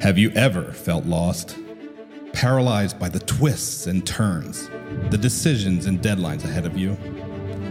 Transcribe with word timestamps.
Have 0.00 0.18
you 0.18 0.30
ever 0.32 0.64
felt 0.64 1.06
lost? 1.06 1.58
Paralyzed 2.34 2.98
by 2.98 3.08
the 3.08 3.20
twists 3.20 3.86
and 3.86 4.06
turns, 4.06 4.68
the 5.08 5.16
decisions 5.16 5.86
and 5.86 6.00
deadlines 6.00 6.44
ahead 6.44 6.66
of 6.66 6.76
you? 6.76 6.96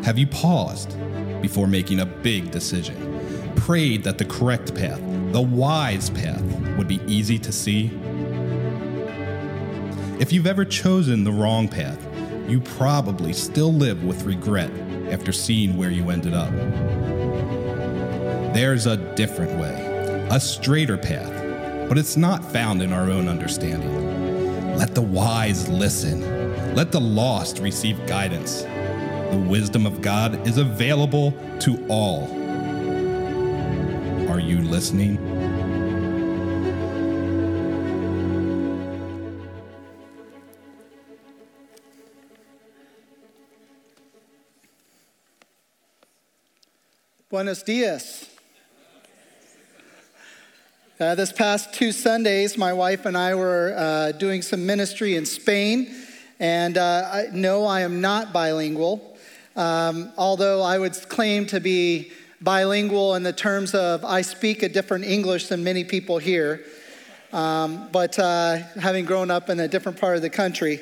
Have 0.03 0.17
you 0.17 0.25
paused 0.25 0.97
before 1.41 1.67
making 1.67 1.99
a 1.99 2.05
big 2.05 2.49
decision? 2.49 3.21
Prayed 3.55 4.03
that 4.03 4.17
the 4.17 4.25
correct 4.25 4.73
path, 4.73 4.99
the 5.31 5.41
wise 5.41 6.09
path, 6.09 6.41
would 6.75 6.87
be 6.87 6.99
easy 7.05 7.37
to 7.37 7.51
see? 7.51 7.91
If 10.19 10.33
you've 10.33 10.47
ever 10.47 10.65
chosen 10.65 11.23
the 11.23 11.31
wrong 11.31 11.67
path, 11.67 12.03
you 12.49 12.61
probably 12.61 13.33
still 13.33 13.71
live 13.71 14.03
with 14.03 14.23
regret 14.23 14.71
after 15.11 15.31
seeing 15.31 15.77
where 15.77 15.91
you 15.91 16.09
ended 16.09 16.33
up. 16.33 16.51
There's 18.53 18.85
a 18.85 18.97
different 19.15 19.59
way, 19.59 20.27
a 20.29 20.39
straighter 20.39 20.97
path 20.97 21.43
but 21.93 21.99
it's 21.99 22.17
not 22.17 22.43
found 22.43 22.81
in 22.81 22.91
our 22.91 23.11
own 23.11 23.27
understanding. 23.27 24.75
Let 24.75 24.95
the 24.95 25.01
wise 25.01 25.69
listen, 25.69 26.73
let 26.73 26.91
the 26.91 26.99
lost 26.99 27.59
receive 27.59 28.03
guidance. 28.07 28.63
The 28.63 29.45
wisdom 29.47 29.85
of 29.85 30.01
God 30.01 30.47
is 30.47 30.57
available 30.57 31.33
to 31.59 31.85
all. 31.87 32.23
Are 34.27 34.39
you 34.39 34.61
listening? 34.61 35.17
Buenos 47.29 47.61
dias. 47.61 48.32
Uh, 50.99 51.15
this 51.15 51.31
past 51.31 51.73
two 51.73 51.91
Sundays, 51.91 52.55
my 52.55 52.71
wife 52.71 53.07
and 53.07 53.17
I 53.17 53.33
were 53.33 53.73
uh, 53.75 54.11
doing 54.11 54.43
some 54.43 54.63
ministry 54.67 55.15
in 55.15 55.25
Spain. 55.25 55.91
And 56.39 56.77
uh, 56.77 57.09
I, 57.11 57.25
no, 57.33 57.65
I 57.65 57.81
am 57.81 57.99
not 57.99 58.31
bilingual, 58.31 59.17
um, 59.55 60.13
although 60.17 60.61
I 60.61 60.77
would 60.77 60.93
claim 61.09 61.47
to 61.47 61.59
be 61.59 62.11
bilingual 62.41 63.15
in 63.15 63.23
the 63.23 63.33
terms 63.33 63.73
of 63.73 64.05
I 64.05 64.21
speak 64.21 64.61
a 64.61 64.69
different 64.69 65.05
English 65.05 65.47
than 65.47 65.63
many 65.63 65.83
people 65.83 66.19
here. 66.19 66.63
Um, 67.31 67.89
but 67.91 68.19
uh, 68.19 68.57
having 68.79 69.05
grown 69.05 69.31
up 69.31 69.49
in 69.49 69.59
a 69.59 69.67
different 69.67 69.99
part 69.99 70.15
of 70.15 70.21
the 70.21 70.29
country, 70.29 70.79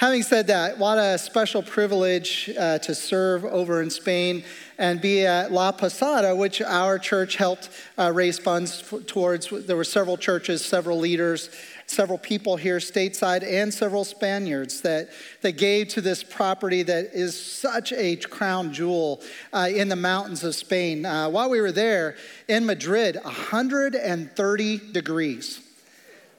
Having 0.00 0.22
said 0.22 0.46
that, 0.46 0.78
what 0.78 0.96
a 0.96 1.18
special 1.18 1.62
privilege 1.62 2.50
uh, 2.58 2.78
to 2.78 2.94
serve 2.94 3.44
over 3.44 3.82
in 3.82 3.90
Spain 3.90 4.44
and 4.78 4.98
be 4.98 5.26
at 5.26 5.52
La 5.52 5.72
Posada, 5.72 6.34
which 6.34 6.62
our 6.62 6.98
church 6.98 7.36
helped 7.36 7.68
uh, 7.98 8.10
raise 8.10 8.38
funds 8.38 8.80
f- 8.80 9.04
towards. 9.06 9.50
There 9.50 9.76
were 9.76 9.84
several 9.84 10.16
churches, 10.16 10.64
several 10.64 10.98
leaders, 10.98 11.50
several 11.84 12.16
people 12.16 12.56
here 12.56 12.78
stateside, 12.78 13.44
and 13.46 13.74
several 13.74 14.04
Spaniards 14.04 14.80
that, 14.80 15.10
that 15.42 15.58
gave 15.58 15.88
to 15.88 16.00
this 16.00 16.22
property 16.22 16.82
that 16.82 17.10
is 17.12 17.38
such 17.38 17.92
a 17.92 18.16
crown 18.16 18.72
jewel 18.72 19.20
uh, 19.52 19.68
in 19.70 19.90
the 19.90 19.96
mountains 19.96 20.42
of 20.44 20.54
Spain. 20.54 21.04
Uh, 21.04 21.28
while 21.28 21.50
we 21.50 21.60
were 21.60 21.72
there 21.72 22.16
in 22.48 22.64
Madrid, 22.64 23.18
130 23.22 24.92
degrees 24.92 25.60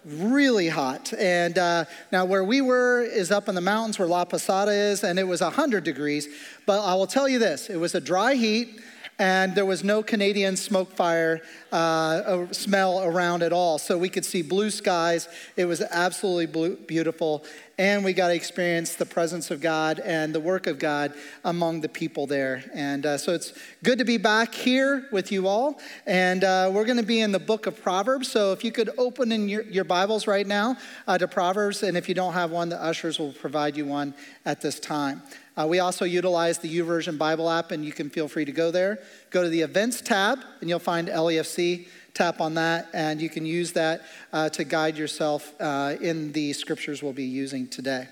really 0.06 0.68
hot. 0.70 1.14
And 1.14 1.58
uh, 1.58 1.86
now, 2.12 2.26
where 2.26 2.44
we 2.44 2.62
were 2.62 3.04
is 3.04 3.32
up 3.32 3.50
in 3.50 3.56
the 3.56 3.62
mountains 3.62 4.00
where 4.00 4.08
La 4.08 4.26
Posada 4.26 4.72
is, 4.72 5.04
and 5.04 5.20
it 5.20 5.24
was 5.24 5.42
100 5.42 5.84
degrees. 5.84 6.28
But 6.66 6.84
I 6.84 6.96
will 6.96 7.08
tell 7.08 7.28
you 7.28 7.40
this 7.40 7.70
it 7.70 7.78
was 7.78 7.96
a 7.96 8.02
dry 8.02 8.36
heat, 8.36 8.82
and 9.20 9.54
there 9.54 9.66
was 9.66 9.84
no 9.84 10.02
Canadian 10.02 10.58
smoke 10.58 10.92
fire 10.94 11.42
uh, 11.72 12.48
smell 12.52 13.04
around 13.04 13.44
at 13.44 13.54
all. 13.54 13.78
So 13.78 13.98
we 13.98 14.10
could 14.10 14.26
see 14.26 14.42
blue 14.42 14.70
skies. 14.70 15.28
It 15.56 15.66
was 15.66 15.82
absolutely 15.82 16.48
blue, 16.48 16.76
beautiful. 16.76 17.46
And 17.78 18.04
we 18.04 18.14
got 18.14 18.28
to 18.28 18.36
experience 18.36 18.96
the 18.96 19.06
presence 19.06 19.50
of 19.50 19.62
God 19.62 20.00
and 20.00 20.36
the 20.36 20.40
work 20.40 20.68
of 20.68 20.80
God 20.80 21.14
among 21.44 21.82
the 21.82 21.90
people 21.90 22.28
there. 22.28 22.64
And 22.74 23.06
uh, 23.06 23.18
so 23.18 23.34
it's 23.34 23.54
good 23.84 24.00
to 24.00 24.06
be 24.06 24.18
back 24.18 24.54
here 24.54 25.08
with 25.12 25.32
you 25.32 25.48
all. 25.48 25.80
And 26.06 26.44
uh, 26.44 26.72
we're 26.74 26.86
going 26.86 26.98
to 26.98 27.04
be 27.04 27.22
in 27.22 27.32
the 27.32 27.40
book 27.40 27.68
of 27.68 27.82
Proverbs. 27.82 28.32
So 28.32 28.52
if 28.52 28.64
you 28.64 28.72
could 28.72 28.90
open 28.98 29.32
in 29.32 29.48
your, 29.48 29.64
your 29.64 29.84
Bibles 29.84 30.28
right 30.28 30.46
now 30.46 30.78
uh, 31.08 31.18
to 31.18 31.28
Proverbs. 31.28 31.84
And 31.84 31.96
if 31.96 32.10
you 32.10 32.16
don't 32.16 32.34
have 32.34 32.52
one, 32.52 32.70
the 32.70 32.82
ushers 32.82 33.20
will 33.20 33.34
provide 33.34 33.78
you 33.78 33.86
one 33.86 34.14
at 34.46 34.62
this 34.62 34.80
time. 34.80 35.22
Uh, 35.58 35.68
we 35.68 35.80
also 35.80 36.06
utilize 36.06 36.60
the 36.60 36.80
YouVersion 36.80 37.18
Bible 37.18 37.50
app, 37.50 37.72
and 37.72 37.84
you 37.84 37.92
can 37.92 38.10
feel 38.10 38.28
free 38.28 38.46
to 38.46 38.52
go 38.52 38.72
there. 38.72 39.00
Go 39.32 39.44
to 39.44 39.50
the 39.50 39.62
events 39.62 40.02
tab, 40.02 40.40
and 40.62 40.70
you'll 40.70 40.80
find 40.80 41.08
LEFC. 41.08 41.88
Tap 42.14 42.42
on 42.42 42.56
that, 42.56 42.90
and 42.94 43.22
you 43.22 43.30
can 43.30 43.46
use 43.46 43.72
that 43.72 44.02
uh, 44.34 44.50
to 44.50 44.64
guide 44.64 44.98
yourself 44.98 45.54
uh, 45.62 45.96
in 46.02 46.32
the 46.34 46.52
scriptures 46.54 47.02
we'll 47.02 47.14
be 47.14 47.24
using 47.24 47.68
today. 47.68 48.08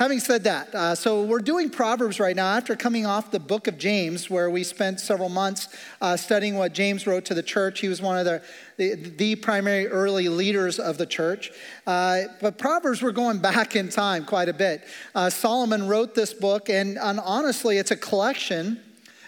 Having 0.00 0.20
said 0.20 0.44
that, 0.44 0.74
uh, 0.74 0.94
so 0.94 1.24
we're 1.24 1.40
doing 1.40 1.68
Proverbs 1.68 2.18
right 2.18 2.34
now 2.34 2.56
after 2.56 2.74
coming 2.74 3.04
off 3.04 3.30
the 3.30 3.38
book 3.38 3.66
of 3.66 3.76
James, 3.76 4.30
where 4.30 4.48
we 4.48 4.64
spent 4.64 4.98
several 4.98 5.28
months 5.28 5.68
uh, 6.00 6.16
studying 6.16 6.56
what 6.56 6.72
James 6.72 7.06
wrote 7.06 7.26
to 7.26 7.34
the 7.34 7.42
church. 7.42 7.80
He 7.80 7.88
was 7.88 8.00
one 8.00 8.16
of 8.16 8.24
the, 8.24 8.42
the, 8.78 8.94
the 8.94 9.34
primary 9.36 9.88
early 9.88 10.30
leaders 10.30 10.78
of 10.78 10.96
the 10.96 11.04
church. 11.04 11.52
Uh, 11.86 12.22
but 12.40 12.56
Proverbs, 12.56 13.02
we're 13.02 13.12
going 13.12 13.38
back 13.42 13.76
in 13.76 13.90
time 13.90 14.24
quite 14.24 14.48
a 14.48 14.54
bit. 14.54 14.84
Uh, 15.14 15.28
Solomon 15.28 15.86
wrote 15.86 16.14
this 16.14 16.32
book, 16.32 16.70
and, 16.70 16.96
and 16.96 17.20
honestly, 17.20 17.76
it's 17.76 17.90
a 17.90 17.96
collection 17.96 18.80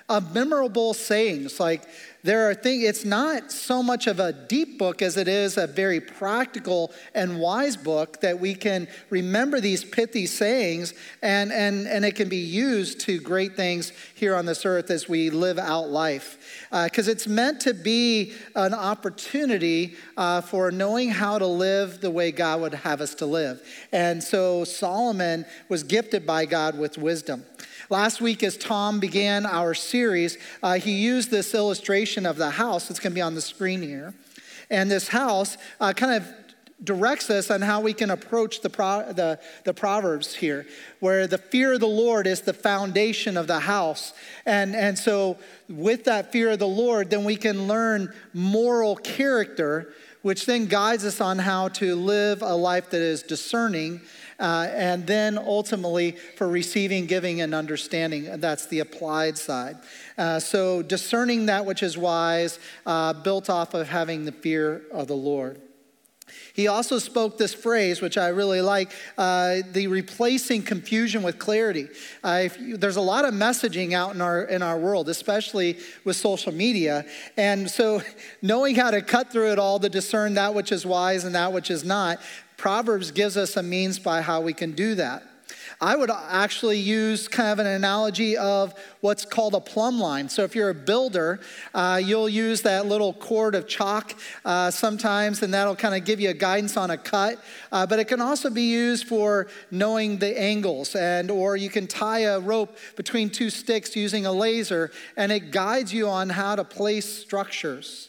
of 0.09 0.35
memorable 0.35 0.95
sayings 0.95 1.59
like 1.61 1.83
there 2.25 2.49
are 2.49 2.55
things, 2.55 2.85
it's 2.85 3.05
not 3.05 3.51
so 3.51 3.83
much 3.83 4.07
of 4.07 4.21
a 4.21 4.33
deep 4.33 4.79
book 4.79 5.03
as 5.03 5.17
it 5.17 5.27
is 5.27 5.57
a 5.57 5.67
very 5.67 6.01
practical 6.01 6.93
and 7.15 7.41
wise 7.41 7.77
book 7.77 8.21
that 8.21 8.39
we 8.39 8.55
can 8.55 8.87
remember 9.11 9.61
these 9.61 9.85
pithy 9.85 10.27
sayings 10.27 10.95
and, 11.21 11.53
and, 11.53 11.89
and 11.89 12.05
it 12.05 12.15
can 12.15 12.29
be 12.29 12.37
used 12.37 13.01
to 13.01 13.19
great 13.21 13.57
things 13.57 13.93
here 14.15 14.37
on 14.37 14.47
this 14.47 14.65
earth 14.65 14.91
as 14.91 15.09
we 15.09 15.31
live 15.31 15.59
out 15.59 15.91
life. 15.91 16.67
Because 16.71 17.09
uh, 17.09 17.13
it's 17.13 17.27
meant 17.27 17.61
to 17.63 17.75
be 17.75 18.35
an 18.55 18.73
opportunity 18.73 19.97
uh, 20.17 20.43
for 20.43 20.71
knowing 20.71 21.11
how 21.11 21.39
to 21.39 21.47
live 21.47 22.01
the 22.01 22.11
way 22.11 22.31
God 22.31 22.61
would 22.61 22.75
have 22.75 23.01
us 23.01 23.17
to 23.17 23.27
live. 23.27 23.61
And 23.91 24.23
so 24.23 24.63
Solomon 24.63 25.45
was 25.69 25.83
gifted 25.83 26.25
by 26.25 26.45
God 26.45 26.79
with 26.79 26.99
wisdom. 26.99 27.45
Last 27.93 28.23
week, 28.23 28.43
as 28.43 28.57
Tom 28.57 29.01
began 29.01 29.45
our 29.45 29.75
series, 29.75 30.39
uh, 30.63 30.79
he 30.79 30.93
used 30.93 31.31
this 31.31 31.55
illustration 31.55 32.25
of 32.25 32.39
the 32.39 32.49
house. 32.49 32.89
It's 32.89 32.99
going 32.99 33.11
to 33.11 33.15
be 33.15 33.21
on 33.21 33.35
the 33.35 33.43
screen 33.43 33.83
here. 33.83 34.15
And 34.71 34.91
this 34.91 35.09
house 35.09 35.59
uh, 35.79 35.93
kind 35.93 36.15
of 36.15 36.27
directs 36.83 37.29
us 37.29 37.51
on 37.51 37.61
how 37.61 37.83
we 37.83 37.93
can 37.93 38.09
approach 38.09 38.63
the, 38.63 38.71
pro- 38.71 39.13
the, 39.13 39.39
the 39.65 39.75
Proverbs 39.75 40.35
here, 40.35 40.65
where 41.01 41.27
the 41.27 41.37
fear 41.37 41.75
of 41.75 41.81
the 41.81 41.87
Lord 41.87 42.27
is 42.27 42.41
the 42.41 42.55
foundation 42.55 43.37
of 43.37 43.47
the 43.47 43.61
house. 43.61 44.15
And, 44.47 44.75
and 44.75 44.99
so, 44.99 45.37
with 45.69 46.05
that 46.05 46.33
fear 46.33 46.53
of 46.53 46.61
the 46.61 46.67
Lord, 46.67 47.11
then 47.11 47.25
we 47.25 47.37
can 47.37 47.69
learn 47.69 48.15
moral 48.33 48.97
character, 48.97 49.93
which 50.23 50.47
then 50.47 50.67
guides 50.67 51.05
us 51.05 51.21
on 51.21 51.39
how 51.39 51.69
to 51.69 51.95
live 51.95 52.43
a 52.43 52.55
life 52.55 52.91
that 52.91 53.01
is 53.01 53.23
discerning 53.23 54.01
uh, 54.39 54.69
and 54.73 55.07
then 55.07 55.39
ultimately 55.39 56.13
for 56.37 56.49
receiving, 56.49 57.07
giving, 57.07 57.41
and 57.41 57.55
understanding. 57.55 58.41
That's 58.41 58.67
the 58.67 58.81
applied 58.81 59.39
side. 59.39 59.77
Uh, 60.19 60.41
so 60.41 60.83
discerning 60.83 61.47
that 61.47 61.65
which 61.65 61.83
is 61.83 61.97
wise, 61.97 62.59
uh, 62.85 63.13
built 63.13 63.49
off 63.49 63.75
of 63.75 63.89
having 63.89 64.25
the 64.25 64.33
fear 64.33 64.83
of 64.91 65.07
the 65.07 65.17
Lord. 65.17 65.61
He 66.55 66.69
also 66.69 66.99
spoke 66.99 67.39
this 67.39 67.55
phrase, 67.55 68.01
which 68.01 68.19
I 68.19 68.29
really 68.29 68.61
like 68.61 68.93
uh, 69.17 69.59
the 69.73 69.87
replacing 69.87 70.63
confusion 70.63 71.23
with 71.23 71.39
clarity. 71.39 71.89
Uh, 72.23 72.49
you, 72.61 72.77
there's 72.77 72.97
a 72.97 73.01
lot 73.03 73.25
of 73.25 73.35
messaging 73.35 73.93
out 73.93 74.15
in 74.15 74.21
our, 74.21 74.43
in 74.45 74.63
our 74.63 74.79
world, 74.79 75.09
especially 75.09 75.79
with 76.05 76.17
social 76.17 76.53
media. 76.53 77.07
And 77.37 77.71
so, 77.71 78.03
knowing 78.43 78.75
how 78.75 78.91
to 78.91 79.01
cut 79.01 79.33
through 79.33 79.53
it 79.53 79.59
all 79.59 79.79
to 79.81 79.89
discern 79.89 80.35
that 80.35 80.55
which 80.55 80.73
is 80.73 80.85
wise 80.85 81.25
and 81.25 81.35
that 81.35 81.53
which 81.53 81.71
is 81.71 81.85
not 81.85 82.19
Proverbs 82.63 83.11
gives 83.11 83.37
us 83.37 83.57
a 83.57 83.63
means 83.63 83.99
by 83.99 84.23
how 84.23 84.41
we 84.41 84.53
can 84.53 84.71
do 84.71 84.95
that. 84.95 85.25
I 85.83 85.97
would 85.97 86.13
actually 86.13 86.79
use 86.79 87.27
kind 87.27 87.51
of 87.51 87.59
an 87.59 87.67
analogy 87.67 88.37
of 88.37 88.73
what's 89.01 89.25
called 89.25 89.55
a 89.55 89.61
plumb 89.61 89.99
line. 89.99 90.29
So, 90.29 90.45
if 90.45 90.55
you're 90.55 90.71
a 90.71 90.75
builder, 90.75 91.41
uh, 91.75 92.01
you'll 92.03 92.29
use 92.29 92.63
that 92.63 92.87
little 92.87 93.13
cord 93.13 93.57
of 93.57 93.67
chalk 93.67 94.15
uh, 94.45 94.71
sometimes, 94.71 95.43
and 95.43 95.53
that'll 95.53 95.75
kind 95.75 95.97
of 95.97 96.05
give 96.05 96.21
you 96.21 96.31
a 96.31 96.35
guidance 96.35 96.77
on 96.77 96.93
a 96.93 96.97
cut. 96.97 97.43
Uh, 97.73 97.85
but 97.85 97.99
it 97.99 98.07
can 98.07 98.21
also 98.21 98.49
be 98.49 98.63
used 98.63 99.09
for 99.09 99.49
knowing 99.73 100.19
the 100.19 100.41
angles, 100.41 100.95
and 100.95 101.33
or 101.33 101.57
you 101.57 101.69
can 101.69 101.89
tie 101.89 102.21
a 102.21 102.39
rope 102.39 102.77
between 102.95 103.29
two 103.29 103.51
sticks 103.51 103.97
using 103.97 104.25
a 104.25 104.31
laser, 104.31 104.93
and 105.17 105.33
it 105.33 105.51
guides 105.51 105.93
you 105.93 106.09
on 106.09 106.29
how 106.29 106.55
to 106.55 106.63
place 106.63 107.07
structures. 107.07 108.09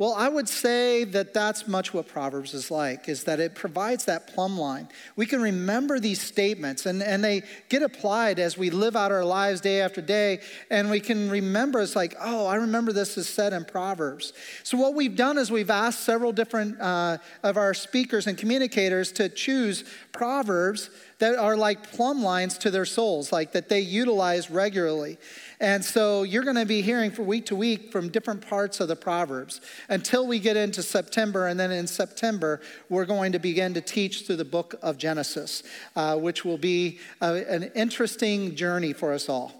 Well, 0.00 0.14
I 0.14 0.30
would 0.30 0.48
say 0.48 1.04
that 1.04 1.34
that's 1.34 1.68
much 1.68 1.92
what 1.92 2.08
Proverbs 2.08 2.54
is 2.54 2.70
like, 2.70 3.06
is 3.06 3.24
that 3.24 3.38
it 3.38 3.54
provides 3.54 4.06
that 4.06 4.28
plumb 4.28 4.58
line. 4.58 4.88
We 5.14 5.26
can 5.26 5.42
remember 5.42 6.00
these 6.00 6.22
statements 6.22 6.86
and, 6.86 7.02
and 7.02 7.22
they 7.22 7.42
get 7.68 7.82
applied 7.82 8.38
as 8.38 8.56
we 8.56 8.70
live 8.70 8.96
out 8.96 9.12
our 9.12 9.26
lives 9.26 9.60
day 9.60 9.82
after 9.82 10.00
day. 10.00 10.40
And 10.70 10.88
we 10.88 11.00
can 11.00 11.28
remember, 11.28 11.82
it's 11.82 11.94
like, 11.94 12.14
oh, 12.18 12.46
I 12.46 12.54
remember 12.54 12.94
this 12.94 13.18
is 13.18 13.28
said 13.28 13.52
in 13.52 13.66
Proverbs. 13.66 14.32
So, 14.62 14.78
what 14.78 14.94
we've 14.94 15.14
done 15.14 15.36
is 15.36 15.50
we've 15.50 15.68
asked 15.68 16.00
several 16.00 16.32
different 16.32 16.80
uh, 16.80 17.18
of 17.42 17.58
our 17.58 17.74
speakers 17.74 18.26
and 18.26 18.38
communicators 18.38 19.12
to 19.12 19.28
choose 19.28 19.84
Proverbs 20.12 20.88
that 21.18 21.36
are 21.36 21.58
like 21.58 21.92
plumb 21.92 22.22
lines 22.22 22.56
to 22.56 22.70
their 22.70 22.86
souls, 22.86 23.32
like 23.32 23.52
that 23.52 23.68
they 23.68 23.80
utilize 23.80 24.50
regularly. 24.50 25.18
And 25.60 25.84
so 25.84 26.22
you're 26.22 26.42
going 26.42 26.56
to 26.56 26.64
be 26.64 26.80
hearing 26.80 27.10
from 27.10 27.26
week 27.26 27.44
to 27.46 27.56
week 27.56 27.92
from 27.92 28.08
different 28.08 28.40
parts 28.40 28.80
of 28.80 28.88
the 28.88 28.96
Proverbs 28.96 29.60
until 29.90 30.26
we 30.26 30.38
get 30.38 30.56
into 30.56 30.82
September. 30.82 31.48
And 31.48 31.60
then 31.60 31.70
in 31.70 31.86
September, 31.86 32.62
we're 32.88 33.04
going 33.04 33.32
to 33.32 33.38
begin 33.38 33.74
to 33.74 33.82
teach 33.82 34.26
through 34.26 34.36
the 34.36 34.44
book 34.44 34.74
of 34.80 34.96
Genesis, 34.96 35.62
uh, 35.96 36.16
which 36.16 36.46
will 36.46 36.56
be 36.56 36.98
a, 37.20 37.44
an 37.52 37.64
interesting 37.74 38.56
journey 38.56 38.94
for 38.94 39.12
us 39.12 39.28
all. 39.28 39.52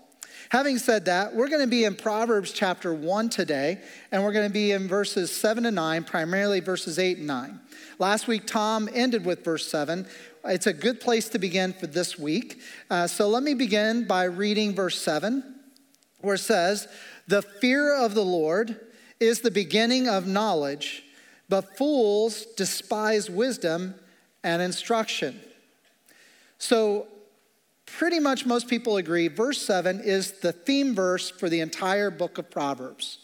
Having 0.48 0.78
said 0.78 1.04
that, 1.04 1.34
we're 1.34 1.48
going 1.48 1.60
to 1.60 1.68
be 1.70 1.84
in 1.84 1.94
Proverbs 1.94 2.50
chapter 2.50 2.94
1 2.94 3.28
today, 3.28 3.78
and 4.10 4.24
we're 4.24 4.32
going 4.32 4.48
to 4.48 4.52
be 4.52 4.72
in 4.72 4.88
verses 4.88 5.30
7 5.30 5.62
to 5.64 5.70
9, 5.70 6.02
primarily 6.04 6.60
verses 6.60 6.98
8 6.98 7.18
and 7.18 7.26
9. 7.26 7.60
Last 7.98 8.26
week, 8.26 8.46
Tom 8.46 8.88
ended 8.94 9.24
with 9.24 9.44
verse 9.44 9.68
7. 9.68 10.06
It's 10.46 10.66
a 10.66 10.72
good 10.72 10.98
place 10.98 11.28
to 11.28 11.38
begin 11.38 11.74
for 11.74 11.86
this 11.86 12.18
week. 12.18 12.60
Uh, 12.88 13.06
so 13.06 13.28
let 13.28 13.42
me 13.42 13.52
begin 13.52 14.06
by 14.06 14.24
reading 14.24 14.74
verse 14.74 15.00
7 15.00 15.59
where 16.22 16.34
it 16.34 16.38
says, 16.38 16.88
The 17.28 17.42
fear 17.42 17.94
of 17.94 18.14
the 18.14 18.24
Lord 18.24 18.78
is 19.18 19.40
the 19.40 19.50
beginning 19.50 20.08
of 20.08 20.26
knowledge, 20.26 21.04
but 21.48 21.76
fools 21.76 22.46
despise 22.56 23.28
wisdom 23.28 23.94
and 24.42 24.62
instruction. 24.62 25.40
So, 26.58 27.06
pretty 27.86 28.20
much 28.20 28.46
most 28.46 28.68
people 28.68 28.96
agree, 28.96 29.28
verse 29.28 29.60
7 29.60 30.00
is 30.00 30.32
the 30.40 30.52
theme 30.52 30.94
verse 30.94 31.30
for 31.30 31.48
the 31.48 31.60
entire 31.60 32.10
book 32.10 32.38
of 32.38 32.50
Proverbs. 32.50 33.18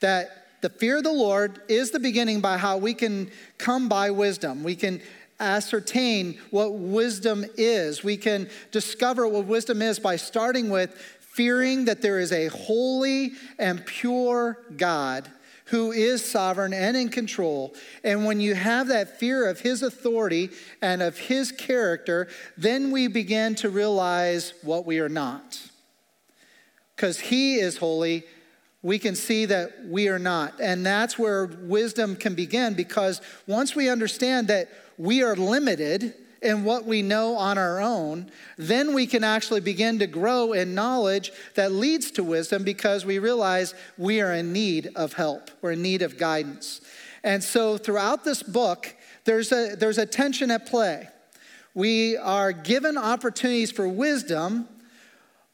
That 0.00 0.60
the 0.62 0.70
fear 0.70 0.98
of 0.98 1.04
the 1.04 1.12
Lord 1.12 1.60
is 1.68 1.90
the 1.90 1.98
beginning 1.98 2.40
by 2.40 2.56
how 2.56 2.78
we 2.78 2.94
can 2.94 3.30
come 3.58 3.88
by 3.88 4.10
wisdom. 4.10 4.62
We 4.62 4.76
can 4.76 5.02
ascertain 5.40 6.38
what 6.50 6.74
wisdom 6.74 7.44
is. 7.56 8.04
We 8.04 8.16
can 8.16 8.48
discover 8.70 9.26
what 9.26 9.46
wisdom 9.46 9.82
is 9.82 9.98
by 9.98 10.16
starting 10.16 10.70
with 10.70 10.96
fearing 11.32 11.86
that 11.86 12.02
there 12.02 12.18
is 12.18 12.30
a 12.30 12.48
holy 12.48 13.32
and 13.58 13.84
pure 13.86 14.58
God 14.76 15.28
who 15.66 15.90
is 15.90 16.22
sovereign 16.22 16.74
and 16.74 16.94
in 16.94 17.08
control. 17.08 17.74
And 18.04 18.26
when 18.26 18.40
you 18.40 18.54
have 18.54 18.88
that 18.88 19.18
fear 19.18 19.48
of 19.48 19.60
his 19.60 19.82
authority 19.82 20.50
and 20.82 21.00
of 21.00 21.16
his 21.16 21.50
character, 21.50 22.28
then 22.58 22.90
we 22.90 23.06
begin 23.06 23.54
to 23.56 23.70
realize 23.70 24.52
what 24.62 24.84
we 24.84 24.98
are 24.98 25.08
not. 25.08 25.62
Because 26.94 27.18
he 27.18 27.54
is 27.54 27.78
holy, 27.78 28.24
we 28.82 28.98
can 28.98 29.14
see 29.14 29.46
that 29.46 29.86
we 29.86 30.08
are 30.08 30.18
not. 30.18 30.60
And 30.60 30.84
that's 30.84 31.18
where 31.18 31.46
wisdom 31.46 32.16
can 32.16 32.34
begin 32.34 32.74
because 32.74 33.22
once 33.46 33.74
we 33.74 33.88
understand 33.88 34.48
that 34.48 34.68
we 34.98 35.22
are 35.22 35.36
limited, 35.36 36.14
in 36.42 36.64
what 36.64 36.84
we 36.84 37.02
know 37.02 37.36
on 37.36 37.56
our 37.56 37.80
own, 37.80 38.30
then 38.58 38.94
we 38.94 39.06
can 39.06 39.24
actually 39.24 39.60
begin 39.60 39.98
to 40.00 40.06
grow 40.06 40.52
in 40.52 40.74
knowledge 40.74 41.32
that 41.54 41.72
leads 41.72 42.10
to 42.12 42.24
wisdom 42.24 42.64
because 42.64 43.04
we 43.04 43.18
realize 43.18 43.74
we 43.96 44.20
are 44.20 44.32
in 44.32 44.52
need 44.52 44.90
of 44.96 45.12
help, 45.12 45.50
we're 45.60 45.72
in 45.72 45.82
need 45.82 46.02
of 46.02 46.18
guidance. 46.18 46.80
And 47.24 47.42
so 47.42 47.78
throughout 47.78 48.24
this 48.24 48.42
book, 48.42 48.94
there's 49.24 49.52
a, 49.52 49.76
there's 49.76 49.98
a 49.98 50.06
tension 50.06 50.50
at 50.50 50.66
play. 50.66 51.08
We 51.74 52.16
are 52.16 52.52
given 52.52 52.98
opportunities 52.98 53.70
for 53.70 53.86
wisdom, 53.86 54.68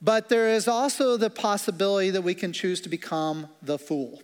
but 0.00 0.28
there 0.28 0.48
is 0.48 0.66
also 0.66 1.16
the 1.16 1.30
possibility 1.30 2.10
that 2.10 2.22
we 2.22 2.34
can 2.34 2.52
choose 2.52 2.80
to 2.82 2.88
become 2.88 3.48
the 3.62 3.78
fool. 3.78 4.22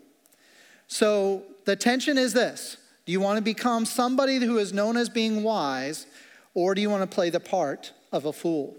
So 0.88 1.42
the 1.66 1.76
tension 1.76 2.18
is 2.18 2.32
this 2.32 2.78
do 3.06 3.12
you 3.12 3.20
want 3.20 3.36
to 3.36 3.42
become 3.42 3.84
somebody 3.84 4.38
who 4.38 4.56
is 4.58 4.72
known 4.72 4.96
as 4.96 5.10
being 5.10 5.42
wise? 5.42 6.06
Or 6.54 6.74
do 6.74 6.80
you 6.80 6.88
want 6.88 7.08
to 7.08 7.14
play 7.14 7.30
the 7.30 7.40
part 7.40 7.92
of 8.12 8.24
a 8.24 8.32
fool? 8.32 8.76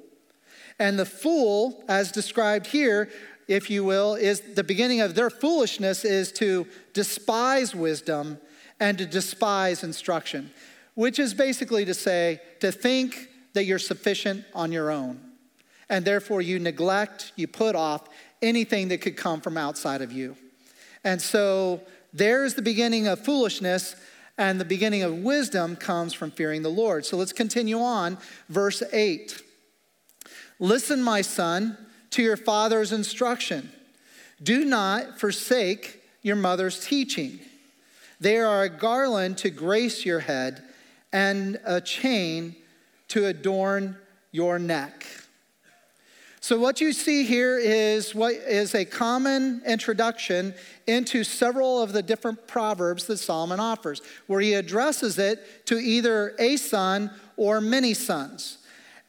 And 0.80 0.98
the 0.98 1.06
fool, 1.06 1.84
as 1.88 2.12
described 2.12 2.68
here, 2.68 3.10
if 3.48 3.70
you 3.70 3.84
will, 3.84 4.16
is 4.16 4.42
the 4.42 4.64
beginning 4.64 5.02
of 5.02 5.16
their 5.16 5.30
foolishness 5.30 6.04
is 6.04 6.32
to 6.34 6.68
despise 6.94 7.76
wisdom 7.76 8.40
and 8.80 8.98
to 8.98 9.06
despise 9.06 9.84
instruction, 9.84 10.52
which 10.96 11.20
is 11.20 11.34
basically 11.34 11.86
to 11.86 11.94
say, 11.94 12.42
to 12.60 12.72
think 12.72 13.30
that 13.54 13.66
you're 13.66 13.80
sufficient 13.80 14.44
on 14.54 14.72
your 14.72 14.92
own. 14.92 15.20
And 15.90 16.04
therefore, 16.04 16.42
you 16.42 16.60
neglect, 16.60 17.32
you 17.36 17.48
put 17.48 17.76
off 17.76 18.10
anything 18.42 18.88
that 18.90 19.02
could 19.02 19.16
come 19.16 19.40
from 19.40 19.58
outside 19.58 20.02
of 20.02 20.12
you. 20.12 20.36
And 21.04 21.22
so, 21.22 21.82
there's 22.12 22.56
the 22.56 22.62
beginning 22.62 23.08
of 23.08 23.20
foolishness 23.20 23.96
and 24.38 24.60
the 24.60 24.66
beginning 24.66 25.04
of 25.04 25.20
wisdom 25.20 25.76
comes 25.76 26.14
from 26.14 26.32
fearing 26.32 26.62
the 26.62 26.70
Lord. 26.70 27.06
So 27.06 27.18
let's 27.18 27.34
continue 27.34 27.80
on. 27.80 28.18
Verse 28.50 28.84
8 28.92 29.42
Listen, 30.60 31.04
my 31.04 31.22
son, 31.22 31.78
to 32.12 32.24
your 32.24 32.38
father's 32.38 32.92
instruction. 32.92 33.72
Do 34.42 34.64
not 34.66 35.20
forsake 35.20 36.02
your 36.22 36.36
mother's 36.36 36.86
teaching. 36.86 37.40
They 38.20 38.38
are 38.40 38.64
a 38.64 38.70
garland 38.70 39.38
to 39.40 39.50
grace 39.50 40.06
your 40.06 40.20
head 40.20 40.64
and 41.12 41.60
a 41.66 41.82
chain 41.82 42.56
to 43.10 43.26
adorn 43.26 43.98
your 44.32 44.60
neck. 44.60 45.06
So, 46.46 46.60
what 46.60 46.80
you 46.80 46.94
see 46.94 47.24
here 47.24 47.58
is 47.58 48.14
what 48.14 48.34
is 48.36 48.76
a 48.76 48.86
common 48.86 49.64
introduction 49.66 50.54
into 50.86 51.24
several 51.24 51.82
of 51.82 51.92
the 51.92 52.04
different 52.04 52.46
proverbs 52.46 53.08
that 53.08 53.18
Solomon 53.18 53.60
offers, 53.60 54.00
where 54.28 54.42
he 54.42 54.54
addresses 54.54 55.18
it 55.18 55.66
to 55.66 55.80
either 55.80 56.36
a 56.38 56.58
son 56.58 57.10
or 57.36 57.62
many 57.62 57.96
sons. 57.96 58.60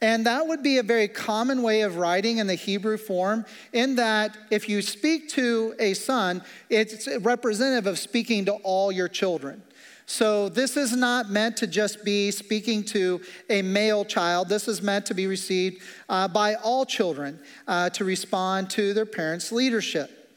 And 0.01 0.25
that 0.25 0.47
would 0.47 0.63
be 0.63 0.79
a 0.79 0.83
very 0.83 1.07
common 1.07 1.61
way 1.61 1.81
of 1.81 1.97
writing 1.97 2.39
in 2.39 2.47
the 2.47 2.55
Hebrew 2.55 2.97
form, 2.97 3.45
in 3.71 3.97
that 3.97 4.35
if 4.49 4.67
you 4.67 4.81
speak 4.81 5.29
to 5.33 5.75
a 5.77 5.93
son, 5.93 6.41
it's 6.71 7.07
representative 7.19 7.85
of 7.85 7.99
speaking 7.99 8.45
to 8.45 8.53
all 8.63 8.91
your 8.91 9.07
children. 9.07 9.61
So, 10.09 10.47
this 10.47 10.77
is 10.77 10.95
not 10.95 11.29
meant 11.29 11.57
to 11.57 11.67
just 11.67 12.05
be 12.05 12.31
speaking 12.31 12.85
to 12.85 13.19
a 13.49 13.61
male 13.61 14.05
child. 14.05 14.47
This 14.47 14.69
is 14.69 14.81
meant 14.81 15.05
to 15.07 15.13
be 15.13 15.27
received 15.27 15.83
uh, 16.07 16.29
by 16.29 16.55
all 16.55 16.85
children 16.85 17.37
uh, 17.67 17.89
to 17.89 18.05
respond 18.05 18.69
to 18.71 18.93
their 18.93 19.05
parents' 19.05 19.51
leadership. 19.51 20.31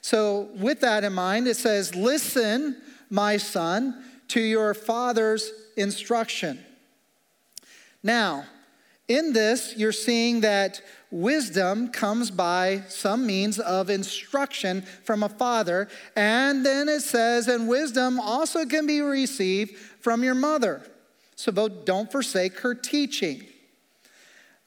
So, 0.00 0.48
with 0.56 0.80
that 0.80 1.04
in 1.04 1.12
mind, 1.12 1.46
it 1.46 1.56
says, 1.56 1.94
Listen, 1.94 2.82
my 3.10 3.36
son, 3.36 4.04
to 4.28 4.40
your 4.40 4.74
father's 4.74 5.52
instruction. 5.76 6.58
Now, 8.02 8.46
in 9.12 9.32
this, 9.32 9.74
you're 9.76 9.92
seeing 9.92 10.40
that 10.40 10.80
wisdom 11.10 11.88
comes 11.88 12.30
by 12.30 12.82
some 12.88 13.26
means 13.26 13.58
of 13.58 13.90
instruction 13.90 14.82
from 15.04 15.22
a 15.22 15.28
father. 15.28 15.88
And 16.16 16.64
then 16.64 16.88
it 16.88 17.00
says, 17.00 17.48
and 17.48 17.68
wisdom 17.68 18.18
also 18.18 18.64
can 18.64 18.86
be 18.86 19.00
received 19.00 19.76
from 20.00 20.24
your 20.24 20.34
mother. 20.34 20.82
So 21.36 21.52
don't 21.52 22.10
forsake 22.10 22.60
her 22.60 22.74
teaching. 22.74 23.44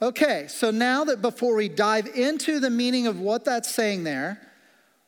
Okay, 0.01 0.45
so 0.47 0.71
now 0.71 1.05
that 1.05 1.21
before 1.21 1.55
we 1.55 1.69
dive 1.69 2.07
into 2.07 2.59
the 2.59 2.69
meaning 2.69 3.07
of 3.07 3.19
what 3.19 3.45
that's 3.45 3.73
saying 3.73 4.03
there, 4.03 4.41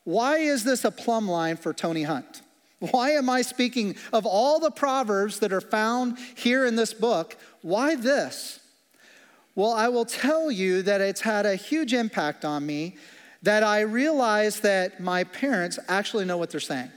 why 0.06 0.38
is 0.38 0.63
this 0.63 0.86
a 0.86 0.91
plumb 0.91 1.27
line 1.29 1.58
for 1.58 1.74
Tony 1.74 2.03
Hunt? 2.03 2.41
Why 2.79 3.12
am 3.12 3.27
I 3.27 3.41
speaking 3.41 3.96
of 4.13 4.27
all 4.27 4.60
the 4.60 4.70
proverbs 4.70 5.39
that 5.39 5.51
are 5.51 5.62
found 5.62 6.20
here 6.36 6.63
in 6.63 6.75
this 6.75 6.94
book? 6.94 7.36
Why 7.63 7.96
this? 7.96 8.60
Well, 9.58 9.74
I 9.74 9.88
will 9.88 10.06
tell 10.06 10.52
you 10.52 10.84
that 10.84 11.02
it's 11.02 11.22
had 11.22 11.48
a 11.48 11.56
huge 11.56 11.92
impact 11.92 12.46
on 12.46 12.64
me 12.64 12.96
that 13.42 13.64
I 13.64 13.80
realize 13.80 14.60
that 14.60 15.00
my 15.00 15.24
parents 15.24 15.80
actually 15.88 16.26
know 16.26 16.38
what 16.38 16.52
they're 16.52 16.60
saying. 16.60 16.92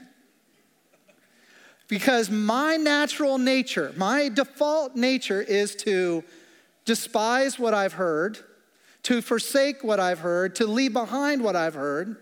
Because 1.87 2.29
my 2.29 2.75
natural 2.75 3.39
nature, 3.39 3.91
my 3.97 4.29
default 4.29 4.95
nature 4.95 5.41
is 5.41 5.75
to 5.77 6.23
despise 6.85 7.57
what 7.57 7.73
I've 7.73 7.93
heard, 7.93 8.37
to 9.03 9.23
forsake 9.23 9.83
what 9.83 9.99
I've 9.99 10.19
heard, 10.19 10.53
to 10.57 10.67
leave 10.67 10.93
behind 10.93 11.43
what 11.43 11.55
I've 11.55 11.73
heard, 11.73 12.15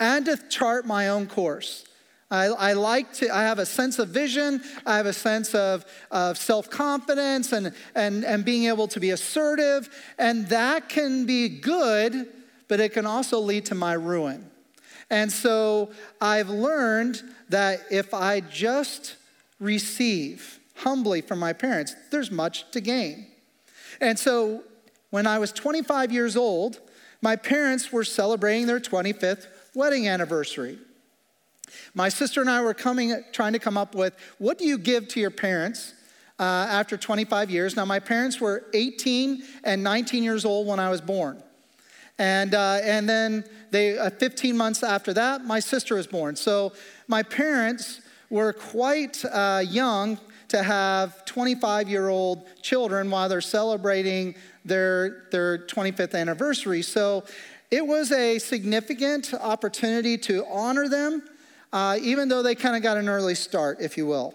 and 0.00 0.24
to 0.24 0.38
chart 0.48 0.86
my 0.86 1.08
own 1.08 1.26
course. 1.26 1.84
I, 2.30 2.46
I, 2.46 2.72
like 2.74 3.12
to, 3.14 3.34
I 3.34 3.42
have 3.42 3.58
a 3.58 3.64
sense 3.64 3.98
of 3.98 4.08
vision, 4.08 4.62
I 4.84 4.98
have 4.98 5.06
a 5.06 5.12
sense 5.12 5.54
of, 5.54 5.86
of 6.10 6.36
self 6.36 6.68
confidence 6.68 7.52
and, 7.52 7.72
and, 7.94 8.24
and 8.24 8.44
being 8.44 8.64
able 8.64 8.86
to 8.88 9.00
be 9.00 9.10
assertive, 9.10 9.88
and 10.18 10.46
that 10.48 10.88
can 10.88 11.24
be 11.24 11.48
good, 11.48 12.28
but 12.68 12.80
it 12.80 12.92
can 12.92 13.06
also 13.06 13.38
lead 13.38 13.64
to 13.66 13.74
my 13.74 13.94
ruin. 13.94 14.50
And 15.10 15.32
so 15.32 15.90
I've 16.20 16.50
learned 16.50 17.22
that 17.48 17.80
if 17.90 18.12
I 18.12 18.40
just 18.40 19.16
receive 19.58 20.60
humbly 20.76 21.22
from 21.22 21.38
my 21.38 21.54
parents, 21.54 21.94
there's 22.10 22.30
much 22.30 22.70
to 22.72 22.80
gain. 22.80 23.26
And 24.00 24.18
so 24.18 24.62
when 25.10 25.26
I 25.26 25.38
was 25.38 25.50
25 25.52 26.12
years 26.12 26.36
old, 26.36 26.80
my 27.22 27.36
parents 27.36 27.90
were 27.90 28.04
celebrating 28.04 28.66
their 28.66 28.80
25th 28.80 29.46
wedding 29.74 30.06
anniversary. 30.06 30.78
My 31.94 32.08
sister 32.08 32.40
and 32.40 32.50
I 32.50 32.62
were 32.62 32.74
coming, 32.74 33.22
trying 33.32 33.52
to 33.52 33.58
come 33.58 33.76
up 33.76 33.94
with 33.94 34.14
what 34.38 34.58
do 34.58 34.64
you 34.64 34.78
give 34.78 35.08
to 35.08 35.20
your 35.20 35.30
parents 35.30 35.94
uh, 36.38 36.42
after 36.42 36.96
25 36.96 37.50
years? 37.50 37.76
Now, 37.76 37.84
my 37.84 37.98
parents 37.98 38.40
were 38.40 38.64
18 38.74 39.42
and 39.64 39.82
19 39.82 40.22
years 40.22 40.44
old 40.44 40.66
when 40.66 40.78
I 40.78 40.90
was 40.90 41.00
born. 41.00 41.42
And, 42.18 42.54
uh, 42.54 42.80
and 42.82 43.08
then 43.08 43.44
they, 43.70 43.96
uh, 43.96 44.10
15 44.10 44.56
months 44.56 44.82
after 44.82 45.12
that, 45.14 45.44
my 45.44 45.60
sister 45.60 45.94
was 45.94 46.06
born. 46.06 46.34
So 46.34 46.72
my 47.06 47.22
parents 47.22 48.00
were 48.28 48.52
quite 48.52 49.24
uh, 49.24 49.62
young 49.64 50.18
to 50.48 50.62
have 50.62 51.24
25 51.26 51.88
year 51.88 52.08
old 52.08 52.46
children 52.62 53.10
while 53.10 53.28
they're 53.28 53.40
celebrating 53.40 54.34
their, 54.64 55.26
their 55.30 55.58
25th 55.58 56.14
anniversary. 56.14 56.82
So 56.82 57.24
it 57.70 57.86
was 57.86 58.10
a 58.12 58.38
significant 58.38 59.34
opportunity 59.34 60.16
to 60.18 60.44
honor 60.46 60.88
them, 60.88 61.22
uh, 61.72 61.98
even 62.00 62.28
though 62.28 62.42
they 62.42 62.54
kind 62.54 62.76
of 62.76 62.82
got 62.82 62.96
an 62.96 63.08
early 63.08 63.34
start, 63.34 63.78
if 63.80 63.96
you 63.96 64.06
will. 64.06 64.34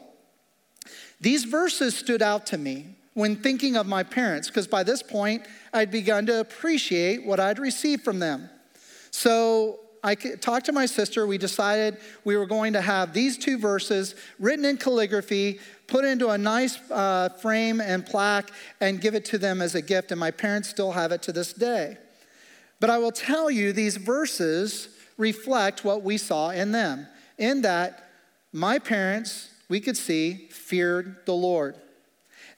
These 1.20 1.46
verses 1.46 1.96
stood 1.96 2.22
out 2.22 2.46
to 2.48 2.58
me 2.58 2.96
when 3.14 3.36
thinking 3.36 3.76
of 3.76 3.86
my 3.86 4.04
parents, 4.04 4.48
because 4.48 4.68
by 4.68 4.84
this 4.84 5.04
point, 5.04 5.46
I'd 5.72 5.92
begun 5.92 6.26
to 6.26 6.40
appreciate 6.40 7.26
what 7.26 7.40
I'd 7.40 7.60
received 7.60 8.04
from 8.04 8.20
them. 8.20 8.50
So 9.12 9.80
I 10.04 10.16
talked 10.16 10.66
to 10.66 10.74
my 10.74 10.86
sister. 10.86 11.26
We 11.26 11.38
decided 11.38 11.98
we 12.26 12.36
were 12.36 12.46
going 12.46 12.74
to 12.74 12.82
have 12.82 13.14
these 13.14 13.38
two 13.38 13.58
verses 13.58 14.16
written 14.38 14.66
in 14.66 14.76
calligraphy, 14.78 15.60
put 15.88 16.04
into 16.04 16.30
a 16.30 16.38
nice 16.38 16.78
uh, 16.92 17.30
frame 17.30 17.80
and 17.80 18.06
plaque, 18.06 18.52
and 18.82 19.00
give 19.00 19.16
it 19.16 19.24
to 19.26 19.38
them 19.38 19.62
as 19.62 19.76
a 19.76 19.82
gift. 19.82 20.12
And 20.12 20.20
my 20.20 20.32
parents 20.32 20.68
still 20.68 20.92
have 20.92 21.14
it 21.14 21.22
to 21.24 21.32
this 21.32 21.54
day. 21.54 21.98
But 22.82 22.90
I 22.90 22.98
will 22.98 23.14
tell 23.14 23.50
you, 23.50 23.72
these 23.72 23.96
verses 23.96 24.90
reflect 25.18 25.86
what 25.86 26.04
we 26.04 26.18
saw 26.18 26.50
in 26.50 26.74
them, 26.74 27.08
in 27.38 27.62
that 27.64 28.10
my 28.52 28.80
parents, 28.80 29.50
we 29.70 29.80
could 29.80 29.98
see, 29.98 30.48
feared 30.52 31.26
the 31.26 31.34
Lord. 31.34 31.76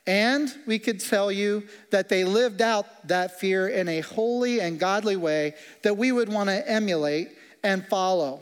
And 0.07 0.53
we 0.67 0.77
could 0.77 0.99
tell 0.99 1.31
you 1.31 1.63
that 1.89 2.09
they 2.09 2.23
lived 2.23 2.61
out 2.61 3.07
that 3.07 3.39
fear 3.39 3.67
in 3.67 3.87
a 3.87 4.01
holy 4.01 4.59
and 4.59 4.79
godly 4.79 5.15
way 5.15 5.55
that 5.81 5.97
we 5.97 6.11
would 6.11 6.29
want 6.29 6.49
to 6.49 6.69
emulate 6.69 7.29
and 7.63 7.85
follow. 7.87 8.41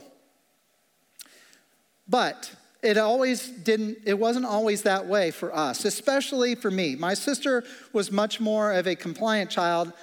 But 2.08 2.54
it 2.82 2.98
always 2.98 3.48
didn't, 3.48 4.00
it 4.06 4.20
wasn't 4.20 4.46
always 4.46 4.82
that 4.82 5.06
way 5.06 5.32
for 5.32 5.56
us, 5.56 5.86
especially 5.86 6.54
for 6.54 6.70
me. 6.70 6.96
My 6.96 7.14
sister 7.14 7.64
was 7.94 8.12
much 8.12 8.42
more 8.42 8.74
of 8.74 8.88
a 8.88 8.96
compliant 8.96 9.50
child, 9.50 9.94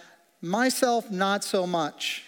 myself, 0.40 1.10
not 1.10 1.44
so 1.44 1.66
much. 1.66 2.24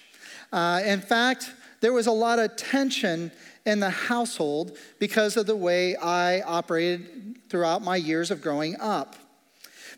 Uh, 0.53 0.83
in 0.85 1.01
fact, 1.01 1.51
there 1.81 1.95
was 1.95 2.07
a 2.07 2.13
lot 2.13 2.39
of 2.39 2.55
tension 2.57 3.33
in 3.65 3.81
the 3.81 3.91
household 3.91 4.77
because 4.99 5.37
of 5.37 5.47
the 5.47 5.57
way 5.57 5.97
I 5.97 6.41
operated 6.43 7.49
throughout 7.49 7.83
my 7.83 7.97
years 7.97 8.31
of 8.31 8.43
growing 8.43 8.81
up. 8.81 9.17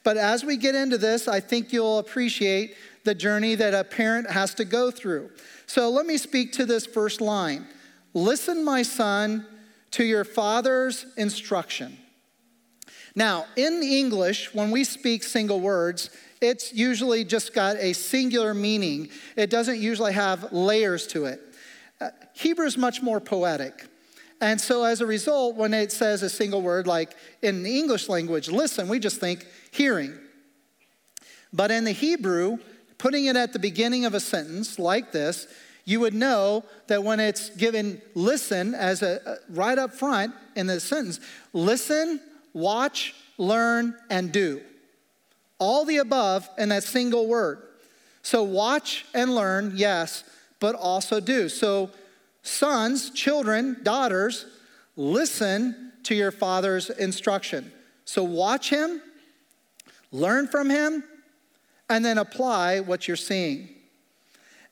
But 0.02 0.16
as 0.16 0.44
we 0.44 0.56
get 0.56 0.74
into 0.74 0.98
this, 0.98 1.28
I 1.28 1.40
think 1.40 1.72
you'll 1.72 1.98
appreciate 1.98 2.76
the 3.04 3.14
journey 3.14 3.54
that 3.54 3.74
a 3.74 3.84
parent 3.84 4.30
has 4.30 4.54
to 4.54 4.64
go 4.64 4.90
through. 4.90 5.30
So 5.66 5.90
let 5.90 6.06
me 6.06 6.18
speak 6.18 6.52
to 6.52 6.66
this 6.66 6.86
first 6.86 7.20
line 7.20 7.66
Listen, 8.16 8.64
my 8.64 8.82
son, 8.82 9.44
to 9.90 10.04
your 10.04 10.24
father's 10.24 11.06
instruction. 11.16 11.98
Now, 13.16 13.46
in 13.56 13.82
English, 13.82 14.54
when 14.54 14.70
we 14.70 14.84
speak 14.84 15.22
single 15.24 15.60
words, 15.60 16.10
it's 16.40 16.72
usually 16.72 17.24
just 17.24 17.54
got 17.54 17.76
a 17.76 17.92
singular 17.92 18.54
meaning. 18.54 19.08
It 19.36 19.50
doesn't 19.50 19.78
usually 19.78 20.12
have 20.12 20.52
layers 20.52 21.06
to 21.08 21.26
it. 21.26 21.40
Uh, 22.04 22.10
Hebrew 22.34 22.66
is 22.66 22.76
much 22.76 23.00
more 23.00 23.18
poetic. 23.18 23.86
And 24.40 24.60
so, 24.60 24.84
as 24.84 25.00
a 25.00 25.06
result, 25.06 25.56
when 25.56 25.72
it 25.72 25.90
says 25.90 26.22
a 26.22 26.28
single 26.28 26.60
word, 26.60 26.86
like 26.86 27.16
in 27.40 27.62
the 27.62 27.78
English 27.78 28.10
language, 28.10 28.50
listen, 28.50 28.88
we 28.88 28.98
just 28.98 29.20
think 29.20 29.46
hearing. 29.70 30.12
But 31.50 31.70
in 31.70 31.84
the 31.84 31.92
Hebrew, 31.92 32.58
putting 32.98 33.24
it 33.24 33.36
at 33.36 33.54
the 33.54 33.58
beginning 33.58 34.04
of 34.04 34.12
a 34.12 34.20
sentence 34.20 34.78
like 34.78 35.12
this, 35.12 35.46
you 35.86 36.00
would 36.00 36.12
know 36.12 36.64
that 36.88 37.02
when 37.02 37.20
it's 37.20 37.48
given 37.50 38.02
listen 38.14 38.74
as 38.74 39.02
a 39.02 39.38
right 39.48 39.78
up 39.78 39.94
front 39.94 40.34
in 40.56 40.66
the 40.66 40.80
sentence, 40.80 41.20
listen, 41.54 42.20
watch, 42.52 43.14
learn, 43.38 43.96
and 44.10 44.30
do. 44.30 44.60
All 45.58 45.86
the 45.86 45.98
above 45.98 46.50
in 46.58 46.68
that 46.68 46.84
single 46.84 47.26
word. 47.28 47.62
So 48.20 48.42
watch 48.42 49.06
and 49.14 49.34
learn, 49.34 49.72
yes, 49.74 50.24
but 50.64 50.74
also 50.76 51.20
do. 51.20 51.50
So 51.50 51.90
sons, 52.40 53.10
children, 53.10 53.76
daughters, 53.82 54.46
listen 54.96 55.92
to 56.04 56.14
your 56.14 56.30
father's 56.30 56.88
instruction. 56.88 57.70
So 58.06 58.24
watch 58.24 58.70
him, 58.70 59.02
learn 60.10 60.48
from 60.48 60.70
him, 60.70 61.04
and 61.90 62.02
then 62.02 62.16
apply 62.16 62.80
what 62.80 63.06
you're 63.06 63.14
seeing. 63.14 63.68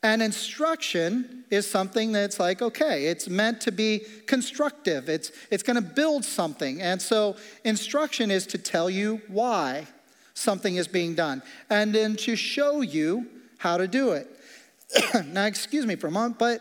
And 0.03 0.23
instruction 0.23 1.45
is 1.51 1.71
something 1.71 2.11
that's 2.11 2.41
like, 2.41 2.63
okay, 2.63 3.09
it's 3.09 3.29
meant 3.29 3.61
to 3.61 3.71
be 3.71 4.01
constructive, 4.27 5.11
it's, 5.11 5.31
it's 5.51 5.63
to 5.63 5.83
build 5.83 6.25
something. 6.25 6.81
And 6.81 7.03
so, 7.03 7.37
instruction 7.65 8.31
is 8.31 8.47
to 8.47 8.57
tell 8.57 8.89
you 8.89 9.21
why 9.29 9.87
something 10.33 10.77
is 10.77 10.89
being 10.89 11.15
done 11.15 11.43
and 11.69 11.95
then 11.95 12.17
to 12.17 12.35
show 12.35 12.81
you 12.81 13.27
how 13.59 13.77
to 13.77 13.87
do 13.87 14.13
it. 14.13 14.39
now, 15.27 15.47
excuse 15.47 15.87
me 15.87 15.97
for 15.97 16.09
a 16.09 16.11
moment, 16.11 16.39
but 16.39 16.61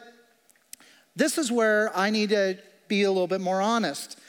this 1.16 1.38
is 1.38 1.52
where 1.52 1.96
I 1.98 2.10
need 2.10 2.30
to 2.30 2.58
be 2.88 3.04
a 3.04 3.12
little 3.12 3.28
bit 3.28 3.42
more 3.42 3.62
honest. 3.62 4.20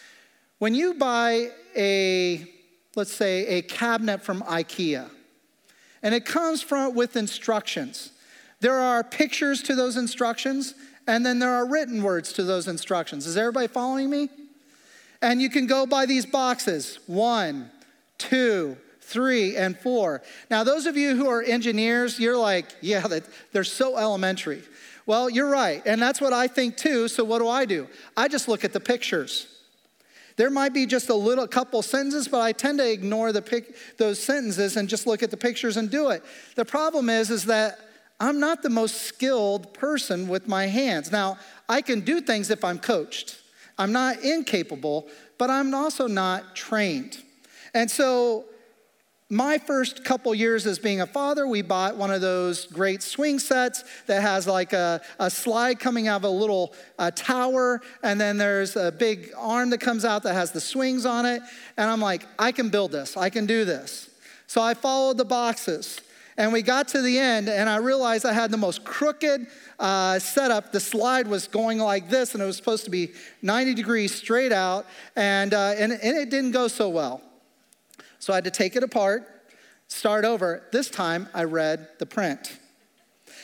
When 0.59 0.75
you 0.75 0.95
buy 0.95 1.51
a, 1.77 2.47
let's 2.95 3.13
say, 3.13 3.47
a 3.47 3.63
cabinet 3.63 4.23
from 4.23 4.43
IKEA, 4.43 5.09
and 6.03 6.15
it 6.15 6.25
comes 6.25 6.63
from 6.63 6.95
with 6.95 7.17
instructions. 7.17 8.13
There 8.61 8.79
are 8.79 9.05
pictures 9.05 9.63
to 9.63 9.75
those 9.75 9.97
instructions, 9.97 10.75
and 11.07 11.25
then 11.25 11.39
there 11.39 11.51
are 11.51 11.67
written 11.67 12.03
words 12.03 12.33
to 12.35 12.45
those 12.45 12.69
instructions. 12.69 13.27
Is 13.27 13.37
everybody 13.37 13.69
following 13.69 14.11
me? 14.11 14.29
And 15.21 15.41
you 15.41 15.51
can 15.51 15.67
go 15.67 15.87
by 15.87 16.07
these 16.07 16.27
boxes 16.27 16.99
one, 17.07 17.71
two, 18.19 18.77
three, 19.13 19.57
and 19.57 19.79
four. 19.79 20.23
Now, 20.51 20.65
those 20.65 20.87
of 20.87 20.97
you 20.97 21.15
who 21.15 21.29
are 21.29 21.43
engineers, 21.43 22.19
you're 22.19 22.37
like, 22.37 22.67
yeah, 22.81 23.07
they're 23.53 23.65
so 23.65 23.97
elementary. 23.97 24.63
Well, 25.05 25.29
you're 25.29 25.51
right, 25.51 25.83
and 25.85 26.01
that's 26.01 26.21
what 26.21 26.33
I 26.33 26.47
think 26.47 26.77
too. 26.77 27.09
So, 27.09 27.25
what 27.25 27.41
do 27.41 27.49
I 27.49 27.65
do? 27.65 27.89
I 28.17 28.29
just 28.29 28.49
look 28.49 28.65
at 28.65 28.73
the 28.73 28.81
pictures. 28.81 29.49
There 30.37 30.51
might 30.51 30.73
be 30.73 30.87
just 30.87 31.11
a 31.11 31.15
little 31.15 31.47
couple 31.47 31.83
sentences, 31.83 32.27
but 32.29 32.41
I 32.41 32.53
tend 32.53 32.79
to 32.79 32.91
ignore 32.91 33.33
the 33.33 33.43
pic, 33.43 33.77
those 33.99 34.19
sentences 34.19 34.77
and 34.77 34.89
just 34.89 35.07
look 35.07 35.23
at 35.23 35.31
the 35.31 35.37
pictures 35.37 35.77
and 35.77 35.91
do 35.91 36.11
it. 36.11 36.25
The 36.55 36.65
problem 36.65 37.11
is, 37.11 37.31
is 37.31 37.45
that 37.47 37.79
I'm 38.19 38.41
not 38.41 38.63
the 38.63 38.71
most 38.71 39.03
skilled 39.03 39.75
person 39.75 40.29
with 40.29 40.49
my 40.49 40.67
hands. 40.67 41.13
Now, 41.13 41.39
I 41.69 41.83
can 41.83 42.01
do 42.01 42.21
things 42.21 42.51
if 42.51 42.65
I'm 42.65 42.79
coached. 42.79 43.37
I'm 43.79 43.93
not 43.93 44.21
incapable, 44.21 45.09
but 45.39 45.51
I'm 45.51 45.75
also 45.75 46.07
not 46.07 46.55
trained. 46.55 47.19
And 47.75 47.91
so 47.91 48.45
my 49.33 49.57
first 49.57 50.05
couple 50.05 50.35
years 50.35 50.67
as 50.67 50.79
being 50.79 51.01
a 51.01 51.07
father, 51.07 51.47
we 51.47 51.63
bought 51.63 51.97
one 51.97 52.11
of 52.11 52.21
those 52.21 52.67
great 52.67 53.03
swing 53.03 53.39
sets 53.39 53.83
that 54.07 54.21
has 54.21 54.47
like 54.47 54.75
a, 54.75 55.01
a 55.19 55.31
slide 55.31 55.81
coming 55.81 56.07
out 56.07 56.17
of 56.17 56.25
a 56.25 56.29
little 56.29 56.75
uh, 56.99 57.11
tower, 57.13 57.81
and 58.03 58.21
then 58.21 58.37
there's 58.37 58.77
a 58.77 58.93
big 58.93 59.31
arm 59.39 59.71
that 59.71 59.81
comes 59.81 60.05
out 60.05 60.23
that 60.25 60.35
has 60.35 60.53
the 60.53 60.61
swings 60.61 61.07
on 61.07 61.25
it. 61.25 61.41
And 61.79 61.89
I'm 61.89 61.99
like, 61.99 62.27
I 62.39 62.53
can 62.53 62.69
build 62.69 62.93
this, 62.93 63.17
I 63.17 63.31
can 63.31 63.47
do 63.47 63.65
this. 63.65 64.11
So 64.49 64.61
I 64.61 64.75
followed 64.75 65.17
the 65.17 65.25
boxes. 65.25 65.99
And 66.37 66.53
we 66.53 66.61
got 66.61 66.89
to 66.89 67.01
the 67.01 67.19
end, 67.19 67.49
and 67.49 67.71
I 67.71 67.77
realized 67.77 68.27
I 68.27 68.33
had 68.35 68.51
the 68.51 68.59
most 68.59 68.85
crooked 68.85 69.47
uh, 69.79 70.19
setup. 70.19 70.73
The 70.73 70.81
slide 70.81 71.27
was 71.27 71.47
going 71.47 71.79
like 71.79 72.11
this, 72.11 72.35
and 72.35 72.43
it 72.43 72.47
was 72.47 72.57
supposed 72.57 72.85
to 72.85 72.91
be 72.91 73.13
90 73.41 73.75
degrees 73.75 74.15
straight 74.15 74.53
out, 74.53 74.87
and, 75.17 75.55
uh, 75.55 75.75
and, 75.79 75.93
and 75.93 76.19
it 76.19 76.29
didn't 76.29 76.53
go 76.53 76.69
so 76.69 76.91
well. 76.91 77.23
So 78.23 78.33
I 78.33 78.37
had 78.37 78.45
to 78.45 78.53
take 78.53 78.77
it 78.77 78.85
apart, 78.85 79.29
start 79.89 80.25
over. 80.25 80.63
This 80.71 80.89
time 80.89 81.29
I 81.35 81.43
read 81.43 81.89
the 81.99 82.07
print. 82.07 82.57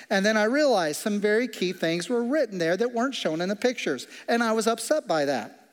And 0.08 0.24
then 0.24 0.36
I 0.36 0.44
realized 0.44 1.00
some 1.00 1.18
very 1.18 1.48
key 1.48 1.72
things 1.72 2.08
were 2.08 2.22
written 2.22 2.58
there 2.58 2.76
that 2.76 2.94
weren't 2.94 3.16
shown 3.16 3.40
in 3.40 3.48
the 3.48 3.56
pictures. 3.56 4.06
And 4.28 4.40
I 4.40 4.52
was 4.52 4.68
upset 4.68 5.08
by 5.08 5.24
that. 5.24 5.68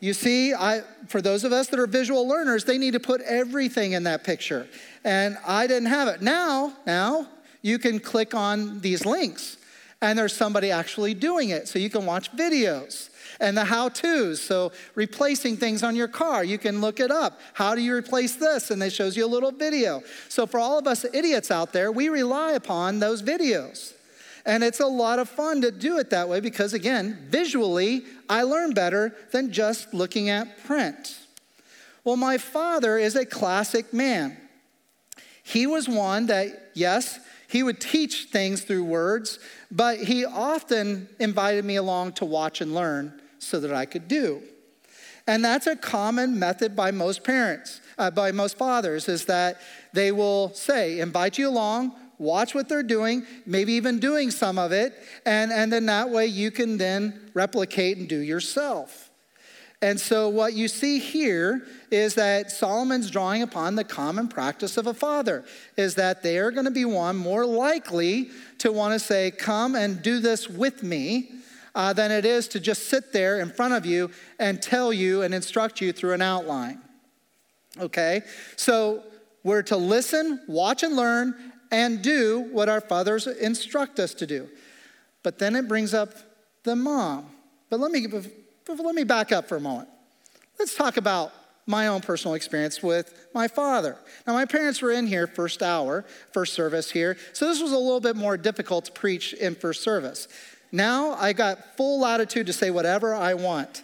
You 0.00 0.14
see, 0.14 0.54
I, 0.54 0.80
for 1.06 1.20
those 1.20 1.44
of 1.44 1.52
us 1.52 1.66
that 1.66 1.78
are 1.78 1.86
visual 1.86 2.26
learners, 2.26 2.64
they 2.64 2.78
need 2.78 2.94
to 2.94 2.98
put 2.98 3.20
everything 3.20 3.92
in 3.92 4.04
that 4.04 4.24
picture. 4.24 4.66
And 5.04 5.36
I 5.46 5.66
didn't 5.66 5.90
have 5.90 6.08
it. 6.08 6.22
Now, 6.22 6.72
now, 6.86 7.28
you 7.60 7.78
can 7.78 8.00
click 8.00 8.32
on 8.32 8.80
these 8.80 9.04
links 9.04 9.58
and 10.00 10.18
there's 10.18 10.32
somebody 10.32 10.70
actually 10.70 11.12
doing 11.12 11.50
it. 11.50 11.68
So 11.68 11.78
you 11.78 11.90
can 11.90 12.06
watch 12.06 12.32
videos 12.32 13.10
and 13.42 13.56
the 13.56 13.64
how 13.64 13.88
to's. 13.88 14.40
So, 14.40 14.72
replacing 14.94 15.56
things 15.58 15.82
on 15.82 15.96
your 15.96 16.08
car, 16.08 16.44
you 16.44 16.56
can 16.56 16.80
look 16.80 17.00
it 17.00 17.10
up. 17.10 17.40
How 17.52 17.74
do 17.74 17.82
you 17.82 17.94
replace 17.94 18.36
this? 18.36 18.70
And 18.70 18.82
it 18.82 18.92
shows 18.92 19.16
you 19.16 19.26
a 19.26 19.26
little 19.26 19.50
video. 19.50 20.02
So, 20.28 20.46
for 20.46 20.58
all 20.58 20.78
of 20.78 20.86
us 20.86 21.04
idiots 21.12 21.50
out 21.50 21.72
there, 21.72 21.90
we 21.92 22.08
rely 22.08 22.52
upon 22.52 23.00
those 23.00 23.22
videos. 23.22 23.92
And 24.46 24.64
it's 24.64 24.80
a 24.80 24.86
lot 24.86 25.18
of 25.18 25.28
fun 25.28 25.60
to 25.62 25.70
do 25.70 25.98
it 25.98 26.10
that 26.10 26.28
way 26.28 26.40
because, 26.40 26.72
again, 26.72 27.26
visually, 27.28 28.04
I 28.28 28.44
learn 28.44 28.72
better 28.72 29.14
than 29.32 29.52
just 29.52 29.92
looking 29.92 30.30
at 30.30 30.64
print. 30.64 31.18
Well, 32.04 32.16
my 32.16 32.38
father 32.38 32.96
is 32.96 33.14
a 33.14 33.26
classic 33.26 33.92
man. 33.92 34.36
He 35.44 35.66
was 35.66 35.88
one 35.88 36.26
that, 36.26 36.70
yes, 36.74 37.20
he 37.48 37.62
would 37.62 37.80
teach 37.80 38.28
things 38.32 38.62
through 38.62 38.84
words, 38.84 39.38
but 39.70 39.98
he 39.98 40.24
often 40.24 41.08
invited 41.20 41.64
me 41.64 41.76
along 41.76 42.12
to 42.14 42.24
watch 42.24 42.60
and 42.60 42.74
learn 42.74 43.21
so 43.42 43.60
that 43.60 43.72
I 43.72 43.86
could 43.86 44.08
do. 44.08 44.42
And 45.26 45.44
that's 45.44 45.66
a 45.66 45.76
common 45.76 46.38
method 46.38 46.74
by 46.74 46.90
most 46.90 47.22
parents, 47.22 47.80
uh, 47.98 48.10
by 48.10 48.32
most 48.32 48.58
fathers, 48.58 49.08
is 49.08 49.26
that 49.26 49.60
they 49.92 50.10
will 50.10 50.52
say, 50.54 50.98
invite 51.00 51.38
you 51.38 51.48
along, 51.48 51.92
watch 52.18 52.54
what 52.54 52.68
they're 52.68 52.82
doing, 52.82 53.24
maybe 53.46 53.72
even 53.74 53.98
doing 53.98 54.30
some 54.30 54.58
of 54.58 54.72
it, 54.72 54.94
and, 55.24 55.52
and 55.52 55.72
then 55.72 55.86
that 55.86 56.10
way 56.10 56.26
you 56.26 56.50
can 56.50 56.76
then 56.76 57.30
replicate 57.34 57.98
and 57.98 58.08
do 58.08 58.18
yourself. 58.18 59.10
And 59.80 60.00
so, 60.00 60.28
what 60.28 60.54
you 60.54 60.68
see 60.68 61.00
here 61.00 61.66
is 61.90 62.14
that 62.14 62.52
Solomon's 62.52 63.10
drawing 63.10 63.42
upon 63.42 63.74
the 63.74 63.82
common 63.82 64.28
practice 64.28 64.76
of 64.76 64.86
a 64.86 64.94
father, 64.94 65.44
is 65.76 65.96
that 65.96 66.22
they 66.22 66.38
are 66.38 66.52
going 66.52 66.66
to 66.66 66.70
be 66.70 66.84
one 66.84 67.16
more 67.16 67.44
likely 67.44 68.30
to 68.58 68.70
want 68.70 68.92
to 68.92 69.00
say, 69.00 69.32
Come 69.32 69.74
and 69.74 70.00
do 70.00 70.20
this 70.20 70.48
with 70.48 70.84
me, 70.84 71.32
uh, 71.74 71.92
than 71.92 72.10
it 72.10 72.24
is 72.24 72.48
to 72.48 72.60
just 72.60 72.88
sit 72.88 73.12
there 73.12 73.40
in 73.40 73.50
front 73.50 73.74
of 73.74 73.86
you 73.86 74.10
and 74.38 74.62
tell 74.62 74.92
you 74.92 75.22
and 75.22 75.34
instruct 75.34 75.80
you 75.80 75.92
through 75.92 76.12
an 76.12 76.22
outline. 76.22 76.80
Okay? 77.78 78.22
So, 78.56 79.02
we're 79.44 79.62
to 79.62 79.76
listen, 79.76 80.40
watch, 80.46 80.82
and 80.82 80.94
learn, 80.94 81.34
and 81.70 82.02
do 82.02 82.48
what 82.52 82.68
our 82.68 82.80
fathers 82.80 83.26
instruct 83.26 83.98
us 83.98 84.14
to 84.14 84.26
do. 84.26 84.48
But 85.22 85.38
then 85.38 85.56
it 85.56 85.66
brings 85.66 85.94
up 85.94 86.14
the 86.62 86.76
mom. 86.76 87.26
But 87.70 87.80
let 87.80 87.90
me, 87.90 88.06
let 88.68 88.94
me 88.94 89.04
back 89.04 89.32
up 89.32 89.48
for 89.48 89.56
a 89.56 89.60
moment. 89.60 89.88
Let's 90.58 90.74
talk 90.74 90.96
about 90.96 91.32
my 91.66 91.86
own 91.86 92.00
personal 92.00 92.34
experience 92.34 92.82
with 92.82 93.28
my 93.34 93.48
father. 93.48 93.96
Now, 94.26 94.34
my 94.34 94.44
parents 94.44 94.82
were 94.82 94.90
in 94.90 95.06
here 95.06 95.26
first 95.26 95.62
hour, 95.62 96.04
first 96.32 96.54
service 96.54 96.90
here, 96.90 97.16
so 97.32 97.48
this 97.48 97.60
was 97.62 97.72
a 97.72 97.78
little 97.78 98.00
bit 98.00 98.16
more 98.16 98.36
difficult 98.36 98.86
to 98.86 98.92
preach 98.92 99.32
in 99.32 99.54
first 99.54 99.82
service. 99.82 100.28
Now 100.72 101.12
I 101.12 101.34
got 101.34 101.76
full 101.76 102.00
latitude 102.00 102.46
to 102.46 102.52
say 102.52 102.70
whatever 102.70 103.14
I 103.14 103.34
want, 103.34 103.82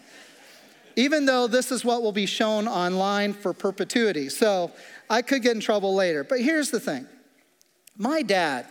even 0.97 1.27
though 1.27 1.47
this 1.47 1.71
is 1.71 1.85
what 1.85 2.03
will 2.03 2.13
be 2.13 2.27
shown 2.27 2.67
online 2.67 3.35
for 3.35 3.53
perpetuity. 3.53 4.31
So 4.31 4.73
I 5.11 5.21
could 5.21 5.43
get 5.43 5.55
in 5.55 5.61
trouble 5.61 5.95
later. 5.95 6.25
But 6.25 6.41
here's 6.41 6.71
the 6.71 6.81
thing 6.81 7.07
my 7.99 8.23
dad, 8.23 8.67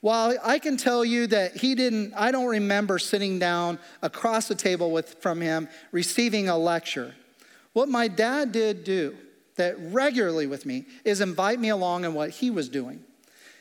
while 0.00 0.36
I 0.42 0.58
can 0.58 0.76
tell 0.76 1.04
you 1.04 1.28
that 1.28 1.56
he 1.56 1.74
didn't, 1.74 2.12
I 2.14 2.32
don't 2.32 2.48
remember 2.48 2.98
sitting 2.98 3.38
down 3.38 3.78
across 4.02 4.48
the 4.48 4.54
table 4.54 4.90
with, 4.90 5.14
from 5.20 5.40
him 5.40 5.68
receiving 5.92 6.48
a 6.48 6.58
lecture. 6.58 7.14
What 7.72 7.88
my 7.88 8.08
dad 8.08 8.50
did 8.50 8.82
do 8.82 9.16
that 9.56 9.76
regularly 9.78 10.46
with 10.46 10.66
me 10.66 10.86
is 11.04 11.20
invite 11.20 11.60
me 11.60 11.68
along 11.68 12.04
in 12.04 12.14
what 12.14 12.30
he 12.30 12.50
was 12.50 12.68
doing. 12.68 13.04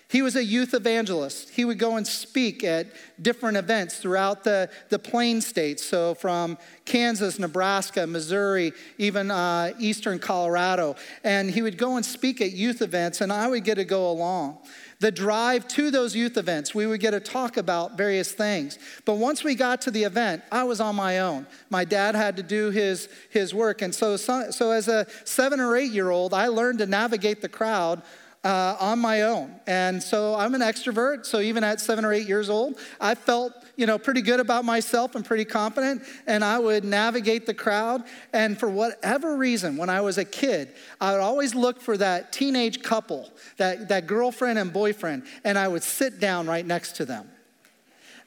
He 0.10 0.24
was 0.24 0.36
a 0.36 0.44
youth 0.44 0.74
evangelist. 0.74 1.52
He 1.52 1.66
would 1.66 1.78
go 1.78 1.96
and 1.96 2.06
speak 2.06 2.64
at 2.64 2.88
different 3.22 3.58
events 3.58 4.00
throughout 4.00 4.44
the, 4.44 4.68
the 4.90 4.98
plain 4.98 5.40
states, 5.40 5.86
so 5.86 6.16
from 6.16 6.58
Kansas, 6.84 7.38
Nebraska, 7.38 8.08
Missouri, 8.08 8.74
even 8.98 9.30
uh, 9.30 9.72
eastern 9.78 10.18
Colorado. 10.18 10.96
And 11.24 11.52
he 11.52 11.62
would 11.62 11.78
go 11.78 11.96
and 11.96 12.04
speak 12.04 12.42
at 12.42 12.54
youth 12.54 12.82
events, 12.82 13.22
and 13.22 13.32
I 13.32 13.48
would 13.48 13.64
get 13.64 13.76
to 13.76 13.86
go 13.86 14.10
along. 14.10 14.58
The 15.00 15.12
drive 15.12 15.68
to 15.70 15.92
those 15.92 16.16
youth 16.16 16.38
events, 16.38 16.74
we 16.74 16.88
would 16.88 17.00
get 17.00 17.12
to 17.12 17.20
talk 17.20 17.58
about 17.58 17.96
various 17.96 18.32
things. 18.32 18.80
But 19.06 19.14
once 19.14 19.44
we 19.44 19.54
got 19.54 19.80
to 19.82 19.92
the 19.92 20.06
event, 20.06 20.42
I 20.52 20.64
was 20.64 20.82
on 20.82 20.96
my 20.96 21.20
own. 21.20 21.46
My 21.70 21.86
dad 21.86 22.16
had 22.16 22.36
to 22.38 22.44
do 22.44 22.72
his, 22.72 23.10
his 23.30 23.54
work. 23.54 23.84
And 23.84 23.94
so, 23.94 24.18
so, 24.18 24.50
so 24.50 24.72
as 24.72 24.88
a 24.88 25.06
seven 25.24 25.60
or 25.60 25.78
eight 25.78 25.92
year 25.92 26.10
old, 26.10 26.34
I 26.34 26.48
learned 26.48 26.80
to 26.80 26.88
navigate 26.88 27.42
the 27.42 27.48
crowd 27.48 28.02
uh, 28.50 28.76
on 28.80 28.98
my 28.98 29.22
own. 29.22 29.54
And 29.68 30.02
so 30.02 30.34
I'm 30.34 30.56
an 30.56 30.62
extrovert. 30.62 31.28
So 31.28 31.40
even 31.40 31.64
at 31.64 31.80
seven 31.80 32.04
or 32.04 32.12
eight 32.12 32.28
years 32.28 32.50
old, 32.50 32.80
I 33.00 33.14
felt, 33.14 33.54
you 33.76 33.86
know, 33.86 34.00
pretty 34.00 34.24
good 34.24 34.40
about 34.40 34.66
myself 34.66 35.14
and 35.14 35.24
pretty 35.24 35.46
confident. 35.46 36.02
And 36.26 36.44
I 36.44 36.58
would 36.58 36.84
navigate 36.84 37.46
the 37.46 37.54
crowd. 37.54 38.06
And 38.34 38.60
for 38.60 38.68
whatever 38.68 39.38
reason, 39.38 39.78
when 39.78 39.92
I 39.92 40.02
was 40.02 40.18
a 40.18 40.26
kid, 40.26 40.74
I 41.00 41.12
would 41.12 41.22
always 41.22 41.54
look 41.54 41.80
for 41.80 41.96
that 41.98 42.34
teenage 42.34 42.82
couple, 42.82 43.30
that, 43.58 43.88
that 43.90 44.08
girlfriend 44.08 44.58
and 44.58 44.74
boyfriend, 44.74 45.28
and 45.44 45.56
I 45.56 45.68
would 45.68 45.84
sit 45.84 46.20
down 46.20 46.48
right 46.48 46.66
next 46.66 46.94
to 46.96 47.06
them. 47.06 47.30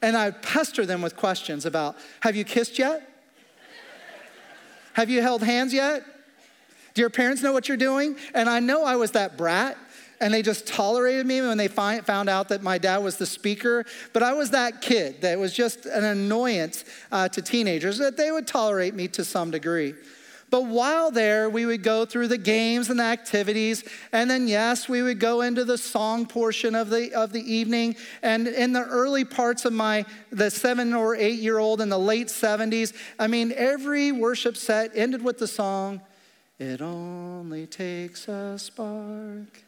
And 0.01 0.15
I'd 0.15 0.41
pester 0.41 0.85
them 0.85 1.01
with 1.01 1.17
questions 1.17 1.65
about, 1.65 1.97
have 2.21 2.37
you 2.37 2.45
kissed 2.45 2.79
yet? 2.79 3.09
Have 4.93 5.09
you 5.09 5.21
held 5.21 5.43
hands 5.43 5.73
yet? 5.73 6.05
Do 6.93 7.01
your 7.01 7.09
parents 7.09 7.41
know 7.41 7.51
what 7.51 7.67
you're 7.67 7.75
doing? 7.75 8.15
And 8.33 8.49
I 8.49 8.61
know 8.61 8.85
I 8.85 8.95
was 8.95 9.11
that 9.11 9.35
brat 9.35 9.77
and 10.23 10.33
they 10.33 10.41
just 10.41 10.65
tolerated 10.65 11.25
me 11.25 11.41
when 11.41 11.57
they 11.57 11.67
found 11.67 12.29
out 12.29 12.47
that 12.47 12.63
my 12.63 12.77
dad 12.77 12.99
was 12.99 13.17
the 13.17 13.25
speaker. 13.25 13.83
But 14.13 14.23
I 14.23 14.31
was 14.31 14.51
that 14.51 14.81
kid 14.81 15.19
that 15.19 15.37
was 15.37 15.53
just 15.53 15.85
an 15.85 16.05
annoyance 16.05 16.85
uh, 17.11 17.27
to 17.27 17.41
teenagers 17.41 17.97
that 17.97 18.15
they 18.15 18.31
would 18.31 18.47
tolerate 18.47 18.95
me 18.95 19.09
to 19.09 19.25
some 19.25 19.51
degree. 19.51 19.95
But 20.49 20.65
while 20.65 21.11
there, 21.11 21.49
we 21.49 21.65
would 21.65 21.83
go 21.83 22.05
through 22.05 22.29
the 22.29 22.37
games 22.37 22.89
and 22.89 22.99
the 22.99 23.03
activities, 23.03 23.83
and 24.13 24.29
then 24.29 24.47
yes, 24.47 24.87
we 24.87 25.01
would 25.01 25.19
go 25.19 25.41
into 25.41 25.65
the 25.65 25.77
song 25.77 26.25
portion 26.25 26.73
of 26.73 26.89
the 26.89 27.11
of 27.13 27.33
the 27.33 27.41
evening. 27.41 27.95
And 28.21 28.47
in 28.47 28.71
the 28.71 28.83
early 28.83 29.25
parts 29.25 29.65
of 29.65 29.73
my 29.73 30.05
the 30.31 30.49
seven 30.51 30.93
or 30.93 31.15
eight 31.15 31.39
year 31.39 31.57
old 31.57 31.81
in 31.81 31.89
the 31.89 31.99
late 31.99 32.27
70s, 32.27 32.93
I 33.19 33.27
mean, 33.27 33.51
every 33.57 34.13
worship 34.13 34.55
set 34.55 34.91
ended 34.95 35.21
with 35.21 35.39
the 35.39 35.47
song, 35.47 36.01
"It 36.59 36.81
only 36.81 37.65
takes 37.65 38.27
a 38.29 38.57
spark." 38.57 39.63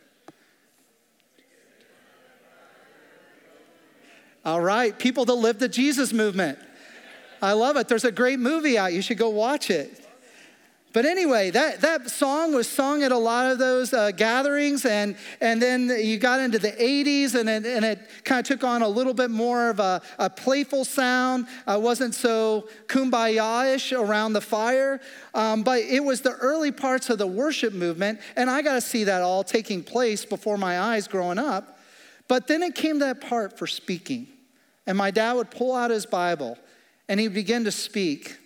All 4.45 4.61
right, 4.61 4.97
people 4.97 5.25
that 5.25 5.33
live 5.33 5.57
the 5.57 5.67
Jesus 5.67 6.13
movement. 6.13 6.59
I 7.41 7.53
love 7.53 7.77
it. 7.77 7.87
There's 7.87 8.05
a 8.05 8.11
great 8.11 8.39
movie 8.39 8.77
out. 8.77 8.93
You 8.93 9.01
should 9.01 9.17
go 9.17 9.29
watch 9.29 9.71
it. 9.71 10.01
But 10.93 11.05
anyway, 11.05 11.49
that, 11.49 11.81
that 11.81 12.09
song 12.09 12.53
was 12.53 12.69
sung 12.69 13.03
at 13.03 13.11
a 13.11 13.17
lot 13.17 13.51
of 13.51 13.57
those 13.57 13.91
uh, 13.91 14.11
gatherings, 14.11 14.85
and, 14.85 15.17
and 15.41 15.61
then 15.61 15.89
you 15.89 16.17
got 16.17 16.39
into 16.39 16.57
the 16.59 16.71
80s, 16.71 17.33
and 17.35 17.49
it, 17.49 17.65
and 17.65 17.83
it 17.83 17.99
kind 18.23 18.39
of 18.39 18.45
took 18.45 18.63
on 18.63 18.81
a 18.81 18.87
little 18.87 19.15
bit 19.15 19.29
more 19.29 19.69
of 19.69 19.79
a, 19.81 20.01
a 20.19 20.29
playful 20.29 20.85
sound. 20.85 21.47
Uh, 21.67 21.79
wasn't 21.81 22.13
so 22.15 22.69
kumbaya 22.85 23.75
ish 23.75 23.91
around 23.91 24.33
the 24.33 24.41
fire, 24.41 25.01
um, 25.33 25.63
but 25.63 25.79
it 25.79 26.01
was 26.01 26.21
the 26.21 26.31
early 26.31 26.71
parts 26.71 27.09
of 27.09 27.17
the 27.17 27.27
worship 27.27 27.73
movement, 27.73 28.21
and 28.37 28.49
I 28.49 28.61
got 28.61 28.75
to 28.75 28.81
see 28.81 29.03
that 29.05 29.21
all 29.21 29.43
taking 29.43 29.83
place 29.83 30.23
before 30.23 30.57
my 30.57 30.79
eyes 30.79 31.09
growing 31.09 31.39
up. 31.39 31.77
But 32.27 32.47
then 32.47 32.63
it 32.63 32.73
came 32.73 32.99
that 32.99 33.19
part 33.21 33.57
for 33.57 33.67
speaking. 33.67 34.27
And 34.87 34.97
my 34.97 35.11
dad 35.11 35.33
would 35.33 35.51
pull 35.51 35.75
out 35.75 35.91
his 35.91 36.05
Bible 36.05 36.57
and 37.07 37.19
he'd 37.19 37.33
begin 37.33 37.63
to 37.65 37.71
speak. 37.71 38.37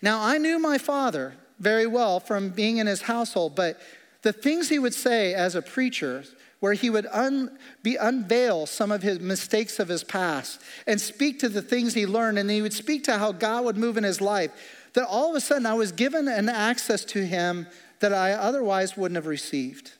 Now, 0.00 0.22
I 0.22 0.38
knew 0.38 0.58
my 0.58 0.78
father 0.78 1.34
very 1.58 1.86
well 1.86 2.20
from 2.20 2.50
being 2.50 2.78
in 2.78 2.86
his 2.86 3.02
household, 3.02 3.54
but 3.54 3.80
the 4.22 4.32
things 4.32 4.68
he 4.68 4.78
would 4.78 4.94
say 4.94 5.34
as 5.34 5.54
a 5.54 5.62
preacher, 5.62 6.24
where 6.60 6.74
he 6.74 6.90
would 6.90 7.06
un, 7.10 7.58
be 7.82 7.96
unveil 7.96 8.66
some 8.66 8.92
of 8.92 9.02
his 9.02 9.20
mistakes 9.20 9.78
of 9.78 9.88
his 9.88 10.04
past 10.04 10.60
and 10.86 11.00
speak 11.00 11.40
to 11.40 11.48
the 11.48 11.62
things 11.62 11.94
he 11.94 12.06
learned, 12.06 12.38
and 12.38 12.50
he 12.50 12.62
would 12.62 12.72
speak 12.72 13.04
to 13.04 13.18
how 13.18 13.32
God 13.32 13.64
would 13.64 13.76
move 13.76 13.96
in 13.96 14.04
his 14.04 14.20
life, 14.20 14.52
that 14.94 15.06
all 15.06 15.30
of 15.30 15.36
a 15.36 15.40
sudden 15.40 15.66
I 15.66 15.74
was 15.74 15.92
given 15.92 16.28
an 16.28 16.48
access 16.48 17.04
to 17.06 17.26
him 17.26 17.66
that 18.00 18.12
I 18.12 18.32
otherwise 18.32 18.96
wouldn't 18.96 19.16
have 19.16 19.26
received. 19.26 19.92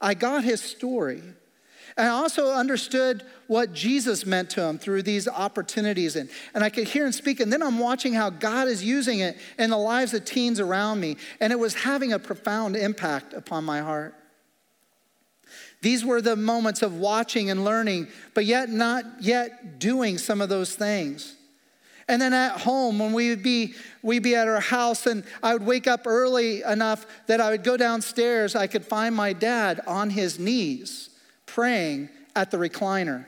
I 0.00 0.14
got 0.14 0.44
his 0.44 0.60
story. 0.60 1.22
And 1.96 2.08
I 2.08 2.10
also 2.10 2.52
understood 2.52 3.22
what 3.46 3.72
Jesus 3.72 4.26
meant 4.26 4.50
to 4.50 4.62
him 4.62 4.78
through 4.78 5.02
these 5.02 5.26
opportunities. 5.26 6.14
And, 6.14 6.28
and 6.52 6.62
I 6.62 6.68
could 6.68 6.88
hear 6.88 7.06
him 7.06 7.12
speak. 7.12 7.40
And 7.40 7.50
then 7.50 7.62
I'm 7.62 7.78
watching 7.78 8.12
how 8.12 8.28
God 8.28 8.68
is 8.68 8.84
using 8.84 9.20
it 9.20 9.38
in 9.58 9.70
the 9.70 9.78
lives 9.78 10.12
of 10.12 10.24
teens 10.24 10.60
around 10.60 11.00
me. 11.00 11.16
And 11.40 11.52
it 11.52 11.58
was 11.58 11.74
having 11.74 12.12
a 12.12 12.18
profound 12.18 12.76
impact 12.76 13.32
upon 13.32 13.64
my 13.64 13.80
heart. 13.80 14.14
These 15.80 16.04
were 16.04 16.20
the 16.20 16.36
moments 16.36 16.82
of 16.82 16.96
watching 16.96 17.48
and 17.48 17.64
learning, 17.64 18.08
but 18.34 18.44
yet 18.44 18.68
not 18.68 19.04
yet 19.20 19.78
doing 19.78 20.18
some 20.18 20.40
of 20.40 20.48
those 20.48 20.74
things. 20.74 21.34
And 22.08 22.20
then 22.20 22.34
at 22.34 22.60
home, 22.60 22.98
when 22.98 23.12
we 23.12 23.30
would 23.30 23.42
be, 23.42 23.74
we'd 24.02 24.22
be 24.22 24.34
at 24.34 24.48
our 24.48 24.60
house, 24.60 25.06
and 25.06 25.24
I 25.42 25.54
would 25.54 25.64
wake 25.64 25.86
up 25.86 26.06
early 26.06 26.62
enough 26.62 27.06
that 27.26 27.40
I 27.40 27.50
would 27.50 27.64
go 27.64 27.76
downstairs, 27.76 28.54
I 28.54 28.66
could 28.66 28.84
find 28.84 29.14
my 29.14 29.32
dad 29.32 29.80
on 29.86 30.10
his 30.10 30.38
knees 30.38 31.10
praying 31.56 32.10
at 32.34 32.50
the 32.50 32.58
recliner. 32.58 33.24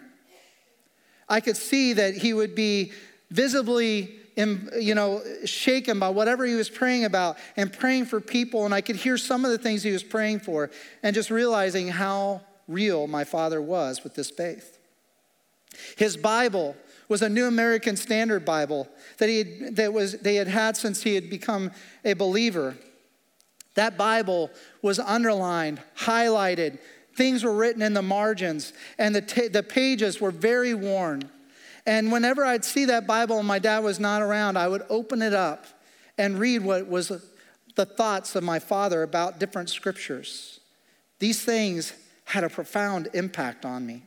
I 1.31 1.41
could 1.41 1.57
see 1.57 1.95
that 1.95 2.15
he 2.15 2.35
would 2.35 2.55
be 2.55 2.93
visibly 3.31 4.17
you 4.37 4.95
know, 4.95 5.23
shaken 5.47 5.99
by 5.99 6.11
whatever 6.11 6.45
he 6.45 6.55
was 6.55 6.69
praying 6.69 7.07
about 7.07 7.39
and 7.57 7.73
praying 7.73 8.05
for 8.05 8.21
people. 8.21 8.67
And 8.67 8.75
I 8.75 8.83
could 8.83 8.97
hear 8.97 9.17
some 9.17 9.47
of 9.47 9.51
the 9.51 9.57
things 9.57 9.83
he 9.83 9.93
was 9.93 10.03
praying 10.03 10.41
for 10.41 10.71
and 11.03 11.15
just 11.15 11.31
realizing 11.31 11.89
how 11.89 12.43
real 12.69 13.07
my 13.07 13.25
father 13.25 13.63
was 13.63 14.05
with 14.05 14.15
this 14.15 14.31
faith. 14.31 14.79
His 15.97 16.19
Bible 16.19 16.77
was 17.09 17.23
a 17.23 17.31
New 17.31 17.47
American 17.47 17.97
Standard 17.97 18.45
Bible 18.45 18.89
that, 19.17 19.31
he 19.31 19.39
had, 19.39 19.77
that 19.77 19.93
was, 19.95 20.19
they 20.19 20.35
had 20.35 20.49
had 20.49 20.77
since 20.77 21.03
he 21.03 21.15
had 21.15 21.31
become 21.31 21.71
a 22.05 22.13
believer. 22.13 22.77
That 23.75 23.97
Bible 23.97 24.51
was 24.83 24.99
underlined, 24.99 25.81
highlighted, 25.97 26.79
things 27.19 27.45
were 27.45 27.53
written 27.53 27.83
in 27.83 27.93
the 27.93 28.01
margins, 28.01 28.73
and 28.97 29.15
the, 29.15 29.21
t- 29.21 29.49
the 29.49 29.63
pages 29.63 30.21
were 30.21 30.31
very 30.31 30.73
worn. 30.73 31.29
And 31.85 32.11
whenever 32.13 32.45
I'd 32.45 32.65
see 32.65 32.87
that 32.87 33.07
Bible 33.07 33.39
and 33.39 33.47
my 33.47 33.59
dad 33.59 33.81
was 33.81 33.99
not 33.99 34.23
around, 34.23 34.57
I 34.57 34.69
would 34.69 34.85
open 34.89 35.21
it 35.21 35.35
up 35.35 35.67
and 36.17 36.39
read 36.39 36.63
what 36.63 36.89
was 36.89 37.13
the 37.75 37.85
thoughts 37.85 38.37
of 38.37 38.45
my 38.45 38.59
father 38.59 39.03
about 39.03 39.39
different 39.39 39.69
scriptures. 39.69 40.61
These 41.19 41.45
things 41.45 41.93
had 42.25 42.45
a 42.45 42.49
profound 42.49 43.09
impact 43.15 43.65
on 43.65 43.85
me. 43.85 44.03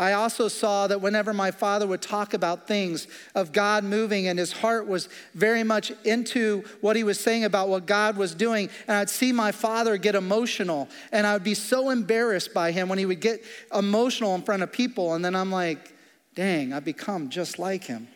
I 0.00 0.12
also 0.12 0.46
saw 0.46 0.86
that 0.86 1.00
whenever 1.00 1.34
my 1.34 1.50
father 1.50 1.84
would 1.86 2.00
talk 2.00 2.32
about 2.32 2.68
things 2.68 3.08
of 3.34 3.52
God 3.52 3.82
moving 3.82 4.28
and 4.28 4.38
his 4.38 4.52
heart 4.52 4.86
was 4.86 5.08
very 5.34 5.64
much 5.64 5.90
into 6.04 6.62
what 6.80 6.94
he 6.94 7.02
was 7.02 7.18
saying 7.18 7.42
about 7.42 7.68
what 7.68 7.84
God 7.84 8.16
was 8.16 8.32
doing, 8.32 8.70
and 8.86 8.96
I'd 8.96 9.10
see 9.10 9.32
my 9.32 9.50
father 9.50 9.96
get 9.96 10.14
emotional, 10.14 10.88
and 11.10 11.26
I 11.26 11.32
would 11.32 11.42
be 11.42 11.54
so 11.54 11.90
embarrassed 11.90 12.54
by 12.54 12.70
him 12.70 12.88
when 12.88 12.98
he 12.98 13.06
would 13.06 13.20
get 13.20 13.42
emotional 13.74 14.36
in 14.36 14.42
front 14.42 14.62
of 14.62 14.70
people, 14.70 15.14
and 15.14 15.24
then 15.24 15.34
I'm 15.34 15.50
like, 15.50 15.92
dang, 16.36 16.72
I've 16.72 16.84
become 16.84 17.28
just 17.28 17.58
like 17.58 17.82
him. 17.82 18.06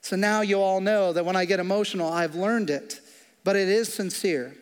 So 0.00 0.16
now 0.16 0.40
you 0.40 0.58
all 0.58 0.80
know 0.80 1.12
that 1.12 1.26
when 1.26 1.36
I 1.36 1.44
get 1.44 1.60
emotional, 1.60 2.10
I've 2.10 2.34
learned 2.34 2.70
it, 2.70 3.00
but 3.44 3.54
it 3.54 3.68
is 3.68 3.92
sincere. 3.92 4.56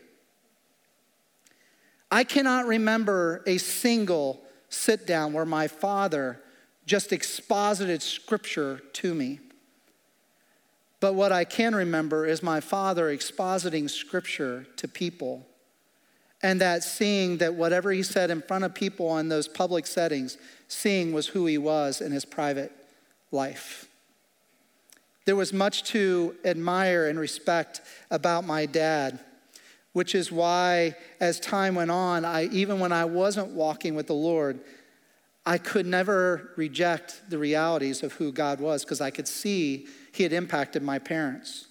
I 2.10 2.24
cannot 2.24 2.66
remember 2.66 3.44
a 3.46 3.58
single 3.58 4.42
sit 4.68 5.06
down 5.06 5.32
where 5.32 5.44
my 5.44 5.68
father 5.68 6.40
just 6.86 7.12
exposited 7.12 8.02
scripture 8.02 8.80
to 8.92 9.14
me. 9.14 9.40
But 11.00 11.14
what 11.14 11.32
I 11.32 11.44
can 11.44 11.74
remember 11.74 12.26
is 12.26 12.42
my 12.42 12.60
father 12.60 13.06
expositing 13.14 13.90
scripture 13.90 14.66
to 14.76 14.88
people. 14.88 15.46
And 16.42 16.60
that 16.60 16.84
seeing 16.84 17.38
that 17.38 17.54
whatever 17.54 17.90
he 17.92 18.02
said 18.02 18.30
in 18.30 18.42
front 18.42 18.64
of 18.64 18.74
people 18.74 19.18
in 19.18 19.28
those 19.28 19.48
public 19.48 19.86
settings, 19.86 20.38
seeing 20.68 21.12
was 21.12 21.28
who 21.28 21.46
he 21.46 21.58
was 21.58 22.00
in 22.00 22.12
his 22.12 22.24
private 22.24 22.72
life. 23.30 23.88
There 25.24 25.36
was 25.36 25.52
much 25.52 25.82
to 25.84 26.36
admire 26.44 27.08
and 27.08 27.18
respect 27.18 27.80
about 28.10 28.44
my 28.44 28.64
dad 28.64 29.18
which 29.96 30.14
is 30.14 30.30
why, 30.30 30.94
as 31.20 31.40
time 31.40 31.74
went 31.74 31.90
on, 31.90 32.22
I, 32.22 32.48
even 32.48 32.78
when 32.80 32.92
I 32.92 33.06
wasn't 33.06 33.52
walking 33.52 33.94
with 33.94 34.06
the 34.06 34.12
Lord, 34.12 34.60
I 35.46 35.56
could 35.56 35.86
never 35.86 36.50
reject 36.56 37.22
the 37.30 37.38
realities 37.38 38.02
of 38.02 38.12
who 38.12 38.30
God 38.30 38.60
was 38.60 38.84
because 38.84 39.00
I 39.00 39.10
could 39.10 39.26
see 39.26 39.86
He 40.12 40.22
had 40.22 40.34
impacted 40.34 40.82
my 40.82 40.98
parents. 40.98 41.68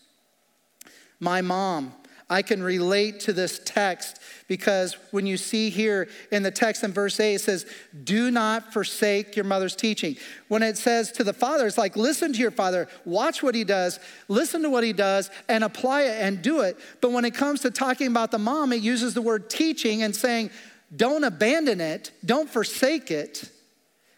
My 1.20 1.42
mom, 1.42 1.94
I 2.30 2.42
can 2.42 2.64
relate 2.64 3.20
to 3.22 3.34
this 3.34 3.62
text 3.64 4.20
because 4.48 4.98
when 5.12 5.28
you 5.28 5.38
see 5.38 5.70
here 5.70 6.08
in 6.32 6.42
the 6.42 6.50
text 6.50 6.84
in 6.84 6.92
verse 6.92 7.20
8, 7.20 7.36
it 7.36 7.42
says, 7.42 7.68
Do 8.04 8.32
not 8.32 8.74
forsake 8.74 9.36
your 9.36 9.46
mother's 9.46 9.76
teaching. 9.76 10.18
When 10.48 10.64
it 10.64 10.76
says 10.78 11.12
to 11.14 11.24
the 11.24 11.34
father, 11.34 11.68
it's 11.68 11.78
like, 11.78 11.96
Listen 11.96 12.34
to 12.34 12.40
your 12.40 12.52
father, 12.52 12.88
watch 13.06 13.44
what 13.44 13.54
he 13.54 13.64
does, 13.64 14.00
listen 14.28 14.64
to 14.64 14.70
what 14.72 14.84
he 14.84 14.92
does, 14.92 15.30
and 15.48 15.64
apply 15.64 16.04
it 16.04 16.22
and 16.22 16.42
do 16.42 16.62
it. 16.62 16.80
But 17.00 17.12
when 17.12 17.26
it 17.26 17.36
comes 17.36 17.62
to 17.62 17.70
talking 17.70 18.08
about 18.08 18.32
the 18.32 18.40
mom, 18.40 18.74
it 18.74 18.82
uses 18.82 19.14
the 19.14 19.22
word 19.22 19.50
teaching 19.50 20.02
and 20.02 20.16
saying, 20.16 20.50
Don't 20.96 21.24
abandon 21.24 21.80
it, 21.80 22.10
don't 22.26 22.50
forsake 22.50 23.12
it, 23.12 23.50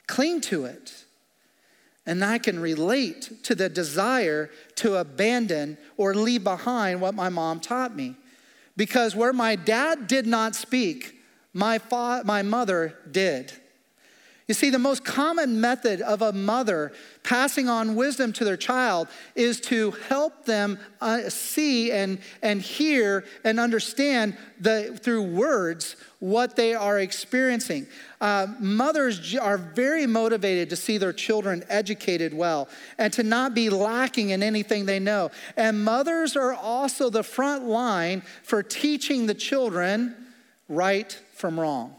cling 0.07 0.39
to 0.41 0.63
it. 0.63 1.03
And 2.07 2.25
I 2.25 2.39
can 2.39 2.59
relate 2.59 3.43
to 3.43 3.53
the 3.53 3.69
desire 3.69 4.49
to 4.77 4.95
abandon 4.95 5.77
or 5.97 6.15
leave 6.15 6.43
behind 6.43 7.01
what 7.01 7.13
my 7.13 7.29
mom 7.29 7.59
taught 7.59 7.95
me. 7.95 8.15
Because 8.75 9.15
where 9.15 9.33
my 9.33 9.55
dad 9.55 10.07
did 10.07 10.25
not 10.25 10.55
speak, 10.55 11.21
my, 11.53 11.77
fa- 11.77 12.23
my 12.25 12.41
mother 12.41 12.97
did. 13.11 13.51
You 14.47 14.53
see, 14.53 14.69
the 14.69 14.79
most 14.79 15.03
common 15.03 15.60
method 15.60 15.99
of 15.99 16.21
a 16.21 16.31
mother 16.31 16.93
passing 17.23 17.67
on 17.67 17.95
wisdom 17.95 18.31
to 18.33 18.45
their 18.45 18.55
child 18.55 19.10
is 19.36 19.60
to 19.62 19.91
help 20.07 20.45
them 20.45 20.79
uh, 21.01 21.29
see 21.29 21.91
and, 21.91 22.19
and 22.41 22.62
hear 22.62 23.25
and 23.43 23.60
understand 23.60 24.38
the, 24.57 24.97
through 25.03 25.23
words 25.23 25.97
what 26.19 26.55
they 26.55 26.73
are 26.73 26.97
experiencing. 26.97 27.88
Uh, 28.21 28.47
mothers 28.57 29.36
are 29.36 29.57
very 29.57 30.07
motivated 30.07 30.69
to 30.69 30.77
see 30.77 30.97
their 30.97 31.12
children 31.12 31.65
educated 31.67 32.33
well 32.33 32.69
and 32.97 33.12
to 33.12 33.23
not 33.23 33.53
be 33.53 33.69
lacking 33.69 34.29
in 34.29 34.41
anything 34.41 34.86
they 34.86 34.99
know. 34.99 35.29
And 35.57 35.83
mothers 35.83 36.38
are 36.38 36.53
also 36.53 37.10
the 37.10 37.21
front 37.21 37.65
line 37.65 38.23
for 38.43 38.63
teaching 38.63 39.25
the 39.25 39.36
children 39.36 40.15
right 40.69 41.12
from 41.33 41.60
wrong. 41.60 41.93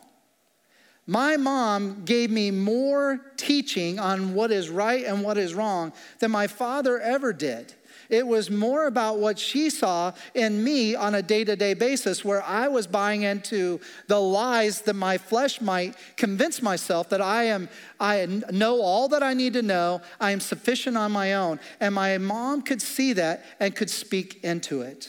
My 1.11 1.39
mom 1.39 2.05
gave 2.05 2.31
me 2.31 2.51
more 2.51 3.19
teaching 3.39 3.99
on 3.99 4.35
what 4.35 4.53
is 4.53 4.69
right 4.69 5.07
and 5.07 5.25
what 5.25 5.39
is 5.39 5.55
wrong 5.55 5.95
than 6.19 6.31
my 6.31 6.47
father 6.47 7.01
ever 7.01 7.33
did. 7.33 7.73
It 8.11 8.27
was 8.27 8.51
more 8.51 8.87
about 8.87 9.19
what 9.19 9.39
she 9.39 9.71
saw 9.71 10.13
in 10.35 10.63
me 10.63 10.95
on 10.95 11.15
a 11.15 11.23
day 11.23 11.45
to 11.45 11.57
day 11.57 11.73
basis, 11.73 12.27
where 12.27 12.43
I 12.43 12.69
was 12.69 12.87
buying 12.87 13.23
into 13.23 13.81
the 14.07 14.21
lies 14.21 14.83
that 14.83 14.97
my 14.97 15.17
flesh 15.17 15.63
might 15.63 15.97
convince 16.19 16.61
myself 16.61 17.09
that 17.09 17.23
I 17.23 17.45
am, 17.45 17.71
I 17.99 18.27
know 18.51 18.83
all 18.83 19.09
that 19.09 19.23
I 19.23 19.33
need 19.33 19.55
to 19.55 19.63
know, 19.63 20.03
I 20.21 20.33
am 20.33 20.41
sufficient 20.41 20.99
on 20.99 21.11
my 21.11 21.33
own. 21.33 21.59
And 21.81 21.95
my 21.95 22.19
mom 22.19 22.61
could 22.61 22.83
see 22.83 23.15
that 23.15 23.47
and 23.61 23.75
could 23.75 23.89
speak 23.89 24.45
into 24.45 24.83
it. 24.83 25.09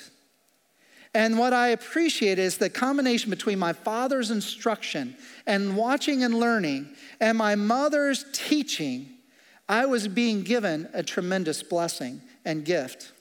And 1.14 1.40
what 1.40 1.54
I 1.54 1.70
appreciate 1.70 2.38
is 2.38 2.58
the 2.58 2.70
combination 2.70 3.32
between 3.32 3.58
my 3.58 3.74
father's 3.74 4.30
instruction 4.30 5.16
and 5.50 5.76
watching 5.76 6.24
and 6.24 6.40
learning 6.40 6.88
and 7.20 7.36
my 7.36 7.56
mother's 7.56 8.24
teaching. 8.32 9.10
I 9.68 9.88
was 9.88 10.08
being 10.08 10.44
given 10.44 10.88
a 10.94 11.02
tremendous 11.02 11.64
blessing 11.64 12.22
and 12.46 12.64
gift. 12.64 13.12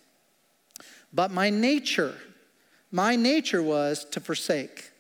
But 1.11 1.31
my 1.31 1.49
nature, 1.49 2.15
my 2.93 3.17
nature 3.17 3.63
was 3.63 4.05
to 4.11 4.21
forsake, 4.21 4.91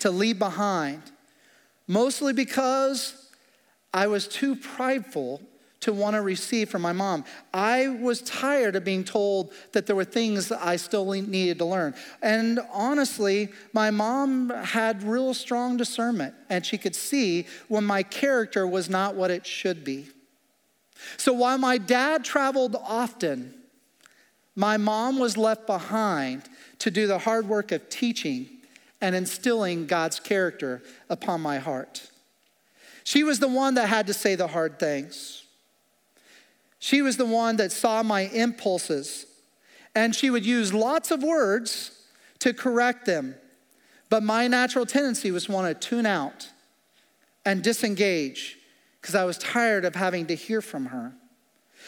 to 0.00 0.10
leave 0.10 0.40
behind, 0.40 1.02
mostly 1.86 2.32
because 2.32 3.30
I 3.94 4.08
was 4.08 4.26
too 4.26 4.56
prideful 4.56 5.40
to 5.80 5.92
want 5.92 6.14
to 6.14 6.22
receive 6.22 6.68
from 6.68 6.82
my 6.82 6.92
mom. 6.92 7.24
I 7.54 7.88
was 7.88 8.20
tired 8.22 8.74
of 8.74 8.84
being 8.84 9.04
told 9.04 9.52
that 9.72 9.86
there 9.86 9.94
were 9.94 10.04
things 10.04 10.50
I 10.50 10.76
still 10.76 11.10
needed 11.12 11.58
to 11.58 11.64
learn. 11.64 11.94
And 12.20 12.60
honestly, 12.72 13.50
my 13.72 13.90
mom 13.90 14.50
had 14.50 15.02
real 15.04 15.32
strong 15.34 15.76
discernment, 15.76 16.34
and 16.50 16.66
she 16.66 16.78
could 16.78 16.96
see 16.96 17.46
when 17.68 17.84
my 17.84 18.02
character 18.02 18.66
was 18.66 18.90
not 18.90 19.14
what 19.14 19.30
it 19.30 19.46
should 19.46 19.84
be. 19.84 20.08
So 21.16 21.32
while 21.32 21.58
my 21.58 21.78
dad 21.78 22.24
traveled 22.24 22.76
often, 22.82 23.54
my 24.56 24.76
mom 24.76 25.20
was 25.20 25.36
left 25.36 25.66
behind 25.66 26.42
to 26.80 26.90
do 26.90 27.06
the 27.06 27.18
hard 27.18 27.48
work 27.48 27.70
of 27.70 27.88
teaching 27.88 28.48
and 29.00 29.14
instilling 29.14 29.86
God's 29.86 30.18
character 30.18 30.82
upon 31.08 31.40
my 31.40 31.58
heart. 31.58 32.10
She 33.04 33.22
was 33.22 33.38
the 33.38 33.46
one 33.48 33.74
that 33.74 33.88
had 33.88 34.08
to 34.08 34.14
say 34.14 34.34
the 34.34 34.48
hard 34.48 34.80
things. 34.80 35.44
She 36.78 37.02
was 37.02 37.16
the 37.16 37.26
one 37.26 37.56
that 37.56 37.72
saw 37.72 38.02
my 38.02 38.22
impulses, 38.22 39.26
and 39.94 40.14
she 40.14 40.30
would 40.30 40.46
use 40.46 40.72
lots 40.72 41.10
of 41.10 41.22
words 41.22 41.90
to 42.40 42.54
correct 42.54 43.04
them. 43.04 43.34
But 44.10 44.22
my 44.22 44.46
natural 44.46 44.86
tendency 44.86 45.30
was 45.30 45.46
to 45.46 45.52
want 45.52 45.80
to 45.80 45.88
tune 45.88 46.06
out 46.06 46.48
and 47.44 47.62
disengage 47.62 48.58
because 49.00 49.14
I 49.14 49.24
was 49.24 49.38
tired 49.38 49.84
of 49.84 49.94
having 49.94 50.26
to 50.26 50.34
hear 50.34 50.62
from 50.62 50.86
her. 50.86 51.12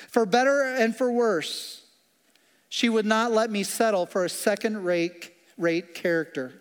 For 0.09 0.26
better 0.26 0.62
and 0.62 0.94
for 0.94 1.11
worse, 1.11 1.83
she 2.68 2.88
would 2.88 3.07
not 3.07 3.33
let 3.33 3.50
me 3.50 3.62
settle 3.62 4.07
for 4.07 4.24
a 4.24 4.29
second 4.29 4.85
rate, 4.85 5.33
rate 5.57 5.94
character 5.94 6.60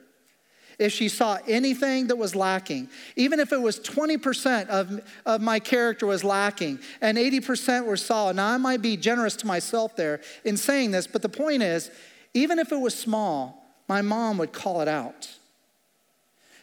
if 0.79 0.93
she 0.93 1.09
saw 1.09 1.37
anything 1.47 2.07
that 2.07 2.17
was 2.17 2.35
lacking, 2.35 2.89
even 3.17 3.39
if 3.39 3.51
it 3.51 3.61
was 3.61 3.79
20% 3.81 4.67
of, 4.69 5.01
of 5.25 5.41
my 5.41 5.59
character 5.59 6.07
was 6.07 6.23
lacking 6.23 6.79
and 7.01 7.17
80% 7.17 7.85
were 7.85 7.97
solid. 7.97 8.37
Now, 8.37 8.47
I 8.47 8.57
might 8.57 8.81
be 8.81 8.95
generous 8.95 9.35
to 9.37 9.47
myself 9.47 9.95
there 9.97 10.21
in 10.45 10.55
saying 10.55 10.91
this, 10.91 11.05
but 11.05 11.21
the 11.21 11.29
point 11.29 11.61
is, 11.61 11.91
even 12.33 12.57
if 12.59 12.71
it 12.71 12.79
was 12.79 12.97
small, 12.97 13.65
my 13.89 14.01
mom 14.01 14.37
would 14.37 14.53
call 14.53 14.81
it 14.81 14.87
out. 14.87 15.29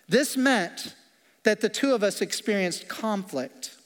This 0.09 0.37
meant 0.37 0.95
that 1.43 1.61
the 1.61 1.69
two 1.69 1.95
of 1.95 2.03
us 2.03 2.21
experienced 2.21 2.89
conflict, 2.89 3.77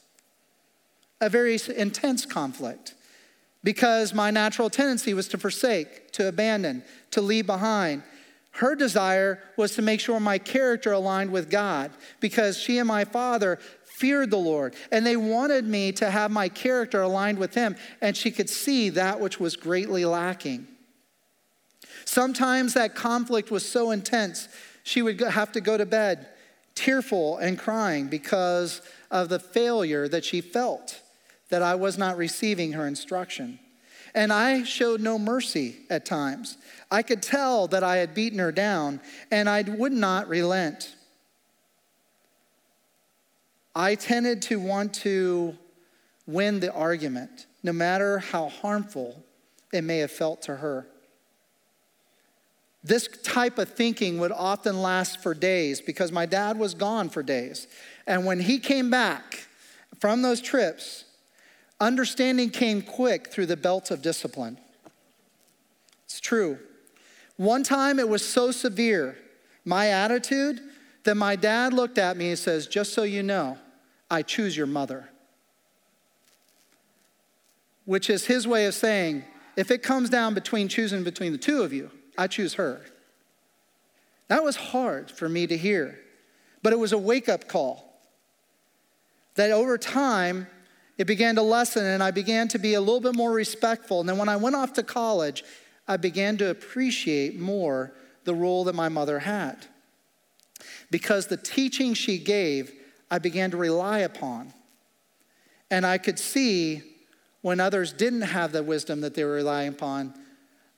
a 1.20 1.28
very 1.28 1.58
intense 1.76 2.24
conflict, 2.24 2.94
because 3.64 4.14
my 4.14 4.30
natural 4.30 4.70
tendency 4.70 5.12
was 5.12 5.28
to 5.28 5.38
forsake, 5.38 6.12
to 6.12 6.28
abandon, 6.28 6.82
to 7.10 7.20
leave 7.20 7.46
behind. 7.46 8.02
Her 8.60 8.74
desire 8.74 9.42
was 9.56 9.74
to 9.76 9.82
make 9.82 10.00
sure 10.00 10.20
my 10.20 10.36
character 10.36 10.92
aligned 10.92 11.32
with 11.32 11.48
God 11.48 11.92
because 12.20 12.58
she 12.58 12.76
and 12.76 12.86
my 12.86 13.06
father 13.06 13.58
feared 13.84 14.30
the 14.30 14.36
Lord 14.36 14.74
and 14.92 15.06
they 15.06 15.16
wanted 15.16 15.64
me 15.64 15.92
to 15.92 16.10
have 16.10 16.30
my 16.30 16.50
character 16.50 17.00
aligned 17.00 17.38
with 17.38 17.54
Him, 17.54 17.74
and 18.02 18.14
she 18.14 18.30
could 18.30 18.50
see 18.50 18.90
that 18.90 19.18
which 19.18 19.40
was 19.40 19.56
greatly 19.56 20.04
lacking. 20.04 20.68
Sometimes 22.04 22.74
that 22.74 22.94
conflict 22.94 23.50
was 23.50 23.66
so 23.66 23.92
intense, 23.92 24.46
she 24.82 25.00
would 25.00 25.20
have 25.20 25.52
to 25.52 25.62
go 25.62 25.78
to 25.78 25.86
bed 25.86 26.28
tearful 26.74 27.38
and 27.38 27.58
crying 27.58 28.08
because 28.08 28.82
of 29.10 29.30
the 29.30 29.38
failure 29.38 30.06
that 30.06 30.24
she 30.26 30.42
felt 30.42 31.00
that 31.48 31.62
I 31.62 31.76
was 31.76 31.96
not 31.96 32.18
receiving 32.18 32.72
her 32.72 32.86
instruction. 32.86 33.58
And 34.14 34.32
I 34.32 34.64
showed 34.64 35.00
no 35.00 35.18
mercy 35.18 35.76
at 35.88 36.04
times. 36.04 36.56
I 36.90 37.02
could 37.02 37.22
tell 37.22 37.68
that 37.68 37.84
I 37.84 37.96
had 37.98 38.14
beaten 38.14 38.38
her 38.38 38.52
down, 38.52 39.00
and 39.30 39.48
I 39.48 39.62
would 39.62 39.92
not 39.92 40.28
relent. 40.28 40.94
I 43.74 43.94
tended 43.94 44.42
to 44.42 44.58
want 44.58 44.94
to 44.94 45.56
win 46.26 46.60
the 46.60 46.72
argument, 46.72 47.46
no 47.62 47.72
matter 47.72 48.18
how 48.18 48.48
harmful 48.48 49.22
it 49.72 49.82
may 49.82 49.98
have 49.98 50.10
felt 50.10 50.42
to 50.42 50.56
her. 50.56 50.86
This 52.82 53.08
type 53.22 53.58
of 53.58 53.68
thinking 53.68 54.18
would 54.18 54.32
often 54.32 54.80
last 54.80 55.22
for 55.22 55.34
days 55.34 55.80
because 55.80 56.10
my 56.10 56.24
dad 56.26 56.58
was 56.58 56.74
gone 56.74 57.10
for 57.10 57.22
days. 57.22 57.66
And 58.06 58.24
when 58.24 58.40
he 58.40 58.58
came 58.58 58.90
back 58.90 59.46
from 59.98 60.22
those 60.22 60.40
trips, 60.40 61.04
understanding 61.80 62.50
came 62.50 62.82
quick 62.82 63.28
through 63.28 63.46
the 63.46 63.56
belt 63.56 63.90
of 63.90 64.02
discipline. 64.02 64.58
It's 66.04 66.20
true. 66.20 66.58
One 67.36 67.62
time 67.62 67.98
it 67.98 68.08
was 68.08 68.26
so 68.26 68.50
severe, 68.50 69.16
my 69.64 69.88
attitude, 69.88 70.60
that 71.04 71.14
my 71.14 71.36
dad 71.36 71.72
looked 71.72 71.98
at 71.98 72.16
me 72.16 72.28
and 72.28 72.38
says, 72.38 72.66
Just 72.66 72.92
so 72.92 73.02
you 73.02 73.22
know, 73.22 73.56
I 74.10 74.22
choose 74.22 74.56
your 74.56 74.66
mother. 74.66 75.08
Which 77.86 78.10
is 78.10 78.26
his 78.26 78.46
way 78.46 78.66
of 78.66 78.74
saying, 78.74 79.24
if 79.56 79.70
it 79.70 79.82
comes 79.82 80.10
down 80.10 80.34
between 80.34 80.68
choosing 80.68 81.02
between 81.02 81.32
the 81.32 81.38
two 81.38 81.62
of 81.62 81.72
you, 81.72 81.90
I 82.16 82.26
choose 82.26 82.54
her. 82.54 82.80
That 84.28 84.44
was 84.44 84.56
hard 84.56 85.10
for 85.10 85.28
me 85.28 85.46
to 85.46 85.56
hear, 85.56 85.98
but 86.62 86.72
it 86.72 86.78
was 86.78 86.92
a 86.92 86.98
wake 86.98 87.28
up 87.28 87.48
call. 87.48 88.00
That 89.34 89.50
over 89.50 89.76
time, 89.76 90.46
it 91.00 91.06
began 91.06 91.36
to 91.36 91.42
lessen, 91.42 91.86
and 91.86 92.02
I 92.02 92.10
began 92.10 92.46
to 92.48 92.58
be 92.58 92.74
a 92.74 92.80
little 92.80 93.00
bit 93.00 93.14
more 93.14 93.32
respectful. 93.32 94.00
And 94.00 94.08
then 94.08 94.18
when 94.18 94.28
I 94.28 94.36
went 94.36 94.54
off 94.54 94.74
to 94.74 94.82
college, 94.82 95.44
I 95.88 95.96
began 95.96 96.36
to 96.36 96.50
appreciate 96.50 97.40
more 97.40 97.94
the 98.24 98.34
role 98.34 98.64
that 98.64 98.74
my 98.74 98.90
mother 98.90 99.20
had. 99.20 99.64
Because 100.90 101.26
the 101.26 101.38
teaching 101.38 101.94
she 101.94 102.18
gave, 102.18 102.70
I 103.10 103.18
began 103.18 103.50
to 103.52 103.56
rely 103.56 104.00
upon. 104.00 104.52
And 105.70 105.86
I 105.86 105.96
could 105.96 106.18
see 106.18 106.82
when 107.40 107.60
others 107.60 107.94
didn't 107.94 108.20
have 108.20 108.52
the 108.52 108.62
wisdom 108.62 109.00
that 109.00 109.14
they 109.14 109.24
were 109.24 109.32
relying 109.32 109.70
upon, 109.70 110.12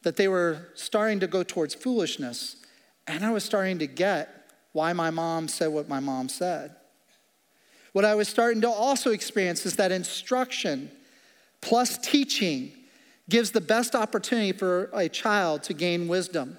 that 0.02 0.14
they 0.14 0.28
were 0.28 0.68
starting 0.74 1.18
to 1.18 1.26
go 1.26 1.42
towards 1.42 1.74
foolishness. 1.74 2.58
And 3.08 3.24
I 3.24 3.32
was 3.32 3.42
starting 3.42 3.80
to 3.80 3.88
get 3.88 4.46
why 4.70 4.92
my 4.92 5.10
mom 5.10 5.48
said 5.48 5.72
what 5.72 5.88
my 5.88 5.98
mom 5.98 6.28
said. 6.28 6.76
What 7.92 8.04
I 8.04 8.14
was 8.14 8.28
starting 8.28 8.62
to 8.62 8.70
also 8.70 9.10
experience 9.10 9.66
is 9.66 9.76
that 9.76 9.92
instruction 9.92 10.90
plus 11.60 11.98
teaching 11.98 12.72
gives 13.28 13.50
the 13.50 13.60
best 13.60 13.94
opportunity 13.94 14.52
for 14.52 14.90
a 14.92 15.08
child 15.08 15.62
to 15.64 15.74
gain 15.74 16.08
wisdom. 16.08 16.56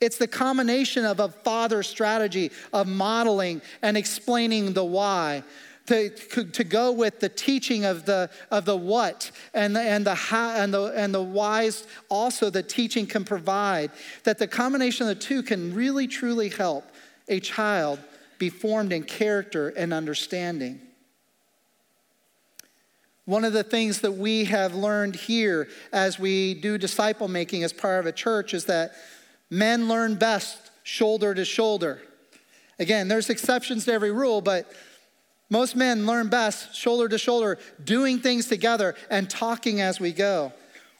It's 0.00 0.16
the 0.16 0.26
combination 0.26 1.04
of 1.04 1.20
a 1.20 1.28
father's 1.28 1.88
strategy 1.88 2.50
of 2.72 2.86
modeling 2.86 3.60
and 3.82 3.96
explaining 3.96 4.72
the 4.72 4.84
why 4.84 5.44
to, 5.86 6.10
to 6.10 6.64
go 6.64 6.92
with 6.92 7.20
the 7.20 7.28
teaching 7.28 7.84
of 7.84 8.06
the, 8.06 8.30
of 8.50 8.64
the 8.64 8.76
what 8.76 9.30
and 9.54 9.74
the, 9.74 9.80
and, 9.80 10.06
the 10.06 10.14
how, 10.14 10.50
and, 10.50 10.72
the, 10.72 10.84
and 10.96 11.12
the 11.12 11.22
whys 11.22 11.86
also 12.08 12.48
the 12.48 12.62
teaching 12.62 13.06
can 13.06 13.24
provide, 13.24 13.90
that 14.24 14.38
the 14.38 14.46
combination 14.46 15.08
of 15.08 15.18
the 15.18 15.22
two 15.22 15.42
can 15.42 15.74
really 15.74 16.06
truly 16.06 16.48
help 16.48 16.84
a 17.28 17.40
child 17.40 17.98
be 18.40 18.48
formed 18.48 18.92
in 18.92 19.04
character 19.04 19.68
and 19.68 19.92
understanding. 19.92 20.80
One 23.26 23.44
of 23.44 23.52
the 23.52 23.62
things 23.62 24.00
that 24.00 24.12
we 24.12 24.46
have 24.46 24.74
learned 24.74 25.14
here 25.14 25.68
as 25.92 26.18
we 26.18 26.54
do 26.54 26.78
disciple 26.78 27.28
making 27.28 27.62
as 27.62 27.72
part 27.72 28.00
of 28.00 28.06
a 28.06 28.12
church 28.12 28.54
is 28.54 28.64
that 28.64 28.92
men 29.50 29.88
learn 29.88 30.16
best 30.16 30.58
shoulder 30.82 31.34
to 31.34 31.44
shoulder. 31.44 32.00
Again, 32.80 33.08
there's 33.08 33.28
exceptions 33.28 33.84
to 33.84 33.92
every 33.92 34.10
rule, 34.10 34.40
but 34.40 34.72
most 35.50 35.76
men 35.76 36.06
learn 36.06 36.28
best 36.28 36.74
shoulder 36.74 37.08
to 37.08 37.18
shoulder, 37.18 37.58
doing 37.84 38.20
things 38.20 38.46
together 38.46 38.94
and 39.10 39.28
talking 39.28 39.82
as 39.82 40.00
we 40.00 40.12
go. 40.12 40.52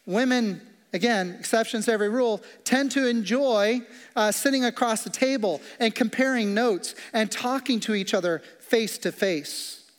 Women, 0.05 0.61
again, 0.93 1.37
exceptions 1.39 1.87
to 1.87 1.93
every 1.93 2.09
rule, 2.09 2.43
tend 2.65 2.91
to 2.93 3.07
enjoy 3.07 3.81
uh, 4.17 4.33
sitting 4.33 4.65
across 4.65 5.05
the 5.05 5.11
table 5.11 5.61
and 5.79 5.95
comparing 5.95 6.55
notes 6.55 6.95
and 7.13 7.31
talking 7.31 7.81
to 7.81 7.95
each 7.95 8.15
other 8.15 8.43
face 8.59 8.99
to 8.99 9.13
face. 9.13 9.91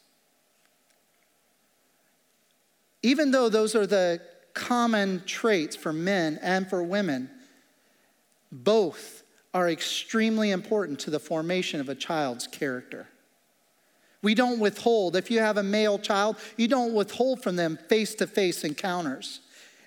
Even 3.04 3.32
though 3.32 3.50
those 3.50 3.76
are 3.76 3.88
the 3.88 4.22
common 4.54 5.24
traits 5.26 5.76
for 5.76 5.94
men 5.94 6.40
and 6.42 6.70
for 6.70 6.84
women, 6.84 7.30
both 8.52 9.24
are 9.54 9.70
extremely 9.70 10.52
important 10.52 11.00
to 11.00 11.10
the 11.10 11.20
formation 11.20 11.80
of 11.80 11.90
a 11.90 11.96
child's 11.96 12.48
character. 12.48 13.08
We 14.22 14.36
don't 14.36 14.60
withhold. 14.60 15.16
If 15.16 15.32
you 15.32 15.40
have 15.40 15.58
a 15.58 15.64
male 15.64 15.98
child, 15.98 16.38
you 16.58 16.68
don't 16.68 16.94
withhold 16.94 17.42
from 17.42 17.56
them 17.56 17.78
face 17.90 18.14
to 18.16 18.28
face 18.28 18.64
encounters. 18.64 19.42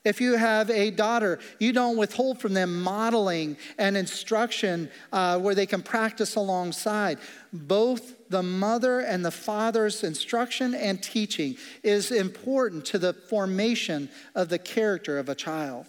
If 0.05 0.21
you 0.21 0.37
have 0.37 0.69
a 0.69 0.91
daughter, 0.91 1.39
you 1.59 1.73
don't 1.73 1.97
withhold 1.97 2.39
from 2.39 2.53
them 2.53 2.83
modeling 2.83 3.57
and 3.79 3.97
instruction 3.97 4.91
uh, 5.13 5.39
where 5.39 5.55
they 5.55 5.65
can 5.65 5.83
practice 5.83 6.37
alongside. 6.37 7.19
Both 7.53 8.29
the 8.29 8.43
mother 8.43 9.01
and 9.01 9.25
the 9.25 9.31
father's 9.31 10.05
instruction 10.05 10.75
and 10.75 11.03
teaching 11.03 11.57
is 11.83 12.11
important 12.11 12.85
to 12.87 12.99
the 12.99 13.15
formation 13.15 14.11
of 14.35 14.51
the 14.51 14.59
character 14.59 15.19
of 15.19 15.31
a 15.31 15.35
child. 15.35 15.87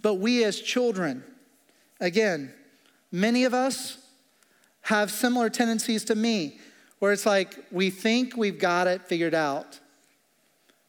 But 0.00 0.14
we 0.14 0.44
as 0.44 0.60
children, 0.60 1.22
again, 2.00 2.54
many 3.12 3.44
of 3.44 3.52
us 3.52 3.98
have 4.82 5.10
similar 5.10 5.50
tendencies 5.50 6.04
to 6.04 6.14
me, 6.14 6.58
where 6.98 7.12
it's 7.12 7.26
like 7.26 7.58
we 7.70 7.90
think 7.90 8.36
we've 8.36 8.58
got 8.58 8.86
it 8.86 9.02
figured 9.02 9.34
out. 9.34 9.78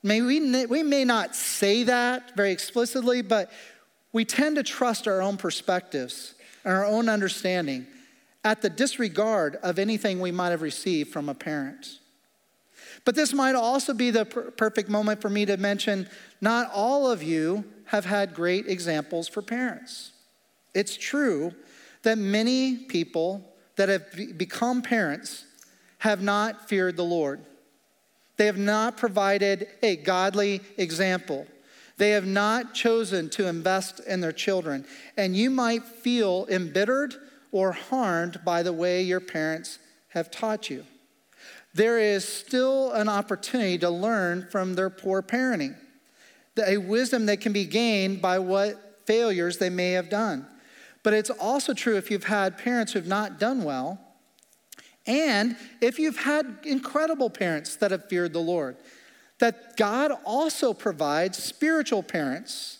May 0.03 0.21
we, 0.21 0.65
we 0.65 0.83
may 0.83 1.05
not 1.05 1.35
say 1.35 1.83
that 1.83 2.35
very 2.35 2.51
explicitly, 2.51 3.21
but 3.21 3.49
we 4.11 4.25
tend 4.25 4.57
to 4.57 4.63
trust 4.63 5.07
our 5.07 5.21
own 5.21 5.37
perspectives 5.37 6.35
and 6.65 6.73
our 6.73 6.85
own 6.85 7.07
understanding 7.07 7.87
at 8.43 8.61
the 8.61 8.69
disregard 8.69 9.55
of 9.63 9.79
anything 9.79 10.19
we 10.19 10.31
might 10.31 10.49
have 10.49 10.61
received 10.61 11.11
from 11.11 11.29
a 11.29 11.33
parent. 11.33 11.99
But 13.05 13.15
this 13.15 13.33
might 13.33 13.55
also 13.55 13.93
be 13.93 14.11
the 14.11 14.25
per- 14.25 14.51
perfect 14.51 14.89
moment 14.89 15.21
for 15.21 15.29
me 15.29 15.45
to 15.45 15.57
mention 15.57 16.09
not 16.41 16.69
all 16.73 17.09
of 17.09 17.23
you 17.23 17.63
have 17.85 18.05
had 18.05 18.33
great 18.33 18.67
examples 18.67 19.27
for 19.27 19.41
parents. 19.41 20.11
It's 20.73 20.95
true 20.95 21.53
that 22.03 22.17
many 22.17 22.75
people 22.75 23.53
that 23.75 23.89
have 23.89 24.37
become 24.37 24.81
parents 24.81 25.45
have 25.99 26.21
not 26.21 26.67
feared 26.67 26.97
the 26.97 27.03
Lord. 27.03 27.41
They 28.37 28.45
have 28.47 28.57
not 28.57 28.97
provided 28.97 29.67
a 29.81 29.95
godly 29.95 30.61
example. 30.77 31.47
They 31.97 32.11
have 32.11 32.25
not 32.25 32.73
chosen 32.73 33.29
to 33.31 33.47
invest 33.47 33.99
in 33.99 34.21
their 34.21 34.31
children. 34.31 34.85
And 35.15 35.35
you 35.35 35.49
might 35.49 35.83
feel 35.83 36.47
embittered 36.49 37.13
or 37.51 37.71
harmed 37.71 38.39
by 38.43 38.63
the 38.63 38.73
way 38.73 39.03
your 39.03 39.19
parents 39.19 39.77
have 40.09 40.31
taught 40.31 40.69
you. 40.69 40.85
There 41.75 41.99
is 41.99 42.27
still 42.27 42.91
an 42.91 43.09
opportunity 43.09 43.77
to 43.79 43.89
learn 43.89 44.47
from 44.51 44.75
their 44.75 44.89
poor 44.89 45.21
parenting, 45.21 45.75
a 46.57 46.77
wisdom 46.77 47.25
that 47.27 47.41
can 47.41 47.53
be 47.53 47.65
gained 47.65 48.21
by 48.21 48.39
what 48.39 49.01
failures 49.05 49.57
they 49.57 49.69
may 49.69 49.91
have 49.91 50.09
done. 50.09 50.45
But 51.01 51.13
it's 51.13 51.29
also 51.29 51.73
true 51.73 51.97
if 51.97 52.09
you've 52.09 52.23
had 52.25 52.57
parents 52.57 52.93
who've 52.93 53.07
not 53.07 53.39
done 53.39 53.63
well, 53.63 53.99
and 55.05 55.57
if 55.81 55.99
you've 55.99 56.17
had 56.17 56.59
incredible 56.63 57.29
parents 57.29 57.75
that 57.77 57.91
have 57.91 58.07
feared 58.07 58.33
the 58.33 58.39
Lord, 58.39 58.77
that 59.39 59.75
God 59.75 60.11
also 60.25 60.73
provides 60.73 61.37
spiritual 61.37 62.03
parents 62.03 62.79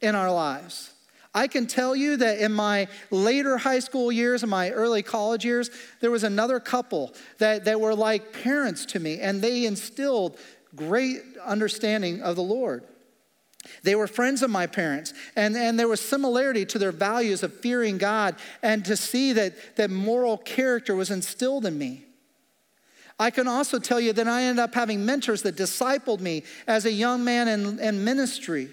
in 0.00 0.14
our 0.14 0.32
lives. 0.32 0.92
I 1.34 1.46
can 1.46 1.66
tell 1.66 1.94
you 1.94 2.16
that 2.16 2.38
in 2.38 2.52
my 2.52 2.88
later 3.10 3.56
high 3.58 3.78
school 3.78 4.10
years 4.10 4.42
and 4.42 4.50
my 4.50 4.70
early 4.70 5.02
college 5.02 5.44
years, 5.44 5.70
there 6.00 6.10
was 6.10 6.24
another 6.24 6.58
couple 6.58 7.14
that, 7.38 7.64
that 7.66 7.80
were 7.80 7.94
like 7.94 8.32
parents 8.42 8.84
to 8.86 8.98
me, 8.98 9.20
and 9.20 9.40
they 9.40 9.66
instilled 9.66 10.38
great 10.74 11.20
understanding 11.44 12.22
of 12.22 12.36
the 12.36 12.42
Lord. 12.42 12.84
They 13.82 13.94
were 13.94 14.06
friends 14.06 14.42
of 14.42 14.50
my 14.50 14.66
parents, 14.66 15.12
and, 15.36 15.56
and 15.56 15.78
there 15.78 15.88
was 15.88 16.00
similarity 16.00 16.64
to 16.66 16.78
their 16.78 16.92
values 16.92 17.42
of 17.42 17.60
fearing 17.60 17.98
God 17.98 18.36
and 18.62 18.84
to 18.86 18.96
see 18.96 19.32
that, 19.34 19.76
that 19.76 19.90
moral 19.90 20.38
character 20.38 20.94
was 20.96 21.10
instilled 21.10 21.66
in 21.66 21.76
me. 21.76 22.04
I 23.18 23.30
can 23.30 23.46
also 23.46 23.78
tell 23.78 24.00
you 24.00 24.14
that 24.14 24.26
I 24.26 24.44
ended 24.44 24.62
up 24.62 24.74
having 24.74 25.04
mentors 25.04 25.42
that 25.42 25.56
discipled 25.56 26.20
me 26.20 26.42
as 26.66 26.86
a 26.86 26.92
young 26.92 27.22
man 27.22 27.48
in, 27.48 27.78
in 27.78 28.02
ministry. 28.02 28.70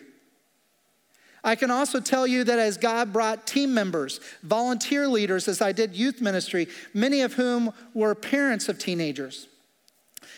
I 1.43 1.55
can 1.55 1.69
also 1.69 1.99
tell 1.99 2.25
you 2.25 2.45
that 2.45 2.57
as 2.57 2.77
God 2.77 3.11
brought 3.11 3.45
team 3.45 3.73
members, 3.73 4.21
volunteer 4.43 5.07
leaders, 5.07 5.49
as 5.49 5.61
I 5.61 5.73
did 5.73 5.95
youth 5.95 6.21
ministry, 6.21 6.67
many 6.93 7.21
of 7.21 7.33
whom 7.33 7.73
were 7.93 8.15
parents 8.15 8.69
of 8.69 8.79
teenagers, 8.79 9.47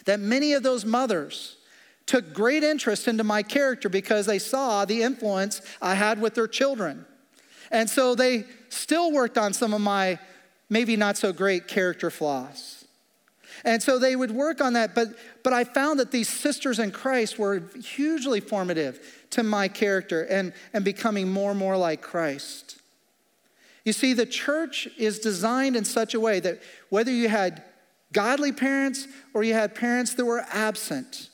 that 0.05 0.19
many 0.19 0.53
of 0.53 0.63
those 0.63 0.85
mothers 0.85 1.57
took 2.09 2.33
great 2.33 2.63
interest 2.63 3.07
into 3.07 3.23
my 3.23 3.43
character 3.43 3.87
because 3.87 4.25
they 4.25 4.39
saw 4.39 4.83
the 4.83 5.03
influence 5.03 5.61
I 5.79 5.93
had 5.93 6.19
with 6.19 6.33
their 6.33 6.47
children. 6.47 7.05
And 7.69 7.87
so 7.87 8.15
they 8.15 8.45
still 8.69 9.11
worked 9.11 9.37
on 9.37 9.53
some 9.53 9.75
of 9.75 9.81
my 9.81 10.17
maybe 10.71 10.95
not 10.95 11.17
so 11.17 11.31
great 11.31 11.67
character 11.67 12.09
flaws. 12.09 12.83
And 13.63 13.83
so 13.83 13.99
they 13.99 14.15
would 14.15 14.31
work 14.31 14.59
on 14.59 14.73
that, 14.73 14.95
but, 14.95 15.09
but 15.43 15.53
I 15.53 15.63
found 15.63 15.99
that 15.99 16.09
these 16.09 16.27
sisters 16.27 16.79
in 16.79 16.89
Christ 16.89 17.37
were 17.37 17.61
hugely 17.79 18.39
formative 18.39 18.99
to 19.29 19.43
my 19.43 19.67
character 19.67 20.23
and, 20.23 20.53
and 20.73 20.83
becoming 20.83 21.29
more 21.29 21.51
and 21.51 21.59
more 21.59 21.77
like 21.77 22.01
Christ. 22.01 22.79
You 23.85 23.93
see, 23.93 24.13
the 24.13 24.25
church 24.25 24.87
is 24.97 25.19
designed 25.19 25.75
in 25.75 25.85
such 25.85 26.15
a 26.15 26.19
way 26.19 26.39
that 26.39 26.59
whether 26.89 27.11
you 27.11 27.29
had 27.29 27.61
godly 28.13 28.51
parents 28.51 29.07
or 29.35 29.43
you 29.43 29.53
had 29.53 29.75
parents 29.75 30.15
that 30.15 30.25
were 30.25 30.43
absent, 30.51 31.28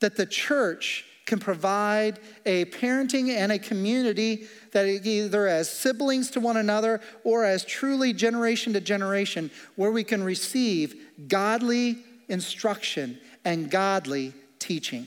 that 0.00 0.16
the 0.16 0.26
church 0.26 1.04
can 1.26 1.38
provide 1.38 2.18
a 2.46 2.64
parenting 2.66 3.28
and 3.28 3.52
a 3.52 3.58
community 3.58 4.46
that 4.72 4.86
either 4.86 5.46
as 5.46 5.70
siblings 5.70 6.30
to 6.30 6.40
one 6.40 6.56
another 6.56 7.00
or 7.22 7.44
as 7.44 7.64
truly 7.66 8.14
generation 8.14 8.72
to 8.72 8.80
generation, 8.80 9.50
where 9.76 9.90
we 9.90 10.02
can 10.02 10.22
receive 10.22 10.96
godly 11.28 11.98
instruction 12.28 13.18
and 13.44 13.70
godly 13.70 14.32
teaching. 14.58 15.06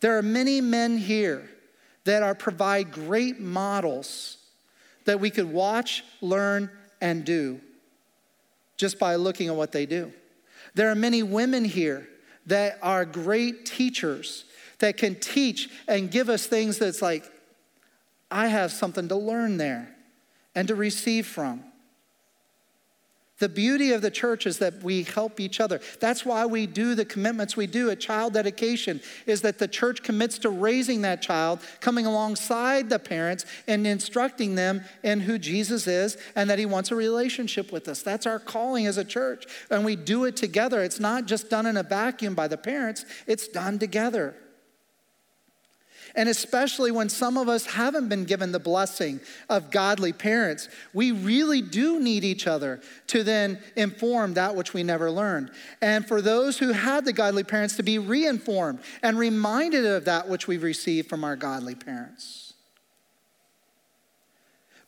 There 0.00 0.16
are 0.16 0.22
many 0.22 0.60
men 0.60 0.96
here 0.96 1.48
that 2.04 2.22
are 2.22 2.34
provide 2.34 2.92
great 2.92 3.40
models 3.40 4.36
that 5.06 5.18
we 5.18 5.30
could 5.30 5.50
watch, 5.50 6.04
learn, 6.20 6.70
and 7.00 7.24
do 7.24 7.60
just 8.76 8.98
by 8.98 9.16
looking 9.16 9.48
at 9.48 9.56
what 9.56 9.72
they 9.72 9.86
do. 9.86 10.12
There 10.74 10.90
are 10.90 10.94
many 10.94 11.22
women 11.22 11.64
here 11.64 12.08
that 12.46 12.78
are 12.82 13.04
great 13.04 13.66
teachers 13.66 14.44
that 14.78 14.96
can 14.96 15.14
teach 15.14 15.68
and 15.88 16.10
give 16.10 16.28
us 16.28 16.46
things 16.46 16.78
that's 16.78 17.00
like, 17.00 17.30
I 18.30 18.48
have 18.48 18.72
something 18.72 19.08
to 19.08 19.16
learn 19.16 19.56
there 19.56 19.94
and 20.54 20.68
to 20.68 20.74
receive 20.74 21.26
from. 21.26 21.62
The 23.40 23.48
beauty 23.48 23.90
of 23.90 24.00
the 24.00 24.12
church 24.12 24.46
is 24.46 24.58
that 24.58 24.84
we 24.84 25.02
help 25.02 25.40
each 25.40 25.58
other. 25.58 25.80
That's 25.98 26.24
why 26.24 26.46
we 26.46 26.66
do 26.66 26.94
the 26.94 27.04
commitments 27.04 27.56
we 27.56 27.66
do 27.66 27.90
at 27.90 27.98
child 27.98 28.34
dedication 28.34 29.00
is 29.26 29.42
that 29.42 29.58
the 29.58 29.66
church 29.66 30.04
commits 30.04 30.38
to 30.38 30.50
raising 30.50 31.02
that 31.02 31.20
child, 31.20 31.58
coming 31.80 32.06
alongside 32.06 32.88
the 32.88 33.00
parents 33.00 33.44
and 33.66 33.88
instructing 33.88 34.54
them 34.54 34.84
in 35.02 35.20
who 35.20 35.36
Jesus 35.36 35.88
is 35.88 36.16
and 36.36 36.48
that 36.48 36.60
he 36.60 36.66
wants 36.66 36.92
a 36.92 36.94
relationship 36.94 37.72
with 37.72 37.88
us. 37.88 38.02
That's 38.02 38.24
our 38.24 38.38
calling 38.38 38.86
as 38.86 38.98
a 38.98 39.04
church. 39.04 39.46
And 39.68 39.84
we 39.84 39.96
do 39.96 40.26
it 40.26 40.36
together. 40.36 40.84
It's 40.84 41.00
not 41.00 41.26
just 41.26 41.50
done 41.50 41.66
in 41.66 41.76
a 41.76 41.82
vacuum 41.82 42.36
by 42.36 42.46
the 42.46 42.56
parents, 42.56 43.04
it's 43.26 43.48
done 43.48 43.80
together. 43.80 44.36
And 46.16 46.28
especially 46.28 46.92
when 46.92 47.08
some 47.08 47.36
of 47.36 47.48
us 47.48 47.66
haven't 47.66 48.08
been 48.08 48.24
given 48.24 48.52
the 48.52 48.60
blessing 48.60 49.20
of 49.48 49.70
godly 49.70 50.12
parents, 50.12 50.68
we 50.92 51.10
really 51.10 51.60
do 51.60 51.98
need 51.98 52.22
each 52.22 52.46
other 52.46 52.80
to 53.08 53.24
then 53.24 53.58
inform 53.74 54.34
that 54.34 54.54
which 54.54 54.72
we 54.72 54.84
never 54.84 55.10
learned. 55.10 55.50
And 55.80 56.06
for 56.06 56.22
those 56.22 56.58
who 56.58 56.72
had 56.72 57.04
the 57.04 57.12
godly 57.12 57.42
parents 57.42 57.76
to 57.76 57.82
be 57.82 57.98
reinformed 57.98 58.78
and 59.02 59.18
reminded 59.18 59.84
of 59.84 60.04
that 60.04 60.28
which 60.28 60.46
we've 60.46 60.62
received 60.62 61.08
from 61.08 61.24
our 61.24 61.36
godly 61.36 61.74
parents. 61.74 62.44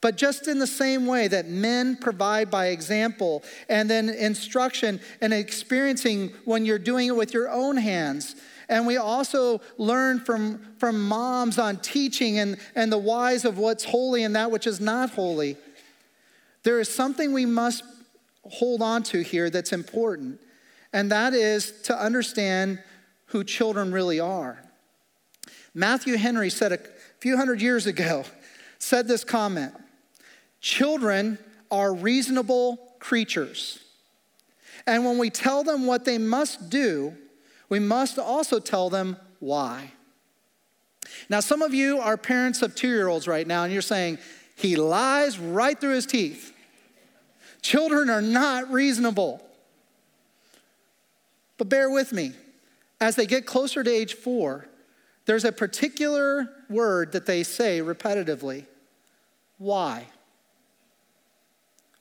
But 0.01 0.17
just 0.17 0.47
in 0.47 0.61
the 0.61 0.67
same 0.69 1.07
way 1.07 1.27
that 1.27 1.49
men 1.49 1.97
provide 1.97 2.49
by 2.49 2.67
example 2.67 3.43
and 3.69 3.91
then 3.91 4.09
instruction 4.09 5.01
and 5.21 5.35
experiencing 5.35 6.33
when 6.45 6.65
you're 6.65 6.79
doing 6.79 7.09
it 7.09 7.17
with 7.17 7.35
your 7.35 7.51
own 7.51 7.77
hands, 7.77 8.37
and 8.69 8.87
we 8.87 8.97
also 8.97 9.61
learn 9.79 10.21
from, 10.21 10.61
from 10.79 11.07
moms 11.07 11.59
on 11.59 11.77
teaching 11.79 12.39
and, 12.39 12.57
and 12.75 12.91
the 12.91 12.99
whys 12.99 13.45
of 13.45 13.59
what's 13.59 13.85
holy 13.85 14.25
and 14.25 14.35
that 14.35 14.51
which 14.51 14.67
is 14.67 14.81
not 14.81 15.11
holy. 15.11 15.57
There 16.65 16.81
is 16.81 16.89
something 16.89 17.33
we 17.33 17.47
must 17.47 17.85
hold 18.45 18.83
on 18.83 19.03
to 19.05 19.23
here 19.23 19.51
that's 19.51 19.73
important, 19.73 20.41
and 20.93 21.11
that 21.13 21.33
is 21.33 21.83
to 21.83 22.01
understand 22.01 22.83
who 23.27 23.45
children 23.45 23.93
really 23.93 24.19
are. 24.19 24.63
Matthew 25.75 26.17
Henry 26.17 26.51
said 26.51 26.73
a 26.73 26.81
few 27.21 27.37
hundred 27.37 27.61
years 27.61 27.87
ago, 27.87 28.25
said 28.79 29.07
this 29.07 29.25
comment 29.25 29.75
Children 30.61 31.39
are 31.71 31.95
reasonable 31.95 32.79
creatures. 32.99 33.81
And 34.87 35.05
when 35.05 35.19
we 35.19 35.31
tell 35.31 35.65
them 35.65 35.87
what 35.87 36.05
they 36.05 36.19
must 36.19 36.71
do, 36.71 37.15
we 37.69 37.79
must 37.79 38.19
also 38.19 38.59
tell 38.59 38.91
them 38.91 39.17
why. 39.41 39.93
Now, 41.29 41.41
some 41.41 41.63
of 41.63 41.75
you 41.75 41.99
are 41.99 42.17
parents 42.17 42.63
of 42.63 42.75
two 42.75 42.89
year 42.89 43.09
olds 43.09 43.27
right 43.29 43.47
now, 43.47 43.65
and 43.65 43.73
you're 43.73 43.83
saying, 43.83 44.19
he 44.57 44.77
lies 44.77 45.39
right 45.39 45.79
through 45.79 45.95
his 45.95 46.07
teeth. 46.07 46.53
Children 47.63 48.11
are 48.11 48.23
not 48.23 48.71
reasonable. 48.71 49.43
But 51.59 51.69
bear 51.69 51.91
with 51.91 52.13
me. 52.13 52.33
As 53.01 53.17
they 53.17 53.27
get 53.27 53.45
closer 53.45 53.85
to 53.85 53.91
age 53.91 54.15
four, 54.15 54.67
there's 55.27 55.45
a 55.45 55.53
particular 55.53 56.49
word 56.71 57.13
that 57.13 57.27
they 57.27 57.43
say 57.43 57.81
repetitively 57.81 58.67
why? 59.59 60.07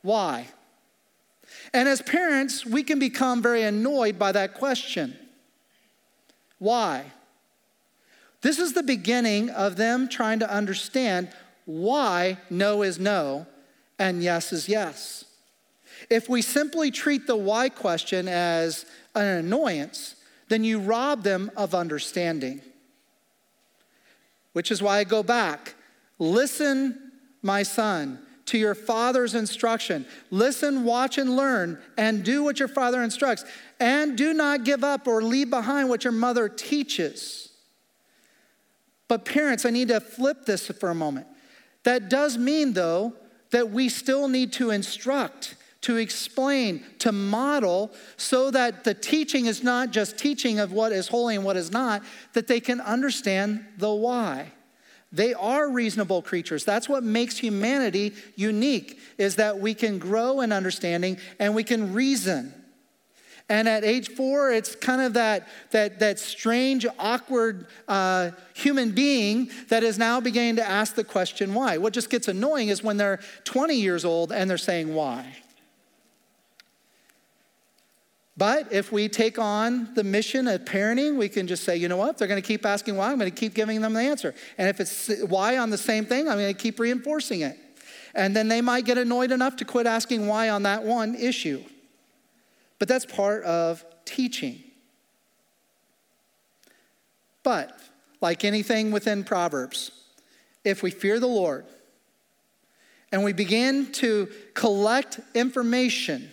Why? 0.01 0.47
And 1.73 1.87
as 1.87 2.01
parents, 2.01 2.65
we 2.65 2.83
can 2.83 2.99
become 2.99 3.41
very 3.41 3.63
annoyed 3.63 4.19
by 4.19 4.33
that 4.33 4.55
question. 4.55 5.17
Why? 6.59 7.11
This 8.41 8.59
is 8.59 8.73
the 8.73 8.83
beginning 8.83 9.49
of 9.49 9.75
them 9.75 10.07
trying 10.07 10.39
to 10.39 10.51
understand 10.51 11.29
why 11.65 12.37
no 12.49 12.83
is 12.83 12.99
no 12.99 13.47
and 13.97 14.21
yes 14.21 14.53
is 14.53 14.69
yes. 14.69 15.25
If 16.09 16.29
we 16.29 16.41
simply 16.41 16.91
treat 16.91 17.27
the 17.27 17.35
why 17.35 17.69
question 17.69 18.27
as 18.27 18.85
an 19.15 19.25
annoyance, 19.25 20.15
then 20.49 20.63
you 20.63 20.79
rob 20.79 21.23
them 21.23 21.49
of 21.55 21.73
understanding. 21.73 22.61
Which 24.53 24.71
is 24.71 24.81
why 24.81 24.99
I 24.99 25.03
go 25.03 25.23
back. 25.23 25.75
Listen, 26.19 27.11
my 27.41 27.63
son, 27.63 28.19
to 28.45 28.57
your 28.57 28.75
father's 28.75 29.33
instruction. 29.33 30.05
Listen, 30.29 30.83
watch, 30.83 31.17
and 31.17 31.35
learn, 31.35 31.79
and 31.97 32.23
do 32.23 32.43
what 32.43 32.59
your 32.59 32.67
father 32.67 33.01
instructs. 33.01 33.43
And 33.79 34.17
do 34.17 34.33
not 34.33 34.63
give 34.63 34.83
up 34.83 35.07
or 35.07 35.21
leave 35.21 35.49
behind 35.49 35.89
what 35.89 36.03
your 36.03 36.13
mother 36.13 36.47
teaches. 36.47 37.49
But, 39.07 39.25
parents, 39.25 39.65
I 39.65 39.69
need 39.69 39.89
to 39.89 39.99
flip 39.99 40.45
this 40.45 40.67
for 40.67 40.89
a 40.89 40.95
moment. 40.95 41.27
That 41.83 42.09
does 42.09 42.37
mean, 42.37 42.73
though, 42.73 43.13
that 43.51 43.69
we 43.69 43.89
still 43.89 44.27
need 44.27 44.53
to 44.53 44.71
instruct, 44.71 45.55
to 45.81 45.97
explain, 45.97 46.83
to 46.99 47.11
model, 47.11 47.91
so 48.17 48.49
that 48.51 48.83
the 48.83 48.93
teaching 48.93 49.45
is 49.45 49.63
not 49.63 49.91
just 49.91 50.17
teaching 50.17 50.57
of 50.57 50.71
what 50.71 50.91
is 50.91 51.07
holy 51.07 51.35
and 51.35 51.45
what 51.45 51.57
is 51.57 51.71
not, 51.71 52.01
that 52.33 52.47
they 52.47 52.59
can 52.59 52.81
understand 52.81 53.63
the 53.77 53.93
why. 53.93 54.51
They 55.11 55.33
are 55.33 55.69
reasonable 55.69 56.21
creatures. 56.23 56.65
That's 56.65 56.89
what 56.89 57.03
makes 57.03 57.37
humanity 57.37 58.13
unique, 58.35 58.99
is 59.17 59.35
that 59.35 59.59
we 59.59 59.73
can 59.73 59.99
grow 59.99 60.41
in 60.41 60.51
understanding 60.51 61.19
and 61.39 61.53
we 61.53 61.63
can 61.63 61.93
reason. 61.93 62.53
And 63.47 63.69
at 63.69 63.83
age 63.83 64.09
four, 64.09 64.51
it's 64.51 64.75
kind 64.75 65.01
of 65.01 65.13
that, 65.13 65.47
that, 65.69 65.99
that 65.99 66.17
strange, 66.17 66.85
awkward 66.97 67.67
uh, 67.87 68.31
human 68.55 68.91
being 68.91 69.51
that 69.69 69.83
is 69.83 69.99
now 69.99 70.19
beginning 70.19 70.55
to 70.55 70.67
ask 70.67 70.95
the 70.95 71.03
question 71.03 71.53
why. 71.53 71.77
What 71.77 71.93
just 71.93 72.09
gets 72.09 72.27
annoying 72.27 72.69
is 72.69 72.83
when 72.83 72.97
they're 72.97 73.19
20 73.43 73.75
years 73.75 74.03
old 74.03 74.31
and 74.31 74.49
they're 74.49 74.57
saying 74.57 74.95
why. 74.95 75.35
But 78.37 78.73
if 78.73 78.91
we 78.91 79.07
take 79.07 79.37
on 79.39 79.93
the 79.93 80.03
mission 80.03 80.47
of 80.47 80.65
parenting, 80.65 81.15
we 81.15 81.29
can 81.29 81.47
just 81.47 81.63
say, 81.63 81.77
you 81.77 81.87
know 81.87 81.97
what? 81.97 82.17
They're 82.17 82.27
going 82.27 82.41
to 82.41 82.47
keep 82.47 82.65
asking 82.65 82.97
why, 82.97 83.11
I'm 83.11 83.19
going 83.19 83.31
to 83.31 83.35
keep 83.35 83.53
giving 83.53 83.79
them 83.79 83.93
the 83.93 84.01
answer. 84.01 84.33
And 84.57 84.67
if 84.67 84.79
it's 84.79 85.23
why 85.23 85.57
on 85.57 85.69
the 85.69 85.77
same 85.77 86.05
thing, 86.05 86.27
I'm 86.27 86.37
going 86.37 86.53
to 86.53 86.59
keep 86.59 86.79
reinforcing 86.79 87.41
it. 87.41 87.57
And 88.15 88.35
then 88.35 88.47
they 88.47 88.61
might 88.61 88.85
get 88.85 88.97
annoyed 88.97 89.31
enough 89.31 89.55
to 89.57 89.65
quit 89.65 89.85
asking 89.85 90.27
why 90.27 90.49
on 90.49 90.63
that 90.63 90.83
one 90.83 91.15
issue. 91.15 91.63
But 92.79 92.87
that's 92.87 93.05
part 93.05 93.43
of 93.43 93.85
teaching. 94.05 94.63
But, 97.43 97.79
like 98.21 98.43
anything 98.43 98.91
within 98.91 99.23
Proverbs, 99.23 99.91
if 100.63 100.81
we 100.81 100.91
fear 100.91 101.19
the 101.19 101.27
Lord 101.27 101.65
and 103.11 103.23
we 103.23 103.33
begin 103.33 103.91
to 103.93 104.29
collect 104.53 105.19
information, 105.33 106.31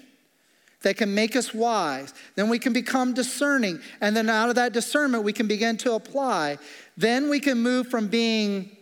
that 0.83 0.97
can 0.97 1.15
make 1.15 1.37
us 1.37 1.55
wise. 1.55 2.13
Then 2.35 2.49
we 2.49 2.59
can 2.59 2.73
become 2.73 3.15
discerning. 3.15 3.81
And 4.01 4.17
then 4.17 4.29
out 4.29 4.49
of 4.49 4.57
that 4.57 4.73
discernment, 4.73 5.23
we 5.23 5.33
can 5.33 5.47
begin 5.47 5.77
to 5.77 5.93
apply. 5.93 6.59
Then 6.97 7.31
we 7.31 7.39
can 7.39 7.59
move 7.59 7.87
from 7.87 8.09
being 8.09 8.77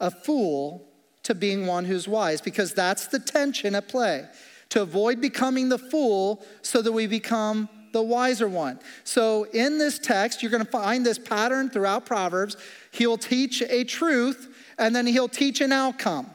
a 0.00 0.10
fool 0.10 0.88
to 1.24 1.34
being 1.34 1.66
one 1.66 1.84
who's 1.84 2.08
wise, 2.08 2.40
because 2.40 2.72
that's 2.72 3.06
the 3.06 3.18
tension 3.18 3.74
at 3.74 3.86
play. 3.86 4.26
To 4.72 4.80
avoid 4.80 5.20
becoming 5.20 5.68
the 5.68 5.76
fool 5.76 6.42
so 6.62 6.80
that 6.80 6.92
we 6.92 7.06
become 7.06 7.68
the 7.92 8.00
wiser 8.00 8.48
one. 8.48 8.80
So 9.04 9.44
in 9.52 9.76
this 9.76 9.98
text, 9.98 10.42
you're 10.42 10.50
going 10.50 10.64
to 10.64 10.70
find 10.70 11.04
this 11.04 11.18
pattern 11.18 11.68
throughout 11.68 12.06
Proverbs. 12.06 12.56
He'll 12.90 13.18
teach 13.18 13.60
a 13.60 13.84
truth, 13.84 14.48
and 14.78 14.96
then 14.96 15.06
he'll 15.06 15.28
teach 15.28 15.60
an 15.60 15.72
outcome. 15.72 16.30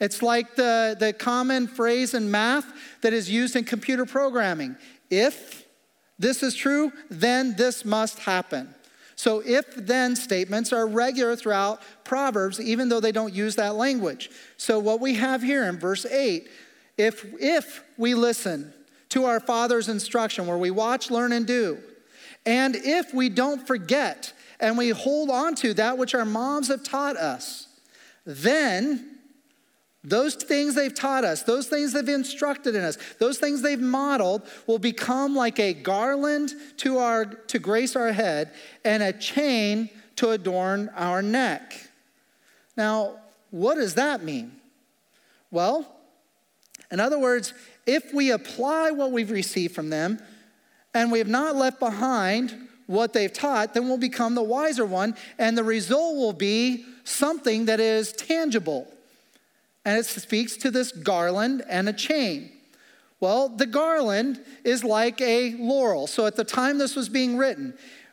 It's 0.00 0.22
like 0.22 0.56
the, 0.56 0.96
the 0.98 1.12
common 1.12 1.68
phrase 1.68 2.14
in 2.14 2.32
math 2.32 2.66
that 3.02 3.12
is 3.12 3.30
used 3.30 3.54
in 3.54 3.62
computer 3.62 4.04
programming. 4.04 4.74
If 5.08 5.64
this 6.18 6.42
is 6.42 6.56
true, 6.56 6.92
then 7.10 7.54
this 7.54 7.84
must 7.84 8.18
happen. 8.18 8.74
So, 9.14 9.40
if 9.46 9.72
then 9.76 10.16
statements 10.16 10.72
are 10.72 10.86
regular 10.86 11.36
throughout 11.36 11.80
Proverbs, 12.02 12.60
even 12.60 12.88
though 12.88 13.00
they 13.00 13.12
don't 13.12 13.34
use 13.34 13.54
that 13.54 13.76
language. 13.76 14.30
So, 14.56 14.80
what 14.80 15.00
we 15.00 15.14
have 15.14 15.42
here 15.42 15.64
in 15.64 15.78
verse 15.78 16.06
8 16.06 16.48
if, 16.98 17.24
if 17.40 17.82
we 17.96 18.14
listen 18.14 18.74
to 19.10 19.24
our 19.24 19.40
Father's 19.40 19.88
instruction, 19.88 20.46
where 20.46 20.58
we 20.58 20.70
watch, 20.70 21.10
learn, 21.10 21.32
and 21.32 21.46
do, 21.46 21.78
and 22.44 22.76
if 22.76 23.14
we 23.14 23.28
don't 23.28 23.66
forget 23.66 24.32
and 24.60 24.76
we 24.76 24.90
hold 24.90 25.30
on 25.30 25.54
to 25.54 25.74
that 25.74 25.96
which 25.96 26.14
our 26.14 26.24
moms 26.24 26.68
have 26.68 26.82
taught 26.82 27.16
us, 27.16 27.68
then 28.26 29.18
those 30.04 30.34
things 30.34 30.74
they've 30.74 30.94
taught 30.94 31.24
us, 31.24 31.42
those 31.42 31.68
things 31.68 31.92
they've 31.92 32.08
instructed 32.08 32.74
in 32.74 32.82
us, 32.82 32.98
those 33.18 33.38
things 33.38 33.62
they've 33.62 33.80
modeled 33.80 34.42
will 34.66 34.78
become 34.78 35.34
like 35.34 35.58
a 35.58 35.74
garland 35.74 36.52
to, 36.78 36.98
our, 36.98 37.24
to 37.24 37.58
grace 37.58 37.94
our 37.96 38.12
head 38.12 38.52
and 38.84 39.02
a 39.02 39.12
chain 39.12 39.90
to 40.16 40.30
adorn 40.30 40.90
our 40.96 41.22
neck. 41.22 41.74
Now, 42.76 43.16
what 43.50 43.74
does 43.74 43.94
that 43.94 44.22
mean? 44.22 44.52
Well, 45.50 45.97
in 46.90 47.00
other 47.00 47.18
words, 47.18 47.52
if 47.86 48.12
we 48.14 48.30
apply 48.30 48.90
what 48.90 49.12
we've 49.12 49.30
received 49.30 49.74
from 49.74 49.90
them 49.90 50.18
and 50.94 51.12
we 51.12 51.18
have 51.18 51.28
not 51.28 51.56
left 51.56 51.78
behind 51.78 52.68
what 52.86 53.12
they've 53.12 53.32
taught, 53.32 53.74
then 53.74 53.88
we'll 53.88 53.98
become 53.98 54.34
the 54.34 54.42
wiser 54.42 54.86
one, 54.86 55.14
and 55.38 55.58
the 55.58 55.64
result 55.64 56.16
will 56.16 56.32
be 56.32 56.84
something 57.04 57.66
that 57.66 57.80
is 57.80 58.12
tangible 58.12 58.90
and 59.88 59.96
it 59.96 60.04
speaks 60.04 60.54
to 60.58 60.70
this 60.70 60.92
garland 60.92 61.64
and 61.66 61.88
a 61.88 61.94
chain. 61.94 62.50
Well, 63.20 63.48
the 63.48 63.64
garland 63.64 64.44
is 64.62 64.84
like 64.84 65.18
a 65.22 65.54
laurel. 65.54 66.06
So 66.06 66.26
at 66.26 66.36
the 66.36 66.44
time 66.44 66.76
this 66.76 66.94
was 66.94 67.08
being 67.08 67.38
written, 67.38 67.72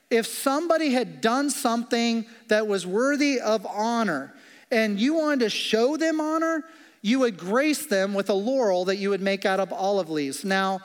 if 0.10 0.26
somebody 0.26 0.92
had 0.92 1.20
done 1.20 1.50
something 1.50 2.26
that 2.48 2.68
was 2.68 2.88
worthy 2.88 3.42
of 3.42 3.66
honor 3.66 4.34
and 4.72 4.98
you 5.00 5.16
wanted 5.16 5.42
to 5.42 5.50
show 5.50 5.98
them 5.98 6.22
honor, 6.22 6.64
you 7.06 7.20
would 7.20 7.38
grace 7.38 7.86
them 7.86 8.16
with 8.16 8.32
a 8.32 8.34
laurel 8.34 8.86
that 8.86 8.96
you 8.96 9.12
would 9.12 9.22
make 9.22 9.46
out 9.46 9.60
of 9.60 9.72
olive 9.72 10.10
leaves. 10.10 10.44
Now, 10.44 10.80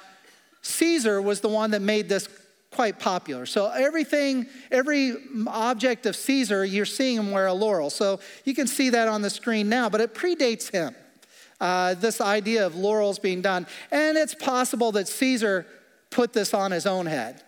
Caesar 0.61 1.23
was 1.23 1.41
the 1.41 1.49
one 1.49 1.71
that 1.71 1.81
made 1.81 2.11
this 2.11 2.29
quite 2.71 2.99
popular. 2.99 3.47
So 3.47 3.71
everything, 3.71 4.47
every 4.71 5.15
object 5.47 6.05
of 6.05 6.15
Caesar, 6.15 6.63
you're 6.63 6.85
seeing 6.85 7.17
him 7.17 7.31
wear 7.31 7.47
a 7.47 7.55
laurel. 7.55 7.89
So 7.89 8.21
you 8.45 8.55
can 8.55 8.67
see 8.67 8.91
that 8.91 9.09
on 9.09 9.23
the 9.23 9.31
screen 9.31 9.71
now, 9.71 9.89
but 9.89 10.03
it 10.03 10.15
predates 10.15 10.71
him. 10.71 10.95
Uh, 11.59 11.95
this 11.95 12.21
idea 12.21 12.67
of 12.67 12.77
laurels 12.77 13.19
being 13.19 13.41
done. 13.41 13.67
And 13.91 14.19
it's 14.19 14.35
possible 14.35 14.93
that 14.93 15.09
Caesar 15.09 15.67
put 16.11 16.35
this 16.35 16.53
on 16.53 16.71
his 16.71 16.85
own 16.85 17.07
head. 17.07 17.43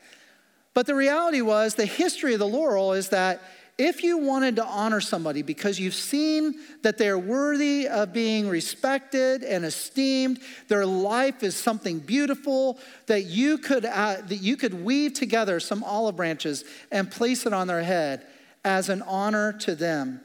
But 0.72 0.86
the 0.86 0.94
reality 0.94 1.42
was, 1.42 1.74
the 1.74 1.84
history 1.84 2.32
of 2.32 2.38
the 2.38 2.48
laurel 2.48 2.94
is 2.94 3.10
that 3.10 3.42
if 3.78 4.02
you 4.02 4.18
wanted 4.18 4.56
to 4.56 4.64
honor 4.64 5.00
somebody 5.00 5.42
because 5.42 5.80
you've 5.80 5.94
seen 5.94 6.60
that 6.82 6.98
they're 6.98 7.18
worthy 7.18 7.88
of 7.88 8.12
being 8.12 8.48
respected 8.48 9.42
and 9.42 9.64
esteemed, 9.64 10.40
their 10.68 10.84
life 10.84 11.42
is 11.42 11.56
something 11.56 11.98
beautiful, 11.98 12.78
that 13.06 13.22
you 13.24 13.56
could, 13.56 13.86
uh, 13.86 14.16
that 14.26 14.42
you 14.42 14.56
could 14.56 14.84
weave 14.84 15.14
together 15.14 15.58
some 15.58 15.82
olive 15.84 16.16
branches 16.16 16.64
and 16.90 17.10
place 17.10 17.46
it 17.46 17.54
on 17.54 17.66
their 17.66 17.82
head 17.82 18.26
as 18.62 18.90
an 18.90 19.00
honor 19.02 19.54
to 19.54 19.74
them. 19.74 20.20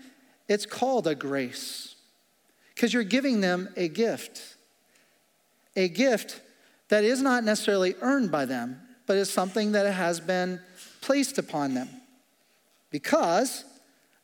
It's 0.49 0.65
called 0.65 1.07
a 1.07 1.15
grace 1.15 1.95
because 2.75 2.93
you're 2.93 3.03
giving 3.03 3.39
them 3.39 3.69
a 3.77 3.87
gift. 3.87 4.55
A 5.75 5.87
gift 5.87 6.41
that 6.89 7.03
is 7.03 7.21
not 7.21 7.43
necessarily 7.43 7.95
earned 8.01 8.31
by 8.31 8.45
them, 8.45 8.81
but 9.05 9.15
is 9.15 9.29
something 9.29 9.71
that 9.71 9.91
has 9.91 10.19
been 10.19 10.59
placed 11.01 11.37
upon 11.37 11.73
them 11.73 11.87
because 12.97 13.63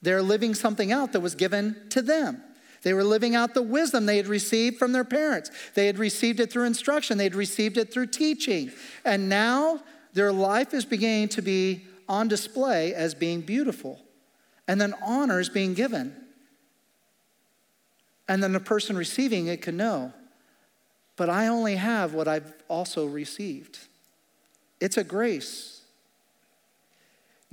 they're 0.01 0.23
living 0.23 0.55
something 0.55 0.91
out 0.91 1.11
that 1.11 1.19
was 1.19 1.35
given 1.35 1.75
to 1.91 2.01
them. 2.01 2.41
They 2.81 2.95
were 2.95 3.03
living 3.03 3.35
out 3.35 3.53
the 3.53 3.61
wisdom 3.61 4.07
they 4.07 4.17
had 4.17 4.25
received 4.25 4.79
from 4.79 4.93
their 4.93 5.03
parents. 5.03 5.51
They 5.75 5.85
had 5.85 5.99
received 5.99 6.39
it 6.39 6.51
through 6.51 6.63
instruction, 6.63 7.19
they 7.19 7.25
had 7.25 7.35
received 7.35 7.77
it 7.77 7.93
through 7.93 8.07
teaching. 8.07 8.71
And 9.05 9.29
now 9.29 9.83
their 10.13 10.31
life 10.31 10.73
is 10.73 10.85
beginning 10.85 11.29
to 11.29 11.43
be 11.43 11.83
on 12.09 12.27
display 12.27 12.95
as 12.95 13.13
being 13.13 13.41
beautiful. 13.41 14.01
And 14.67 14.81
then 14.81 14.95
honor 15.05 15.39
is 15.39 15.49
being 15.49 15.75
given. 15.75 16.15
And 18.27 18.41
then 18.41 18.53
the 18.53 18.59
person 18.59 18.97
receiving 18.97 19.45
it 19.45 19.61
can 19.61 19.77
know, 19.77 20.13
but 21.15 21.29
I 21.29 21.45
only 21.45 21.75
have 21.75 22.15
what 22.15 22.27
I've 22.27 22.51
also 22.67 23.05
received. 23.05 23.77
It's 24.79 24.97
a 24.97 25.03
grace. 25.03 25.72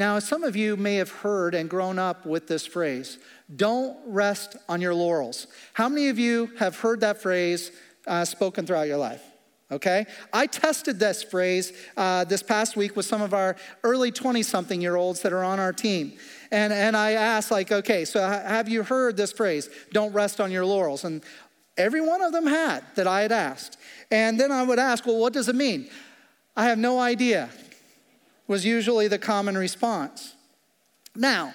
Now, 0.00 0.18
some 0.18 0.44
of 0.44 0.56
you 0.56 0.78
may 0.78 0.94
have 0.94 1.10
heard 1.10 1.54
and 1.54 1.68
grown 1.68 1.98
up 1.98 2.24
with 2.24 2.46
this 2.46 2.64
phrase 2.64 3.18
don't 3.54 3.98
rest 4.06 4.56
on 4.66 4.80
your 4.80 4.94
laurels. 4.94 5.46
How 5.74 5.90
many 5.90 6.08
of 6.08 6.18
you 6.18 6.50
have 6.58 6.78
heard 6.78 7.00
that 7.00 7.20
phrase 7.20 7.70
uh, 8.06 8.24
spoken 8.24 8.64
throughout 8.64 8.88
your 8.88 8.96
life? 8.96 9.22
Okay? 9.70 10.06
I 10.32 10.46
tested 10.46 10.98
this 10.98 11.22
phrase 11.22 11.74
uh, 11.98 12.24
this 12.24 12.42
past 12.42 12.78
week 12.78 12.96
with 12.96 13.04
some 13.04 13.20
of 13.20 13.34
our 13.34 13.56
early 13.84 14.10
20 14.10 14.42
something 14.42 14.80
year 14.80 14.96
olds 14.96 15.20
that 15.20 15.34
are 15.34 15.44
on 15.44 15.60
our 15.60 15.74
team. 15.74 16.14
And, 16.50 16.72
and 16.72 16.96
I 16.96 17.12
asked, 17.12 17.50
like, 17.50 17.70
okay, 17.70 18.06
so 18.06 18.26
have 18.26 18.70
you 18.70 18.82
heard 18.82 19.18
this 19.18 19.32
phrase, 19.32 19.68
don't 19.92 20.14
rest 20.14 20.40
on 20.40 20.50
your 20.50 20.64
laurels? 20.64 21.04
And 21.04 21.22
every 21.76 22.00
one 22.00 22.22
of 22.22 22.32
them 22.32 22.46
had 22.46 22.84
that 22.94 23.06
I 23.06 23.20
had 23.20 23.32
asked. 23.32 23.76
And 24.10 24.40
then 24.40 24.50
I 24.50 24.62
would 24.62 24.78
ask, 24.78 25.04
well, 25.04 25.18
what 25.18 25.34
does 25.34 25.50
it 25.50 25.56
mean? 25.56 25.90
I 26.56 26.64
have 26.64 26.78
no 26.78 26.98
idea 26.98 27.50
was 28.50 28.66
usually 28.66 29.06
the 29.06 29.16
common 29.16 29.56
response. 29.56 30.34
Now, 31.14 31.54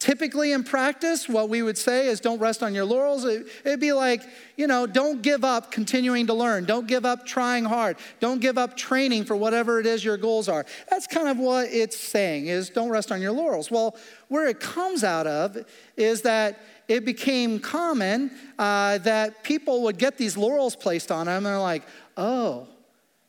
typically 0.00 0.50
in 0.50 0.64
practice, 0.64 1.28
what 1.28 1.48
we 1.48 1.62
would 1.62 1.78
say 1.78 2.08
is 2.08 2.18
don't 2.18 2.40
rest 2.40 2.64
on 2.64 2.74
your 2.74 2.84
laurels. 2.84 3.24
It, 3.24 3.46
would 3.64 3.78
be 3.78 3.92
like, 3.92 4.22
you 4.56 4.66
know, 4.66 4.88
don't 4.88 5.22
give 5.22 5.44
up 5.44 5.70
continuing 5.70 6.26
to 6.26 6.34
learn. 6.34 6.64
Don't 6.64 6.88
give 6.88 7.04
up 7.04 7.26
trying 7.26 7.64
hard. 7.64 7.96
Don't 8.18 8.40
give 8.40 8.58
up 8.58 8.76
training 8.76 9.24
for 9.24 9.36
whatever 9.36 9.78
it 9.78 9.86
is 9.86 10.04
your 10.04 10.16
goals 10.16 10.48
are. 10.48 10.66
That's 10.90 11.06
kind 11.06 11.28
of 11.28 11.38
what 11.38 11.68
it's 11.70 11.96
saying 11.96 12.48
is 12.48 12.70
don't 12.70 12.90
rest 12.90 13.12
on 13.12 13.22
your 13.22 13.30
laurels. 13.30 13.70
Well, 13.70 13.96
where 14.26 14.48
it 14.48 14.58
comes 14.58 15.04
out 15.04 15.28
of 15.28 15.56
is 15.96 16.22
that 16.22 16.58
it 16.88 17.04
became 17.04 17.60
common 17.60 18.32
uh, 18.58 18.98
that 18.98 19.44
people 19.44 19.84
would 19.84 19.96
get 19.96 20.18
these 20.18 20.36
laurels 20.36 20.74
placed 20.74 21.12
on 21.12 21.26
them 21.26 21.36
and 21.36 21.46
they're 21.46 21.60
like, 21.60 21.84
oh, 22.16 22.66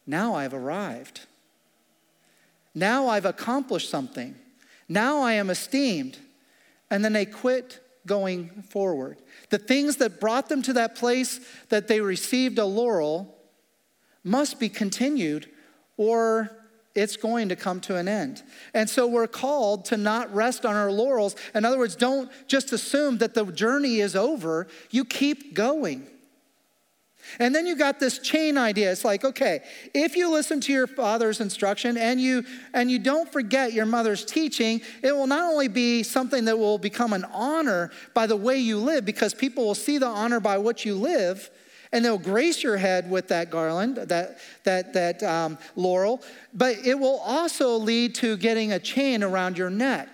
now 0.07 0.33
I've 0.33 0.55
arrived. 0.55 1.26
Now 2.77 3.07
I've 3.07 3.25
accomplished 3.25 3.89
something. 3.89 4.35
Now 4.87 5.21
I 5.21 5.33
am 5.33 5.49
esteemed. 5.49 6.19
And 6.91 7.03
then 7.03 7.11
they 7.11 7.25
quit 7.25 7.79
going 8.05 8.49
forward. 8.69 9.17
The 9.49 9.57
things 9.57 9.95
that 9.95 10.19
brought 10.19 10.47
them 10.47 10.61
to 10.61 10.73
that 10.73 10.95
place 10.95 11.39
that 11.69 11.87
they 11.87 12.01
received 12.01 12.59
a 12.59 12.65
laurel 12.65 13.35
must 14.23 14.59
be 14.59 14.69
continued 14.69 15.49
or 15.97 16.51
it's 16.93 17.17
going 17.17 17.49
to 17.49 17.55
come 17.55 17.79
to 17.81 17.95
an 17.95 18.07
end. 18.07 18.43
And 18.75 18.87
so 18.87 19.07
we're 19.07 19.25
called 19.25 19.85
to 19.85 19.97
not 19.97 20.31
rest 20.31 20.63
on 20.63 20.75
our 20.75 20.91
laurels. 20.91 21.35
In 21.55 21.65
other 21.65 21.79
words, 21.79 21.95
don't 21.95 22.29
just 22.47 22.71
assume 22.73 23.17
that 23.17 23.33
the 23.33 23.45
journey 23.45 24.01
is 24.01 24.15
over, 24.15 24.67
you 24.91 25.03
keep 25.03 25.55
going. 25.55 26.07
And 27.39 27.53
then 27.53 27.65
you 27.65 27.75
got 27.75 27.99
this 27.99 28.19
chain 28.19 28.57
idea. 28.57 28.91
It's 28.91 29.05
like, 29.05 29.23
okay, 29.23 29.63
if 29.93 30.15
you 30.15 30.31
listen 30.31 30.59
to 30.61 30.73
your 30.73 30.87
father's 30.87 31.39
instruction 31.39 31.97
and 31.97 32.19
you 32.19 32.43
and 32.73 32.89
you 32.89 32.99
don't 32.99 33.31
forget 33.31 33.73
your 33.73 33.85
mother's 33.85 34.25
teaching, 34.25 34.81
it 35.03 35.15
will 35.15 35.27
not 35.27 35.43
only 35.43 35.67
be 35.67 36.03
something 36.03 36.45
that 36.45 36.57
will 36.57 36.77
become 36.77 37.13
an 37.13 37.25
honor 37.25 37.91
by 38.13 38.27
the 38.27 38.35
way 38.35 38.57
you 38.57 38.77
live 38.77 39.05
because 39.05 39.33
people 39.33 39.65
will 39.65 39.75
see 39.75 39.97
the 39.97 40.07
honor 40.07 40.39
by 40.39 40.57
what 40.57 40.85
you 40.85 40.95
live 40.95 41.49
and 41.91 42.03
they'll 42.03 42.17
grace 42.17 42.63
your 42.63 42.77
head 42.77 43.09
with 43.09 43.29
that 43.29 43.49
garland, 43.49 43.95
that, 43.95 44.39
that, 44.63 44.93
that 44.93 45.23
um, 45.23 45.57
laurel, 45.75 46.21
but 46.53 46.75
it 46.85 46.99
will 46.99 47.19
also 47.19 47.77
lead 47.77 48.15
to 48.15 48.37
getting 48.37 48.73
a 48.73 48.79
chain 48.79 49.23
around 49.23 49.57
your 49.57 49.69
neck. 49.69 50.09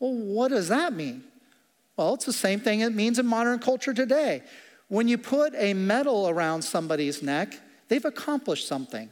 Well, 0.00 0.14
what 0.14 0.48
does 0.48 0.68
that 0.68 0.92
mean? 0.92 1.22
Well, 1.96 2.14
it's 2.14 2.24
the 2.24 2.32
same 2.32 2.58
thing 2.58 2.80
it 2.80 2.94
means 2.94 3.18
in 3.18 3.26
modern 3.26 3.58
culture 3.58 3.94
today. 3.94 4.42
When 4.92 5.08
you 5.08 5.16
put 5.16 5.54
a 5.56 5.72
medal 5.72 6.28
around 6.28 6.60
somebody's 6.60 7.22
neck, 7.22 7.58
they've 7.88 8.04
accomplished 8.04 8.68
something. 8.68 9.08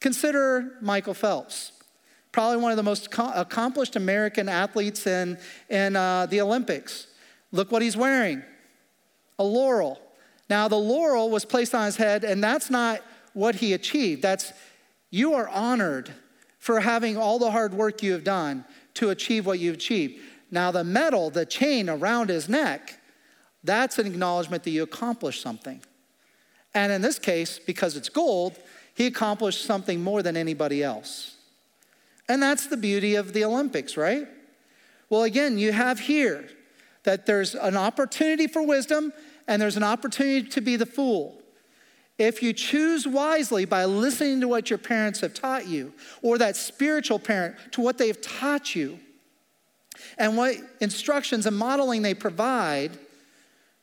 Consider 0.00 0.76
Michael 0.82 1.14
Phelps, 1.14 1.72
probably 2.30 2.58
one 2.58 2.72
of 2.72 2.76
the 2.76 2.82
most 2.82 3.08
accomplished 3.16 3.96
American 3.96 4.50
athletes 4.50 5.06
in, 5.06 5.38
in 5.70 5.96
uh, 5.96 6.26
the 6.26 6.42
Olympics. 6.42 7.06
Look 7.52 7.72
what 7.72 7.80
he's 7.80 7.96
wearing 7.96 8.42
a 9.38 9.44
laurel. 9.44 9.98
Now, 10.50 10.68
the 10.68 10.76
laurel 10.76 11.30
was 11.30 11.46
placed 11.46 11.74
on 11.74 11.86
his 11.86 11.96
head, 11.96 12.22
and 12.22 12.44
that's 12.44 12.68
not 12.68 13.00
what 13.32 13.54
he 13.54 13.72
achieved. 13.72 14.20
That's 14.20 14.52
you 15.10 15.32
are 15.32 15.48
honored 15.48 16.12
for 16.58 16.80
having 16.80 17.16
all 17.16 17.38
the 17.38 17.50
hard 17.50 17.72
work 17.72 18.02
you 18.02 18.12
have 18.12 18.24
done 18.24 18.62
to 18.92 19.08
achieve 19.08 19.46
what 19.46 19.58
you've 19.58 19.76
achieved. 19.76 20.20
Now, 20.50 20.70
the 20.70 20.84
medal, 20.84 21.30
the 21.30 21.46
chain 21.46 21.88
around 21.88 22.28
his 22.28 22.46
neck, 22.46 23.00
that's 23.66 23.98
an 23.98 24.06
acknowledgement 24.06 24.64
that 24.64 24.70
you 24.70 24.82
accomplished 24.82 25.42
something. 25.42 25.80
And 26.74 26.92
in 26.92 27.02
this 27.02 27.18
case, 27.18 27.58
because 27.58 27.96
it's 27.96 28.08
gold, 28.08 28.58
he 28.94 29.06
accomplished 29.06 29.64
something 29.64 30.02
more 30.02 30.22
than 30.22 30.36
anybody 30.36 30.82
else. 30.82 31.36
And 32.28 32.42
that's 32.42 32.66
the 32.66 32.76
beauty 32.76 33.14
of 33.14 33.32
the 33.32 33.44
Olympics, 33.44 33.96
right? 33.96 34.26
Well, 35.08 35.22
again, 35.22 35.58
you 35.58 35.72
have 35.72 36.00
here 36.00 36.48
that 37.04 37.26
there's 37.26 37.54
an 37.54 37.76
opportunity 37.76 38.46
for 38.46 38.62
wisdom 38.62 39.12
and 39.46 39.62
there's 39.62 39.76
an 39.76 39.84
opportunity 39.84 40.48
to 40.48 40.60
be 40.60 40.76
the 40.76 40.86
fool. 40.86 41.40
If 42.18 42.42
you 42.42 42.52
choose 42.52 43.06
wisely 43.06 43.64
by 43.64 43.84
listening 43.84 44.40
to 44.40 44.48
what 44.48 44.70
your 44.70 44.78
parents 44.78 45.20
have 45.20 45.34
taught 45.34 45.66
you, 45.66 45.92
or 46.22 46.38
that 46.38 46.56
spiritual 46.56 47.18
parent 47.18 47.56
to 47.72 47.82
what 47.82 47.98
they've 47.98 48.20
taught 48.20 48.74
you, 48.74 48.98
and 50.18 50.36
what 50.36 50.56
instructions 50.80 51.46
and 51.46 51.56
modeling 51.56 52.02
they 52.02 52.14
provide, 52.14 52.98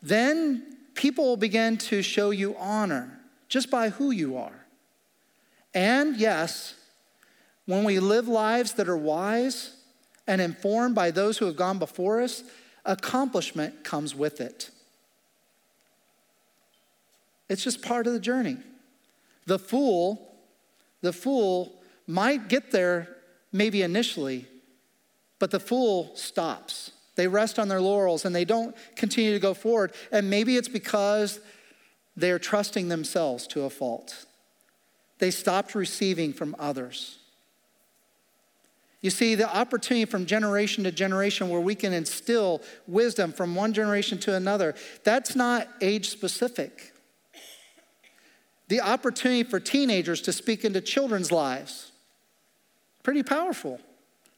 then 0.04 0.78
people 0.94 1.24
will 1.24 1.38
begin 1.38 1.78
to 1.78 2.02
show 2.04 2.30
you 2.30 2.56
honor 2.58 3.20
just 3.48 3.72
by 3.72 3.90
who 3.90 4.12
you 4.12 4.38
are. 4.38 4.66
And 5.74 6.18
yes, 6.18 6.76
when 7.66 7.86
we 7.86 8.00
live 8.00 8.28
lives 8.28 8.74
that 8.74 8.90
are 8.90 8.98
wise 8.98 9.78
and 10.28 10.42
informed 10.42 10.94
by 10.94 11.10
those 11.10 11.38
who 11.38 11.46
have 11.46 11.56
gone 11.56 11.80
before 11.80 12.22
us, 12.22 12.44
accomplishment 12.86 13.84
comes 13.86 14.14
with 14.14 14.42
it. 14.42 14.70
It's 17.50 17.64
just 17.64 17.82
part 17.82 18.06
of 18.06 18.14
the 18.14 18.20
journey. 18.20 18.58
The 19.46 19.60
fool, 19.60 20.36
the 21.02 21.14
fool 21.14 21.82
might 22.08 22.50
get 22.50 22.72
there 22.72 23.16
maybe 23.54 23.82
initially, 23.82 24.48
but 25.40 25.52
the 25.52 25.60
fool 25.60 26.16
stops. 26.16 26.92
They 27.16 27.28
rest 27.28 27.60
on 27.60 27.68
their 27.68 27.82
laurels 27.82 28.26
and 28.26 28.36
they 28.36 28.46
don't 28.46 28.76
continue 28.96 29.34
to 29.34 29.40
go 29.40 29.54
forward. 29.54 29.94
And 30.12 30.30
maybe 30.30 30.58
it's 30.58 30.68
because 30.68 31.40
they're 32.16 32.40
trusting 32.40 32.90
themselves 32.90 33.48
to 33.48 33.64
a 33.64 33.70
fault. 33.70 34.26
They 35.20 35.32
stopped 35.32 35.76
receiving 35.76 36.34
from 36.34 36.56
others. 36.60 37.20
You 39.02 39.10
see, 39.10 39.36
the 39.36 39.54
opportunity 39.54 40.06
from 40.06 40.26
generation 40.26 40.86
to 40.86 40.92
generation 40.92 41.50
where 41.50 41.60
we 41.60 41.76
can 41.76 41.92
instill 41.92 42.62
wisdom 42.88 43.34
from 43.34 43.54
one 43.54 43.74
generation 43.74 44.18
to 44.20 44.34
another, 44.34 44.76
that's 45.04 45.36
not 45.36 45.68
age 45.82 46.10
specific. 46.10 46.94
The 48.70 48.80
opportunity 48.80 49.44
for 49.44 49.60
teenagers 49.60 50.22
to 50.22 50.32
speak 50.32 50.64
into 50.64 50.80
children's 50.80 51.32
lives, 51.32 51.92
pretty 53.04 53.24
powerful 53.24 53.80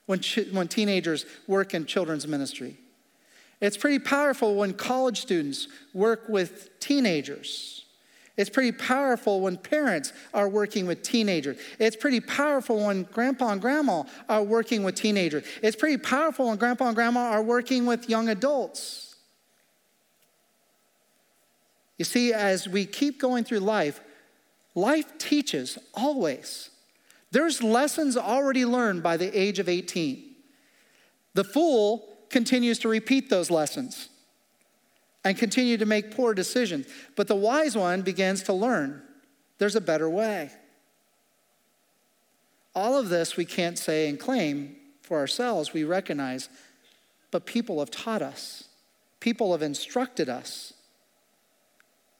when, 0.05 0.21
when 0.51 0.67
teenagers 0.67 1.25
work 1.47 1.73
in 1.73 1.85
children's 1.85 2.27
ministry. 2.27 2.77
It's 3.61 3.77
pretty 3.77 3.99
powerful 3.99 4.55
when 4.55 4.73
college 4.73 5.21
students 5.21 5.67
work 5.93 6.27
with 6.27 6.79
teenagers. 6.79 7.85
It's 8.37 8.49
pretty 8.49 8.73
powerful 8.73 9.39
when 9.39 9.55
parents 9.55 10.11
are 10.33 10.49
working 10.49 10.87
with 10.87 11.01
teenagers. 11.03 11.57
It's 11.79 11.95
pretty 11.95 12.19
powerful 12.19 12.85
when 12.85 13.03
grandpa 13.03 13.49
and 13.49 13.61
grandma 13.61 14.03
are 14.27 14.43
working 14.43 14.83
with 14.83 14.95
teenagers. 14.95 15.45
It's 15.63 15.75
pretty 15.75 15.97
powerful 15.97 16.49
when 16.49 16.57
grandpa 16.57 16.87
and 16.87 16.95
grandma 16.95 17.31
are 17.31 17.41
working 17.41 17.85
with 17.85 18.09
young 18.09 18.27
adults. 18.27 19.15
You 21.97 22.03
see, 22.03 22.33
as 22.33 22.67
we 22.67 22.85
keep 22.85 23.21
going 23.21 23.45
through 23.45 23.59
life, 23.59 24.01
life 24.73 25.17
teaches 25.17 25.77
always. 25.93 26.71
There's 27.35 27.61
lessons 27.61 28.15
already 28.15 28.63
learned 28.63 29.03
by 29.03 29.17
the 29.17 29.37
age 29.37 29.59
of 29.59 29.67
18. 29.67 30.23
The 31.33 31.43
fool 31.43 32.07
continues 32.29 32.79
to 32.79 32.87
repeat 32.87 33.29
those 33.29 33.51
lessons 33.51 34.07
and 35.25 35.37
continue 35.37 35.75
to 35.75 35.85
make 35.85 36.15
poor 36.15 36.33
decisions. 36.33 36.87
But 37.17 37.27
the 37.27 37.35
wise 37.35 37.75
one 37.75 38.03
begins 38.03 38.41
to 38.43 38.53
learn 38.53 39.01
there's 39.57 39.75
a 39.75 39.81
better 39.81 40.09
way. 40.09 40.49
All 42.73 42.97
of 42.97 43.09
this 43.09 43.35
we 43.35 43.43
can't 43.43 43.77
say 43.77 44.07
and 44.07 44.17
claim 44.17 44.77
for 45.01 45.17
ourselves, 45.17 45.73
we 45.73 45.83
recognize, 45.83 46.47
but 47.31 47.45
people 47.45 47.79
have 47.79 47.91
taught 47.91 48.21
us, 48.21 48.69
people 49.19 49.51
have 49.51 49.61
instructed 49.61 50.29
us 50.29 50.71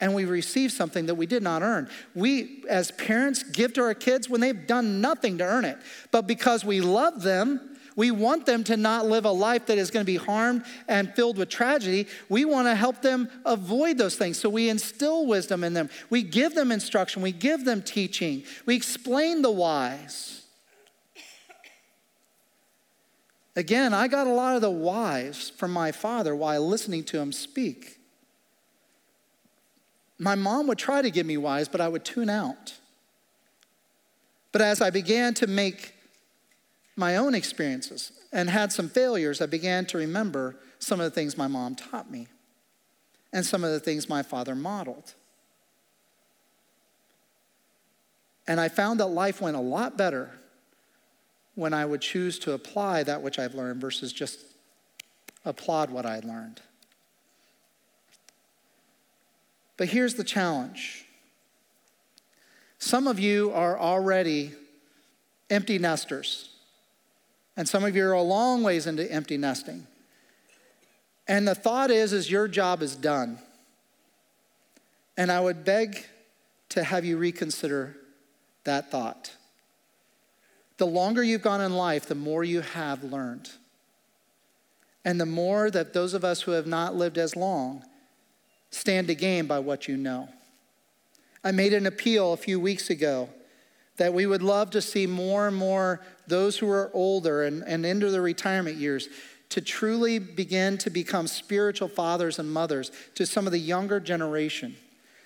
and 0.05 0.13
we 0.13 0.25
receive 0.25 0.71
something 0.71 1.07
that 1.07 1.15
we 1.15 1.25
did 1.25 1.41
not 1.41 1.63
earn. 1.63 1.89
We, 2.13 2.63
as 2.69 2.91
parents, 2.91 3.41
give 3.41 3.73
to 3.73 3.81
our 3.81 3.95
kids 3.95 4.29
when 4.29 4.39
they've 4.39 4.67
done 4.67 5.01
nothing 5.01 5.39
to 5.39 5.43
earn 5.43 5.65
it. 5.65 5.79
But 6.11 6.27
because 6.27 6.63
we 6.63 6.79
love 6.79 7.23
them, 7.23 7.75
we 7.95 8.11
want 8.11 8.45
them 8.45 8.63
to 8.65 8.77
not 8.77 9.07
live 9.07 9.25
a 9.25 9.31
life 9.31 9.65
that 9.65 9.79
is 9.79 9.89
going 9.89 10.05
to 10.05 10.11
be 10.11 10.17
harmed 10.17 10.63
and 10.87 11.11
filled 11.15 11.39
with 11.39 11.49
tragedy. 11.49 12.05
We 12.29 12.45
want 12.45 12.67
to 12.67 12.75
help 12.75 13.01
them 13.01 13.31
avoid 13.47 13.97
those 13.97 14.15
things. 14.15 14.37
So 14.37 14.47
we 14.47 14.69
instill 14.69 15.25
wisdom 15.25 15.63
in 15.63 15.73
them. 15.73 15.89
We 16.11 16.21
give 16.21 16.53
them 16.53 16.71
instruction. 16.71 17.23
We 17.23 17.31
give 17.31 17.65
them 17.65 17.81
teaching. 17.81 18.43
We 18.67 18.75
explain 18.75 19.41
the 19.41 19.49
whys. 19.49 20.43
Again, 23.55 23.91
I 23.91 24.07
got 24.07 24.27
a 24.27 24.33
lot 24.33 24.55
of 24.55 24.61
the 24.61 24.69
whys 24.69 25.49
from 25.49 25.71
my 25.71 25.91
father 25.91 26.35
while 26.35 26.67
listening 26.67 27.05
to 27.05 27.17
him 27.17 27.31
speak. 27.31 27.97
My 30.17 30.35
mom 30.35 30.67
would 30.67 30.77
try 30.77 31.01
to 31.01 31.11
give 31.11 31.25
me 31.25 31.37
whys, 31.37 31.67
but 31.67 31.81
I 31.81 31.87
would 31.87 32.05
tune 32.05 32.29
out. 32.29 32.75
But 34.51 34.61
as 34.61 34.81
I 34.81 34.89
began 34.89 35.33
to 35.35 35.47
make 35.47 35.93
my 36.95 37.17
own 37.17 37.35
experiences 37.35 38.11
and 38.31 38.49
had 38.49 38.71
some 38.71 38.87
failures, 38.87 39.41
I 39.41 39.47
began 39.47 39.85
to 39.87 39.97
remember 39.97 40.55
some 40.79 40.99
of 40.99 41.05
the 41.05 41.11
things 41.11 41.37
my 41.37 41.47
mom 41.47 41.75
taught 41.75 42.09
me 42.09 42.27
and 43.33 43.45
some 43.45 43.65
of 43.65 43.71
the 43.71 43.79
things 43.79 44.07
my 44.07 44.23
father 44.23 44.55
modeled. 44.55 45.13
And 48.47 48.61
I 48.61 48.69
found 48.69 48.99
that 48.99 49.07
life 49.07 49.41
went 49.41 49.57
a 49.57 49.61
lot 49.61 49.97
better 49.97 50.31
when 51.55 51.73
I 51.73 51.85
would 51.85 52.01
choose 52.01 52.37
to 52.39 52.53
apply 52.53 53.03
that 53.03 53.21
which 53.21 53.39
I've 53.39 53.55
learned 53.55 53.81
versus 53.81 54.13
just 54.13 54.39
applaud 55.43 55.89
what 55.89 56.05
I 56.05 56.19
learned. 56.19 56.61
But 59.77 59.89
here's 59.89 60.15
the 60.15 60.23
challenge 60.23 61.05
some 62.79 63.07
of 63.07 63.19
you 63.19 63.51
are 63.51 63.79
already 63.79 64.53
empty 65.49 65.79
nesters, 65.79 66.49
and 67.57 67.67
some 67.67 67.83
of 67.83 67.95
you 67.95 68.05
are 68.05 68.13
a 68.13 68.21
long 68.21 68.63
ways 68.63 68.85
into 68.87 69.09
empty 69.11 69.37
nesting. 69.37 69.87
And 71.27 71.47
the 71.47 71.55
thought 71.55 71.89
is, 71.89 72.13
is 72.13 72.29
your 72.29 72.47
job 72.47 72.83
is 72.83 72.95
done. 72.95 73.39
And 75.17 75.31
I 75.31 75.39
would 75.39 75.65
beg 75.65 76.05
to 76.69 76.83
have 76.83 77.05
you 77.05 77.17
reconsider 77.17 77.95
that 78.65 78.91
thought. 78.91 79.35
The 80.77 80.85
longer 80.85 81.23
you've 81.23 81.41
gone 81.41 81.61
in 81.61 81.73
life, 81.73 82.05
the 82.05 82.15
more 82.15 82.43
you 82.43 82.61
have 82.61 83.03
learned. 83.03 83.49
And 85.03 85.19
the 85.19 85.25
more 85.25 85.71
that 85.71 85.93
those 85.93 86.13
of 86.13 86.23
us 86.23 86.41
who 86.41 86.51
have 86.51 86.67
not 86.67 86.95
lived 86.95 87.17
as 87.17 87.35
long 87.35 87.83
stand 88.75 89.07
to 89.07 89.15
gain 89.15 89.47
by 89.47 89.59
what 89.59 89.87
you 89.87 89.97
know. 89.97 90.27
I 91.43 91.51
made 91.51 91.73
an 91.73 91.85
appeal 91.85 92.33
a 92.33 92.37
few 92.37 92.59
weeks 92.59 92.89
ago 92.89 93.29
that 93.97 94.13
we 94.13 94.25
would 94.25 94.41
love 94.41 94.71
to 94.71 94.81
see 94.81 95.07
more 95.07 95.47
and 95.47 95.55
more 95.55 96.01
those 96.27 96.57
who 96.57 96.69
are 96.69 96.91
older 96.93 97.43
and, 97.43 97.63
and 97.63 97.85
into 97.85 98.09
the 98.09 98.19
retirement 98.19 98.75
years 98.75 99.07
to 99.49 99.61
truly 99.61 100.19
begin 100.19 100.77
to 100.79 100.89
become 100.89 101.27
spiritual 101.27 101.87
fathers 101.87 102.39
and 102.39 102.51
mothers 102.51 102.91
to 103.13 103.25
some 103.25 103.45
of 103.45 103.51
the 103.53 103.59
younger 103.59 103.99
generation 103.99 104.75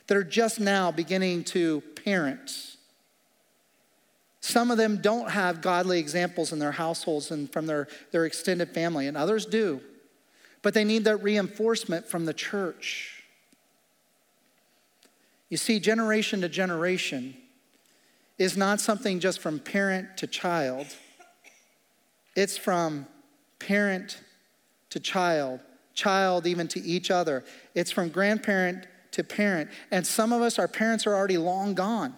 that 0.08 0.18
are 0.18 0.24
just 0.24 0.60
now 0.60 0.92
beginning 0.92 1.44
to 1.44 1.82
parent. 2.04 2.76
Some 4.42 4.72
of 4.72 4.78
them 4.78 5.02
don't 5.02 5.32
have 5.32 5.62
godly 5.62 6.00
examples 6.00 6.52
in 6.52 6.60
their 6.60 6.72
households 6.72 7.32
and 7.32 7.52
from 7.52 7.66
their, 7.66 7.88
their 8.12 8.26
extended 8.26 8.70
family, 8.70 9.08
and 9.08 9.18
others 9.18 9.46
do. 9.46 9.82
But 10.62 10.74
they 10.74 10.84
need 10.84 11.06
that 11.06 11.18
reinforcement 11.18 12.08
from 12.08 12.26
the 12.26 12.34
church. 12.34 13.19
You 15.50 15.58
see, 15.58 15.80
generation 15.80 16.42
to 16.42 16.50
generation 16.50 17.36
is 18.38 18.56
not 18.56 18.80
something 18.80 19.20
just 19.20 19.40
from 19.40 19.60
parent 19.60 20.18
to 20.18 20.28
child, 20.28 20.88
it's 22.36 22.58
from 22.58 23.06
parent 23.58 24.22
to 24.92 25.00
child, 25.00 25.60
child 25.94 26.48
even 26.48 26.68
to 26.70 26.80
each 26.80 27.12
other. 27.12 27.44
It's 27.76 27.92
from 27.92 28.10
grandparent 28.10 28.88
to 29.12 29.24
parent. 29.24 29.70
And 29.92 30.06
some 30.06 30.32
of 30.32 30.42
us, 30.42 30.58
our 30.58 30.68
parents 30.68 31.06
are 31.06 31.14
already 31.14 31.38
long 31.38 31.74
gone. 31.74 32.16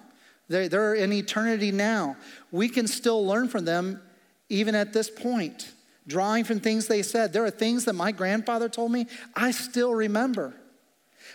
They're, 0.47 0.93
in 0.93 1.13
eternity 1.13 1.71
now. 1.71 2.17
We 2.51 2.67
can 2.67 2.85
still 2.87 3.25
learn 3.25 3.47
from 3.47 3.65
them 3.65 4.01
even 4.49 4.75
at 4.75 4.91
this 4.91 5.09
point, 5.09 5.71
drawing 6.05 6.43
from 6.43 6.59
things 6.59 6.87
they 6.87 7.01
said. 7.01 7.31
There 7.31 7.45
are 7.45 7.51
things 7.51 7.85
that 7.85 7.93
my 7.93 8.11
grandfather 8.11 8.67
told 8.67 8.91
me 8.91 9.07
I 9.33 9.51
still 9.51 9.95
remember. 9.95 10.53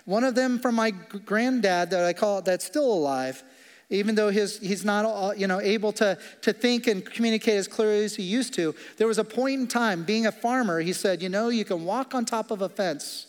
One 0.07 0.23
of 0.25 0.35
them 0.35 0.59
from 0.61 0.77
my 0.77 0.93
granddad 0.93 1.91
that 1.91 2.05
I 2.05 2.13
call 2.13 2.41
that's 2.41 2.65
still 2.65 2.91
alive, 2.91 3.43
even 3.91 4.15
though 4.15 4.31
his, 4.31 4.59
he's 4.61 4.85
not 4.85 5.37
you 5.37 5.49
know, 5.49 5.61
able 5.61 5.93
to, 5.95 6.17
to 6.43 6.53
think 6.53 6.87
and 6.87 7.05
communicate 7.05 7.55
as 7.55 7.69
clearly 7.69 8.05
as 8.05 8.15
he 8.15 8.23
used 8.23 8.55
to. 8.55 8.75
There 8.97 9.09
was 9.09 9.19
a 9.19 9.25
point 9.25 9.61
in 9.61 9.67
time, 9.67 10.05
being 10.05 10.25
a 10.25 10.33
farmer, 10.33 10.81
he 10.81 10.93
said, 10.93 11.23
You 11.23 11.29
know, 11.29 11.49
you 11.49 11.65
can 11.65 11.85
walk 11.85 12.15
on 12.15 12.25
top 12.25 12.53
of 12.53 12.63
a 12.63 12.69
fence 12.69 13.27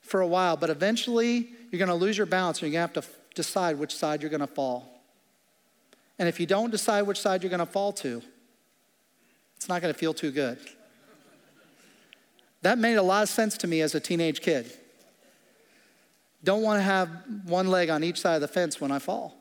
for 0.00 0.22
a 0.22 0.26
while, 0.26 0.56
but 0.56 0.70
eventually 0.70 1.50
you're 1.70 1.78
going 1.78 1.88
to 1.88 1.94
lose 1.94 2.16
your 2.16 2.26
balance 2.26 2.62
and 2.62 2.72
you're 2.72 2.80
going 2.80 2.90
to 2.90 3.00
have 3.00 3.04
to 3.04 3.10
decide 3.34 3.78
which 3.78 3.94
side 3.94 4.22
you're 4.22 4.30
going 4.30 4.40
to 4.40 4.46
fall. 4.46 5.02
And 6.18 6.26
if 6.26 6.40
you 6.40 6.46
don't 6.46 6.70
decide 6.70 7.02
which 7.02 7.20
side 7.20 7.42
you're 7.42 7.50
going 7.50 7.60
to 7.60 7.66
fall 7.66 7.92
to, 7.92 8.22
it's 9.56 9.68
not 9.68 9.82
going 9.82 9.92
to 9.92 9.98
feel 9.98 10.14
too 10.14 10.30
good. 10.30 10.58
That 12.62 12.78
made 12.78 12.94
a 12.94 13.02
lot 13.02 13.22
of 13.22 13.28
sense 13.28 13.58
to 13.58 13.66
me 13.66 13.82
as 13.82 13.94
a 13.94 14.00
teenage 14.00 14.40
kid. 14.40 14.72
Don't 16.44 16.62
want 16.62 16.78
to 16.78 16.82
have 16.82 17.10
one 17.44 17.68
leg 17.68 17.90
on 17.90 18.04
each 18.04 18.20
side 18.20 18.36
of 18.36 18.40
the 18.40 18.48
fence 18.48 18.80
when 18.80 18.92
I 18.92 18.98
fall. 18.98 19.34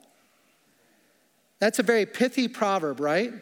That's 1.60 1.80
a 1.80 1.84
very 1.84 2.06
pithy 2.06 2.48
proverb, 2.48 3.00
right? 3.00 3.34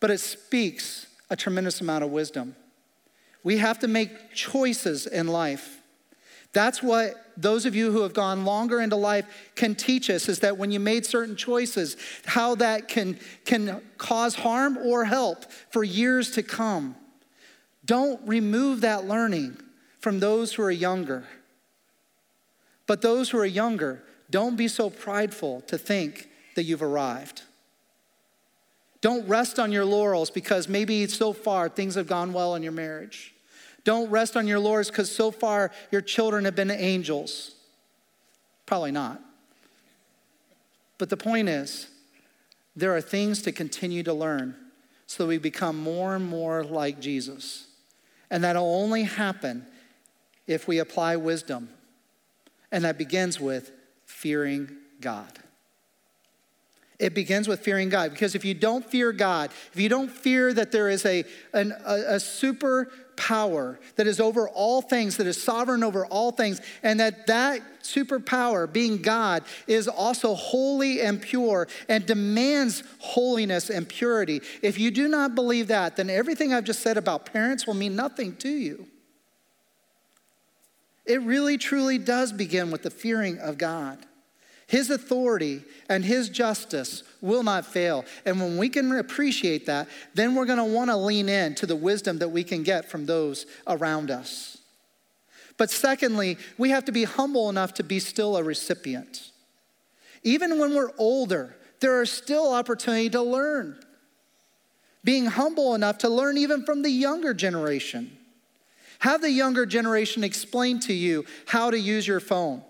But 0.00 0.10
it 0.10 0.18
speaks 0.18 1.06
a 1.30 1.36
tremendous 1.36 1.80
amount 1.80 2.04
of 2.04 2.10
wisdom. 2.10 2.56
We 3.42 3.58
have 3.58 3.78
to 3.80 3.88
make 3.88 4.32
choices 4.34 5.06
in 5.06 5.28
life. 5.28 5.80
That's 6.52 6.82
what 6.82 7.14
those 7.36 7.66
of 7.66 7.76
you 7.76 7.92
who 7.92 8.02
have 8.02 8.14
gone 8.14 8.44
longer 8.44 8.80
into 8.80 8.96
life 8.96 9.26
can 9.54 9.74
teach 9.74 10.08
us 10.08 10.28
is 10.28 10.40
that 10.40 10.56
when 10.56 10.70
you 10.70 10.80
made 10.80 11.04
certain 11.04 11.36
choices, 11.36 11.96
how 12.24 12.54
that 12.56 12.88
can, 12.88 13.18
can 13.44 13.82
cause 13.98 14.34
harm 14.34 14.78
or 14.78 15.04
help 15.04 15.50
for 15.70 15.84
years 15.84 16.30
to 16.32 16.42
come. 16.42 16.96
Don't 17.84 18.20
remove 18.26 18.80
that 18.80 19.06
learning 19.06 19.58
from 20.00 20.20
those 20.20 20.54
who 20.54 20.62
are 20.62 20.70
younger. 20.70 21.24
But 22.88 23.02
those 23.02 23.30
who 23.30 23.38
are 23.38 23.46
younger, 23.46 24.02
don't 24.30 24.56
be 24.56 24.66
so 24.66 24.90
prideful 24.90 25.60
to 25.68 25.78
think 25.78 26.28
that 26.56 26.64
you've 26.64 26.82
arrived. 26.82 27.42
Don't 29.00 29.28
rest 29.28 29.60
on 29.60 29.70
your 29.70 29.84
laurels 29.84 30.30
because 30.30 30.68
maybe 30.68 31.06
so 31.06 31.32
far 31.32 31.68
things 31.68 31.94
have 31.94 32.08
gone 32.08 32.32
well 32.32 32.56
in 32.56 32.64
your 32.64 32.72
marriage. 32.72 33.34
Don't 33.84 34.10
rest 34.10 34.36
on 34.36 34.48
your 34.48 34.58
laurels 34.58 34.88
because 34.88 35.14
so 35.14 35.30
far 35.30 35.70
your 35.92 36.00
children 36.00 36.46
have 36.46 36.56
been 36.56 36.70
angels. 36.70 37.54
Probably 38.66 38.90
not. 38.90 39.20
But 40.96 41.10
the 41.10 41.16
point 41.16 41.48
is, 41.48 41.88
there 42.74 42.96
are 42.96 43.00
things 43.02 43.42
to 43.42 43.52
continue 43.52 44.02
to 44.02 44.14
learn 44.14 44.56
so 45.06 45.22
that 45.22 45.28
we 45.28 45.38
become 45.38 45.78
more 45.78 46.16
and 46.16 46.26
more 46.26 46.64
like 46.64 47.00
Jesus. 47.00 47.66
And 48.30 48.42
that'll 48.44 48.64
only 48.64 49.04
happen 49.04 49.66
if 50.46 50.66
we 50.66 50.78
apply 50.78 51.16
wisdom 51.16 51.68
and 52.70 52.84
that 52.84 52.98
begins 52.98 53.40
with 53.40 53.72
fearing 54.04 54.68
God. 55.00 55.38
It 56.98 57.14
begins 57.14 57.46
with 57.46 57.60
fearing 57.60 57.90
God 57.90 58.10
because 58.10 58.34
if 58.34 58.44
you 58.44 58.54
don't 58.54 58.84
fear 58.84 59.12
God, 59.12 59.50
if 59.72 59.78
you 59.78 59.88
don't 59.88 60.10
fear 60.10 60.52
that 60.52 60.72
there 60.72 60.88
is 60.88 61.06
a, 61.06 61.24
an, 61.52 61.72
a, 61.86 62.14
a 62.14 62.20
super 62.20 62.90
power 63.16 63.78
that 63.94 64.08
is 64.08 64.18
over 64.18 64.48
all 64.48 64.82
things, 64.82 65.16
that 65.18 65.26
is 65.26 65.40
sovereign 65.40 65.84
over 65.84 66.06
all 66.06 66.32
things, 66.32 66.60
and 66.82 66.98
that 66.98 67.28
that 67.28 67.60
superpower, 67.82 68.70
being 68.70 69.00
God, 69.00 69.44
is 69.68 69.86
also 69.86 70.34
holy 70.34 71.00
and 71.00 71.22
pure 71.22 71.68
and 71.88 72.04
demands 72.04 72.82
holiness 72.98 73.70
and 73.70 73.88
purity. 73.88 74.40
If 74.62 74.78
you 74.78 74.90
do 74.90 75.06
not 75.06 75.36
believe 75.36 75.68
that, 75.68 75.96
then 75.96 76.10
everything 76.10 76.52
I've 76.52 76.64
just 76.64 76.80
said 76.80 76.96
about 76.96 77.26
parents 77.26 77.64
will 77.64 77.74
mean 77.74 77.94
nothing 77.94 78.34
to 78.36 78.48
you. 78.48 78.86
It 81.08 81.22
really, 81.22 81.56
truly 81.56 81.96
does 81.96 82.32
begin 82.32 82.70
with 82.70 82.82
the 82.82 82.90
fearing 82.90 83.38
of 83.38 83.56
God. 83.56 83.98
His 84.66 84.90
authority 84.90 85.62
and 85.88 86.04
His 86.04 86.28
justice 86.28 87.02
will 87.22 87.42
not 87.42 87.64
fail. 87.64 88.04
And 88.26 88.38
when 88.38 88.58
we 88.58 88.68
can 88.68 88.92
appreciate 88.92 89.64
that, 89.64 89.88
then 90.12 90.34
we're 90.34 90.44
going 90.44 90.58
to 90.58 90.64
want 90.64 90.90
to 90.90 90.96
lean 90.96 91.30
in 91.30 91.54
to 91.56 91.66
the 91.66 91.74
wisdom 91.74 92.18
that 92.18 92.28
we 92.28 92.44
can 92.44 92.62
get 92.62 92.90
from 92.90 93.06
those 93.06 93.46
around 93.66 94.10
us. 94.10 94.58
But 95.56 95.70
secondly, 95.70 96.36
we 96.58 96.68
have 96.68 96.84
to 96.84 96.92
be 96.92 97.04
humble 97.04 97.48
enough 97.48 97.72
to 97.74 97.82
be 97.82 97.98
still 97.98 98.36
a 98.36 98.42
recipient. 98.42 99.32
Even 100.22 100.58
when 100.58 100.74
we're 100.74 100.92
older, 100.98 101.56
there 101.80 101.98
are 101.98 102.06
still 102.06 102.52
opportunity 102.52 103.08
to 103.08 103.22
learn. 103.22 103.80
Being 105.02 105.24
humble 105.24 105.74
enough 105.74 105.96
to 105.98 106.10
learn 106.10 106.36
even 106.36 106.64
from 106.66 106.82
the 106.82 106.90
younger 106.90 107.32
generation. 107.32 108.17
Have 108.98 109.20
the 109.20 109.30
younger 109.30 109.64
generation 109.64 110.24
explain 110.24 110.80
to 110.80 110.92
you 110.92 111.24
how 111.46 111.70
to 111.70 111.78
use 111.78 112.06
your 112.06 112.20
phone. 112.20 112.62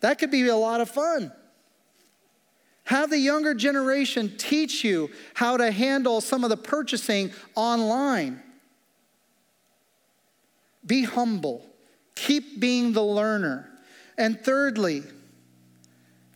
That 0.00 0.18
could 0.18 0.30
be 0.30 0.46
a 0.48 0.56
lot 0.56 0.80
of 0.80 0.90
fun. 0.90 1.32
Have 2.84 3.08
the 3.08 3.18
younger 3.18 3.54
generation 3.54 4.34
teach 4.36 4.84
you 4.84 5.10
how 5.32 5.56
to 5.56 5.70
handle 5.70 6.20
some 6.20 6.44
of 6.44 6.50
the 6.50 6.56
purchasing 6.58 7.32
online. 7.54 8.42
Be 10.84 11.04
humble. 11.04 11.64
Keep 12.14 12.60
being 12.60 12.92
the 12.92 13.02
learner. 13.02 13.70
And 14.18 14.38
thirdly, 14.38 15.02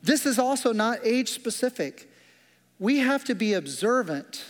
this 0.02 0.24
is 0.24 0.38
also 0.38 0.72
not 0.72 1.00
age 1.04 1.32
specific. 1.32 2.10
We 2.78 2.98
have 3.00 3.24
to 3.24 3.34
be 3.34 3.52
observant 3.52 4.42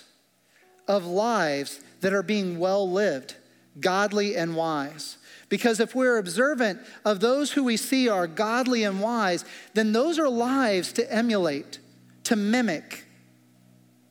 of 0.86 1.04
lives 1.04 1.80
that 2.00 2.12
are 2.12 2.22
being 2.22 2.60
well 2.60 2.88
lived 2.88 3.34
godly 3.80 4.36
and 4.36 4.56
wise. 4.56 5.16
Because 5.48 5.80
if 5.80 5.94
we're 5.94 6.18
observant 6.18 6.80
of 7.04 7.20
those 7.20 7.52
who 7.52 7.64
we 7.64 7.76
see 7.76 8.08
are 8.08 8.26
godly 8.26 8.84
and 8.84 9.00
wise, 9.00 9.44
then 9.74 9.92
those 9.92 10.18
are 10.18 10.28
lives 10.28 10.92
to 10.94 11.12
emulate, 11.12 11.78
to 12.24 12.36
mimic, 12.36 13.04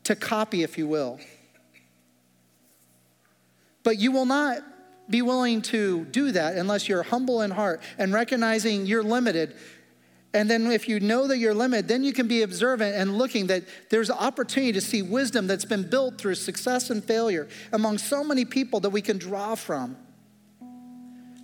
to 0.04 0.16
copy, 0.16 0.64
if 0.64 0.78
you 0.78 0.88
will. 0.88 1.20
But 3.84 4.00
you 4.00 4.12
will 4.12 4.26
not 4.26 4.64
be 5.10 5.22
willing 5.22 5.62
to 5.62 6.06
do 6.06 6.32
that 6.32 6.56
unless 6.56 6.90
you're 6.90 7.04
humble 7.04 7.42
in 7.42 7.52
heart 7.52 7.82
and 7.98 8.14
recognizing 8.14 8.86
you're 8.86 9.04
limited 9.04 9.56
and 10.34 10.50
then, 10.50 10.68
if 10.68 10.90
you 10.90 11.00
know 11.00 11.28
that 11.28 11.38
you're 11.38 11.54
limited, 11.54 11.88
then 11.88 12.04
you 12.04 12.12
can 12.12 12.28
be 12.28 12.42
observant 12.42 12.96
and 12.96 13.18
looking 13.18 13.48
that 13.48 13.64
there's 13.90 14.12
opportunity 14.12 14.74
to 14.74 14.82
see 14.82 15.02
wisdom 15.02 15.48
that's 15.48 15.66
been 15.66 15.90
built 15.90 16.18
through 16.18 16.36
success 16.36 16.90
and 16.90 17.04
failure 17.04 17.48
among 17.72 17.98
so 17.98 18.24
many 18.24 18.44
people 18.44 18.82
that 18.82 18.90
we 18.90 19.02
can 19.02 19.18
draw 19.18 19.56
from. 19.56 19.96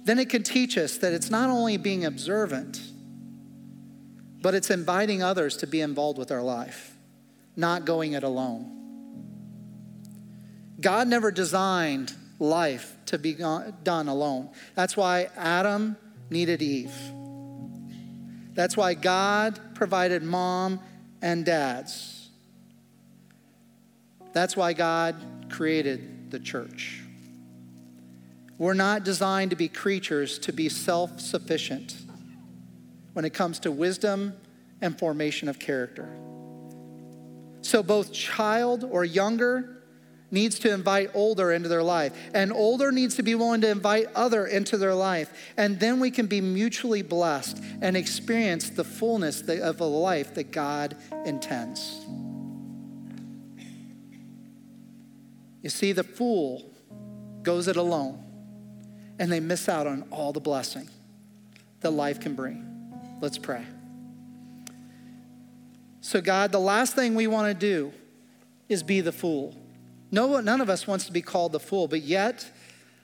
Then 0.04 0.20
it 0.20 0.30
can 0.30 0.44
teach 0.44 0.78
us 0.78 0.98
that 0.98 1.14
it's 1.14 1.30
not 1.30 1.50
only 1.50 1.78
being 1.78 2.04
observant, 2.04 2.82
but 4.42 4.54
it's 4.54 4.70
inviting 4.70 5.24
others 5.24 5.56
to 5.58 5.68
be 5.68 5.80
involved 5.80 6.20
with 6.20 6.30
our 6.30 6.42
life, 6.42 6.98
not 7.56 7.86
going 7.86 8.12
it 8.12 8.24
alone. 8.24 8.70
God 10.82 11.08
never 11.08 11.32
designed 11.32 12.14
life 12.38 12.98
to 13.06 13.18
be 13.18 13.34
done 13.34 14.08
alone. 14.10 14.50
That's 14.76 14.98
why 14.98 15.30
Adam 15.38 15.96
needed 16.30 16.62
Eve. 16.62 16.94
That's 18.54 18.78
why 18.78 18.94
God 18.94 19.60
provided 19.74 20.24
mom 20.24 20.80
and 21.22 21.46
dads. 21.46 22.30
That's 24.34 24.56
why 24.56 24.74
God 24.74 25.16
created 25.50 26.32
the 26.32 26.40
church. 26.40 27.02
We're 28.58 28.74
not 28.74 29.04
designed 29.04 29.52
to 29.52 29.56
be 29.56 29.68
creatures 29.68 30.40
to 30.40 30.54
be 30.54 30.70
self 30.70 31.20
sufficient 31.20 31.96
when 33.14 33.26
it 33.26 33.34
comes 33.34 33.60
to 33.60 33.72
wisdom 33.72 34.34
and 34.82 34.98
formation 34.98 35.48
of 35.50 35.60
character. 35.60 36.10
So, 37.62 37.82
both 37.82 38.12
child 38.12 38.84
or 38.84 39.06
younger, 39.06 39.83
needs 40.34 40.58
to 40.58 40.74
invite 40.74 41.12
older 41.14 41.52
into 41.52 41.70
their 41.70 41.84
life, 41.84 42.12
and 42.34 42.52
older 42.52 42.92
needs 42.92 43.16
to 43.16 43.24
be 43.24 43.36
willing 43.36 43.62
to 43.62 43.70
invite 43.70 44.08
other 44.16 44.48
into 44.48 44.78
their 44.78 44.96
life. 44.96 45.32
And 45.56 45.80
then 45.80 46.00
we 46.00 46.10
can 46.10 46.26
be 46.26 46.42
mutually 46.42 47.04
blessed 47.04 47.64
and 47.82 47.96
experience 47.96 48.72
the 48.72 48.84
fullness 48.84 49.48
of 49.48 49.80
a 49.80 49.86
life 49.86 50.34
that 50.34 50.52
God 50.52 50.98
intends. 51.24 52.04
You 55.62 55.70
see, 55.70 55.92
the 55.92 56.04
fool 56.04 56.74
goes 57.44 57.68
it 57.68 57.78
alone, 57.78 58.22
and 59.20 59.32
they 59.32 59.40
miss 59.40 59.70
out 59.70 59.86
on 59.86 60.02
all 60.10 60.34
the 60.34 60.42
blessing 60.42 60.90
that 61.82 61.92
life 61.92 62.20
can 62.20 62.34
bring. 62.34 62.66
Let's 63.22 63.38
pray. 63.38 63.66
So, 66.02 66.22
God, 66.22 66.52
the 66.52 66.60
last 66.60 66.96
thing 66.96 67.14
we 67.14 67.28
want 67.28 67.48
to 67.48 67.54
do 67.54 67.94
is 68.68 68.82
be 68.82 69.00
the 69.00 69.12
fool. 69.12 69.63
No, 70.14 70.40
none 70.42 70.62
of 70.62 70.70
us 70.70 70.86
wants 70.86 71.08
to 71.08 71.12
be 71.12 71.24
called 71.24 71.54
the 71.54 71.60
fool, 71.60 71.88
but 71.88 72.04
yet 72.04 72.48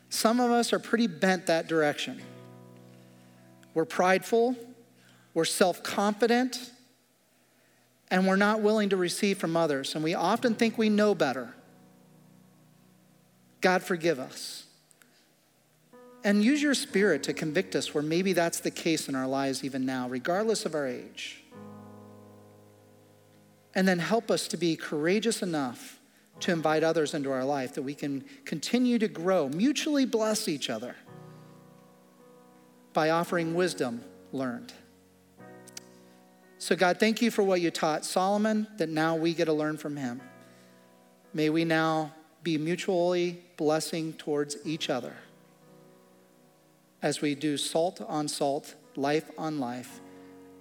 some 0.10 0.40
of 0.40 0.52
us 0.52 0.72
are 0.74 0.78
pretty 0.78 1.08
bent 1.08 1.48
that 1.48 1.68
direction. 1.68 2.22
We're 3.74 3.86
prideful, 3.86 4.56
we're 5.34 5.46
self 5.46 5.82
confident, 5.82 6.72
and 8.12 8.28
we're 8.28 8.36
not 8.36 8.62
willing 8.62 8.90
to 8.90 8.96
receive 8.96 9.40
from 9.40 9.58
others. 9.58 9.96
And 9.96 10.04
we 10.04 10.14
often 10.14 10.54
think 10.54 10.78
we 10.78 10.90
know 10.90 11.16
better. 11.16 11.56
God, 13.60 13.82
forgive 13.82 14.20
us. 14.20 14.66
And 16.24 16.44
use 16.44 16.62
your 16.62 16.76
spirit 16.76 17.24
to 17.24 17.34
convict 17.34 17.76
us 17.76 17.92
where 17.92 18.04
maybe 18.04 18.34
that's 18.34 18.60
the 18.60 18.70
case 18.70 19.10
in 19.10 19.16
our 19.16 19.28
lives 19.28 19.64
even 19.64 19.84
now, 19.84 20.08
regardless 20.08 20.64
of 20.64 20.76
our 20.76 20.86
age. 20.86 21.44
And 23.74 23.88
then 23.88 23.98
help 23.98 24.30
us 24.30 24.48
to 24.50 24.58
be 24.58 24.76
courageous 24.76 25.42
enough 25.42 25.99
to 26.42 26.52
invite 26.52 26.84
others 26.84 27.14
into 27.14 27.32
our 27.32 27.44
life 27.44 27.74
that 27.76 27.82
we 27.82 27.94
can 27.94 28.24
continue 28.46 29.00
to 29.00 29.08
grow, 29.08 29.50
mutually 29.50 30.06
bless 30.06 30.48
each 30.48 30.70
other 30.70 30.96
by 32.94 33.10
offering 33.10 33.54
wisdom 33.54 34.04
learned. 34.32 34.74
So, 36.58 36.76
God, 36.76 37.00
thank 37.00 37.22
you 37.22 37.32
for 37.32 37.44
what 37.44 37.62
you 37.62 37.72
taught 37.72 38.04
Solomon, 38.04 38.68
that 38.78 38.90
now 38.90 39.16
we 39.16 39.34
get 39.34 39.46
to 39.46 39.54
learn 39.54 39.78
from 39.78 39.96
him. 39.96 40.22
May 41.34 41.50
we 41.50 41.64
now 41.64 42.14
be 42.44 42.58
mutually 42.58 43.42
blessing 43.58 44.14
towards 44.14 44.58
each 44.66 44.90
other 44.90 45.14
as 47.02 47.22
we 47.22 47.36
do 47.36 47.56
salt 47.56 48.02
on 48.02 48.28
salt, 48.28 48.76
life 48.96 49.30
on 49.38 49.60
life, 49.60 50.02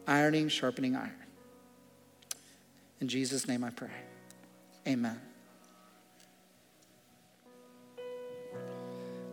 ironing, 0.07 0.49
sharpening 0.49 0.95
iron. 0.95 1.15
In 3.01 3.09
Jesus' 3.09 3.49
name 3.49 3.65
I 3.65 3.71
pray. 3.71 3.91
Amen. 4.87 5.28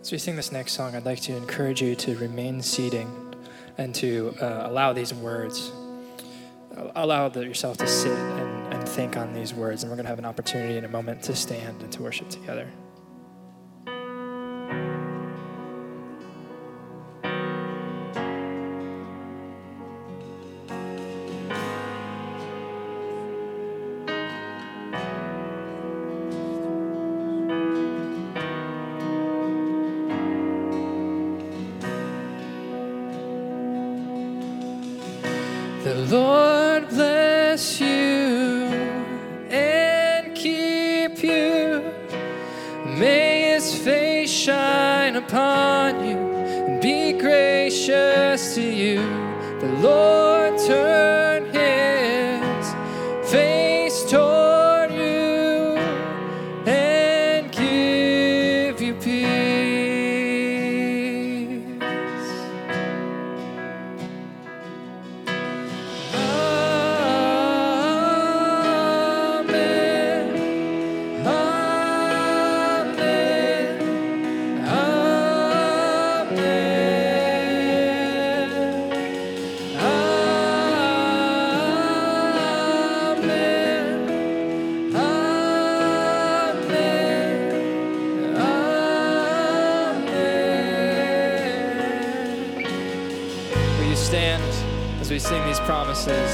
As 0.06 0.12
we 0.12 0.20
sing 0.20 0.36
this 0.36 0.52
next 0.52 0.74
song, 0.74 0.96
I'd 0.96 1.04
like 1.04 1.20
to 1.22 1.36
encourage 1.36 1.82
you 1.82 1.96
to 1.96 2.16
remain 2.18 2.62
seating 2.62 3.10
and 3.80 3.96
to 3.96 4.36
uh, 4.40 4.68
allow 4.70 4.94
these 4.94 5.12
words, 5.12 5.72
allow 6.94 7.28
yourself 7.30 7.78
to 7.78 7.88
sit 7.88 8.12
and, 8.12 8.72
and 8.76 8.88
think 8.88 9.18
on 9.18 9.34
these 9.34 9.56
words. 9.56 9.82
And 9.82 9.90
we're 9.90 9.96
going 9.96 10.06
to 10.06 10.12
have 10.12 10.20
an 10.20 10.26
opportunity 10.26 10.78
in 10.78 10.86
a 10.86 10.88
moment 10.88 11.24
to 11.24 11.36
stand 11.36 11.82
and 11.82 11.92
to 11.92 12.04
worship 12.04 12.30
together. 12.30 12.70
as 95.06 95.12
we 95.12 95.20
sing 95.20 95.46
these 95.46 95.60
promises. 95.60 96.32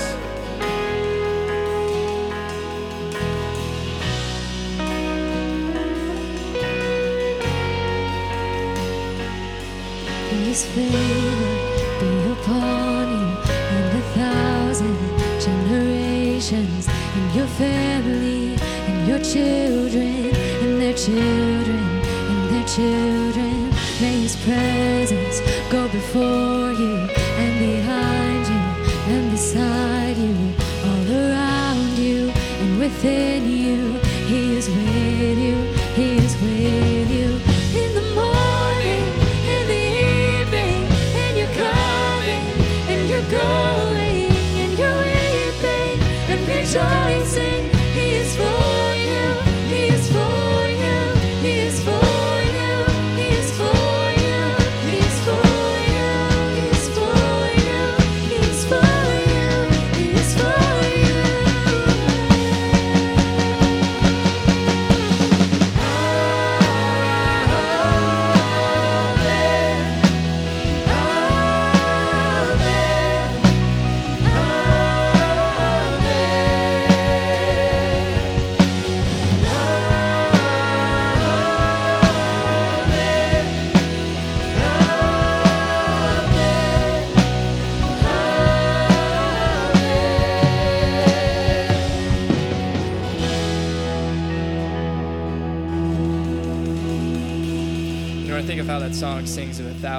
His 10.45 10.65
favor 10.67 11.51
be 11.99 12.31
upon 12.31 13.09
you 13.11 13.27
and 13.75 13.97
a 13.97 14.03
thousand 14.15 14.97
generations, 15.41 16.87
and 16.87 17.35
your 17.35 17.47
family, 17.47 18.55
and 18.87 19.07
your 19.07 19.19
children, 19.19 20.33
and 20.63 20.81
their 20.81 20.93
children, 20.93 21.83
and 22.31 22.55
their 22.55 22.67
children. 22.67 23.69
May 23.99 24.21
His 24.21 24.35
praise. 24.37 25.00
Song 33.01 33.40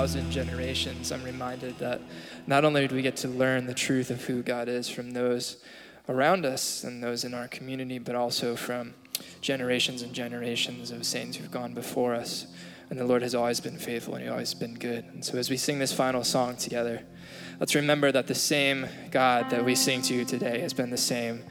thousand 0.03 0.33
generations, 0.33 1.13
I'm 1.13 1.23
reminded 1.23 1.79
that 1.79 2.01
not 2.49 2.65
only 2.65 2.89
do 2.89 2.97
we 2.97 3.03
get 3.03 3.15
to 3.19 3.29
learn 3.29 3.67
the 3.67 3.73
truth 3.73 4.11
of 4.11 4.25
who 4.25 4.43
God 4.43 4.69
is 4.69 4.89
from 4.89 5.13
those 5.13 5.59
around 6.09 6.45
us 6.45 6.83
and 6.83 7.01
those 7.01 7.23
in 7.23 7.35
our 7.35 7.47
community, 7.47 8.01
but 8.01 8.17
also 8.17 8.57
from 8.57 8.95
generations 9.43 10.03
and 10.03 10.13
generations 10.13 10.91
of 10.91 11.07
saints 11.07 11.37
who've 11.37 11.53
gone 11.53 11.73
before 11.73 12.17
us. 12.17 12.49
And 12.91 12.99
the 12.99 13.05
Lord 13.05 13.23
has 13.23 13.37
always 13.37 13.61
been 13.61 13.79
faithful 13.79 14.15
and 14.15 14.25
He's 14.25 14.33
always 14.33 14.55
been 14.55 14.75
good. 14.75 15.05
And 15.05 15.25
so 15.25 15.39
as 15.39 15.49
we 15.49 15.57
sing 15.57 15.79
this 15.79 15.93
final 15.93 16.25
song 16.25 16.57
together, 16.57 17.05
let's 17.61 17.77
remember 17.77 18.11
that 18.11 18.27
the 18.27 18.35
same 18.35 18.89
God 19.13 19.51
that 19.51 19.65
we 19.65 19.77
sing 19.77 20.03
to 20.03 20.15
you 20.15 20.25
today 20.25 20.59
has 20.63 20.73
been 20.73 20.91
the 20.91 20.97
same 20.97 21.45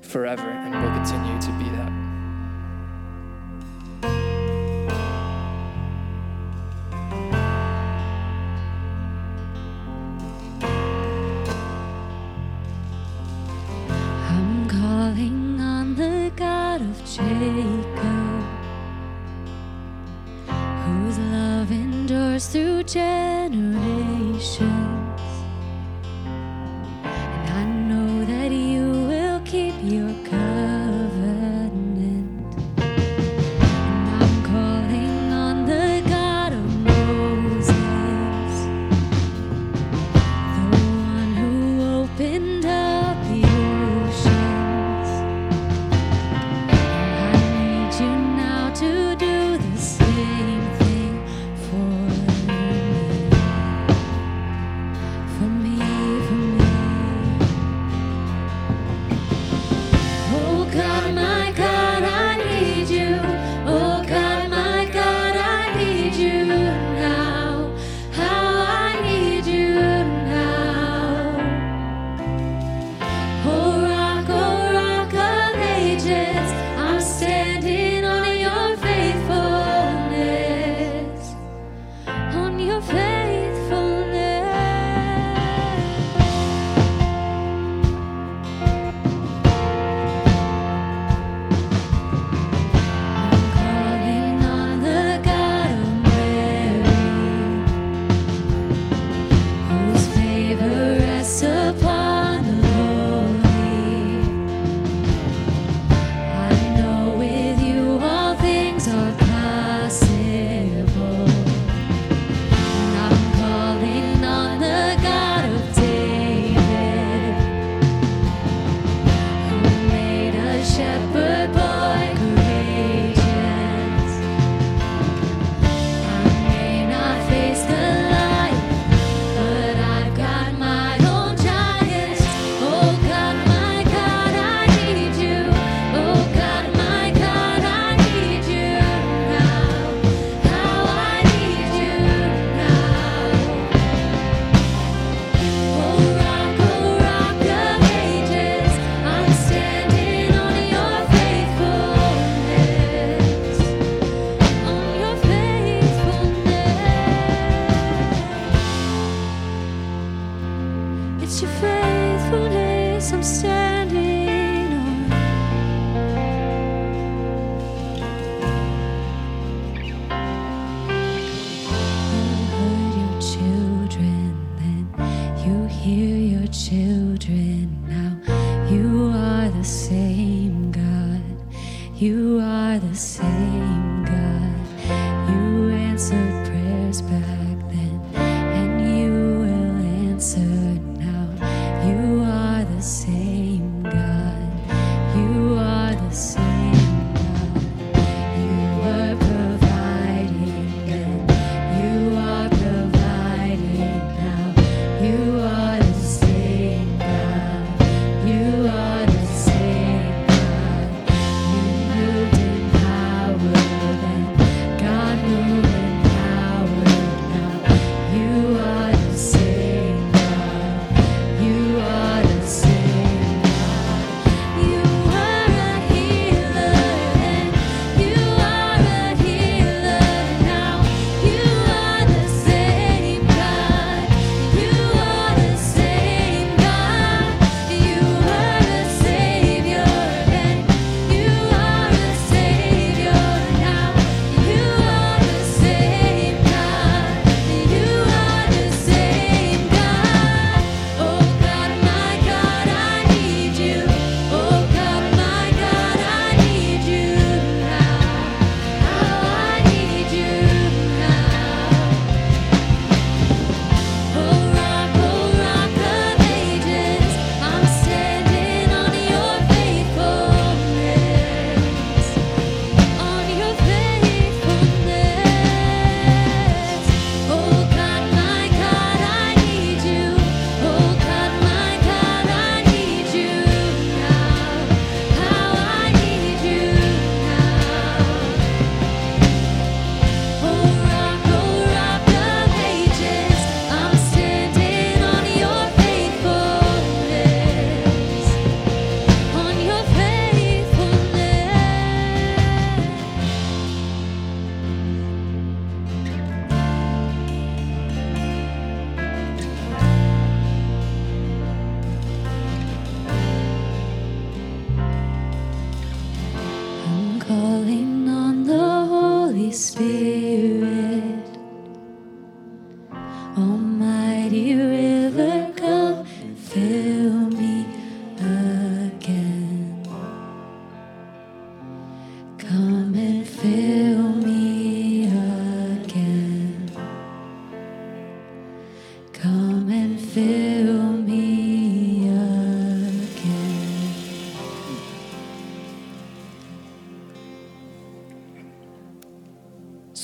forever 0.00 0.48
and 0.48 0.72
will 0.80 0.92
continue 0.92 1.40
to 1.40 1.50
be 1.58 1.75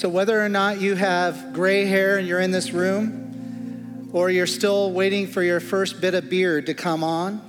So, 0.02 0.08
whether 0.08 0.44
or 0.44 0.48
not 0.48 0.80
you 0.80 0.96
have 0.96 1.52
gray 1.52 1.84
hair 1.84 2.18
and 2.18 2.26
you're 2.26 2.40
in 2.40 2.50
this 2.50 2.72
room, 2.72 4.10
or 4.12 4.30
you're 4.30 4.48
still 4.48 4.90
waiting 4.90 5.28
for 5.28 5.44
your 5.44 5.60
first 5.60 6.00
bit 6.00 6.12
of 6.14 6.28
beard 6.28 6.66
to 6.66 6.74
come 6.74 7.04
on, 7.04 7.40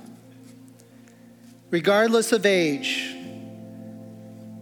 regardless 1.70 2.30
of 2.30 2.46
age, 2.46 3.12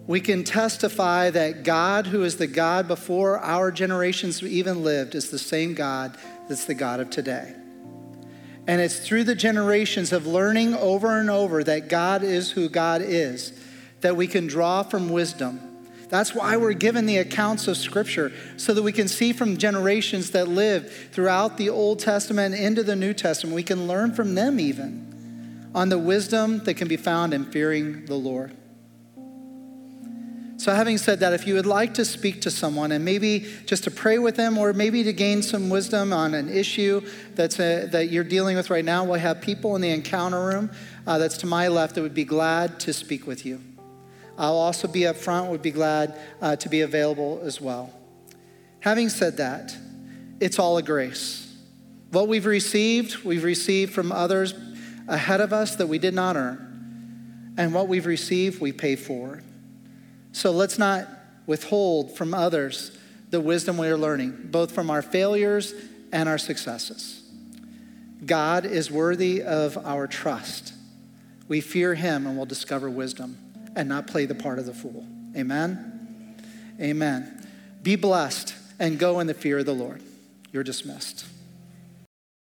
we 0.07 0.23
can 0.23 0.43
testify 0.43 1.29
that 1.29 1.65
God, 1.65 2.07
who 2.07 2.25
is 2.25 2.39
the 2.39 2.47
God 2.47 2.89
before 2.89 3.39
our 3.41 3.71
generations 3.71 4.43
even 4.43 4.83
lived, 4.83 5.15
is 5.15 5.29
the 5.29 5.39
same 5.39 5.75
God 5.75 6.17
that's 6.49 6.65
the 6.65 6.73
God 6.73 6.99
of 6.99 7.11
today. 7.11 7.55
And 8.67 8.81
it's 8.81 9.07
through 9.07 9.25
the 9.25 9.35
generations 9.35 10.15
of 10.15 10.27
learning 10.27 10.73
over 10.77 11.21
and 11.21 11.29
over 11.29 11.63
that 11.65 11.89
God 11.91 12.23
is 12.23 12.53
who 12.53 12.71
God 12.71 13.03
is 13.03 13.53
that 14.01 14.17
we 14.17 14.27
can 14.27 14.47
draw 14.47 14.83
from 14.83 15.11
wisdom. 15.11 15.72
That's 16.13 16.35
why 16.35 16.59
we're 16.59 16.75
given 16.75 17.07
the 17.07 17.17
accounts 17.17 17.69
of 17.69 17.79
Scripture, 17.79 18.35
so 18.59 18.75
that 18.75 18.83
we 18.83 18.93
can 18.93 19.09
see 19.09 19.33
from 19.33 19.57
generations 19.57 20.33
that 20.33 20.47
lived 20.47 20.93
throughout 21.11 21.57
the 21.57 21.71
Old 21.71 22.01
Testament 22.01 22.55
into 22.55 22.83
the 22.83 22.95
New 22.95 23.15
Testament. 23.15 23.57
We 23.57 23.63
can 23.63 23.89
learn 23.89 24.13
from 24.13 24.35
them 24.35 24.61
even 24.61 25.71
on 25.75 25.89
the 25.89 25.99
wisdom 25.99 26.59
that 26.65 26.75
can 26.75 26.87
be 26.87 26.99
found 26.99 27.33
in 27.33 27.47
fearing 27.47 28.05
the 28.05 28.15
Lord. 28.15 28.55
So, 30.59 30.75
having 30.75 30.99
said 30.99 31.21
that, 31.21 31.33
if 31.33 31.47
you 31.47 31.55
would 31.55 31.65
like 31.65 31.95
to 31.95 32.05
speak 32.05 32.43
to 32.43 32.51
someone 32.51 32.93
and 32.93 33.03
maybe 33.03 33.47
just 33.65 33.85
to 33.85 33.91
pray 33.91 34.19
with 34.19 34.37
them 34.37 34.59
or 34.59 34.75
maybe 34.75 35.03
to 35.05 35.15
gain 35.15 35.41
some 35.41 35.71
wisdom 35.71 36.13
on 36.13 36.35
an 36.35 36.51
issue 36.51 37.01
that's 37.37 37.59
a, 37.59 37.87
that 37.87 38.11
you're 38.11 38.23
dealing 38.23 38.59
with 38.59 38.69
right 38.69 38.85
now, 38.85 39.03
we'll 39.03 39.19
have 39.19 39.41
people 39.41 39.77
in 39.77 39.81
the 39.81 39.89
encounter 39.89 40.45
room 40.45 40.71
uh, 41.07 41.17
that's 41.17 41.39
to 41.39 41.47
my 41.47 41.69
left 41.69 41.95
that 41.95 42.03
would 42.03 42.13
be 42.13 42.27
glad 42.27 42.79
to 42.81 42.93
speak 42.93 43.27
with 43.27 43.47
you. 43.47 43.63
I'll 44.39 44.57
also 44.57 44.89
be 44.89 45.07
up 45.07 45.17
front, 45.17 45.51
would 45.51 45.63
be 45.63 45.71
glad 45.71 46.19
uh, 46.41 46.57
to 46.57 46.69
be 46.69 46.81
available 46.81 47.41
as 47.45 47.61
well. 47.61 47.93
Having 48.81 49.11
said 49.11 49.37
that, 49.37 49.77
it's 50.41 50.59
all 50.59 50.77
a 50.79 50.83
grace. 50.83 51.55
What 52.11 52.29
we've 52.29 52.47
received, 52.47 53.25
we've 53.25 53.45
received 53.45 53.93
from 53.93 54.11
others 54.11 54.55
ahead 55.09 55.41
of 55.41 55.53
us 55.53 55.77
that 55.77 55.87
we 55.87 55.99
did 55.99 56.15
not 56.15 56.37
earn. 56.37 57.55
And 57.57 57.75
what 57.75 57.89
we've 57.89 58.07
received, 58.07 58.61
we 58.61 58.73
pay 58.73 58.97
for. 58.97 59.43
So 60.33 60.51
let's 60.51 60.79
not 60.79 61.07
withhold 61.47 62.17
from 62.17 62.33
others 62.35 62.99
the 63.31 63.41
wisdom 63.41 63.77
we 63.79 63.89
are 63.89 63.97
learning, 63.97 64.49
both 64.51 64.73
from 64.73 64.91
our 64.91 65.03
failures 65.03 65.75
and 66.11 66.29
our 66.29 66.39
successes. 66.39 67.23
God 68.25 68.65
is 68.65 68.91
worthy 68.91 69.43
of 69.43 69.77
our 69.87 70.07
trust. 70.07 70.75
We 71.49 71.61
fear 71.61 71.95
him 71.95 72.27
and 72.27 72.37
will 72.37 72.47
discover 72.47 72.89
wisdom 72.89 73.37
and 73.75 73.89
not 73.89 74.07
play 74.07 74.27
the 74.27 74.35
part 74.35 74.59
of 74.59 74.67
the 74.67 74.75
fool. 74.75 75.07
Amen? 75.37 76.37
Amen. 76.81 77.47
Be 77.83 77.97
blessed 77.97 78.55
and 78.79 78.99
go 78.99 79.21
in 79.21 79.27
the 79.27 79.35
fear 79.35 79.59
of 79.59 79.67
the 79.67 79.75
Lord. 79.75 80.03
You're 80.53 80.65
dismissed. 80.65 81.27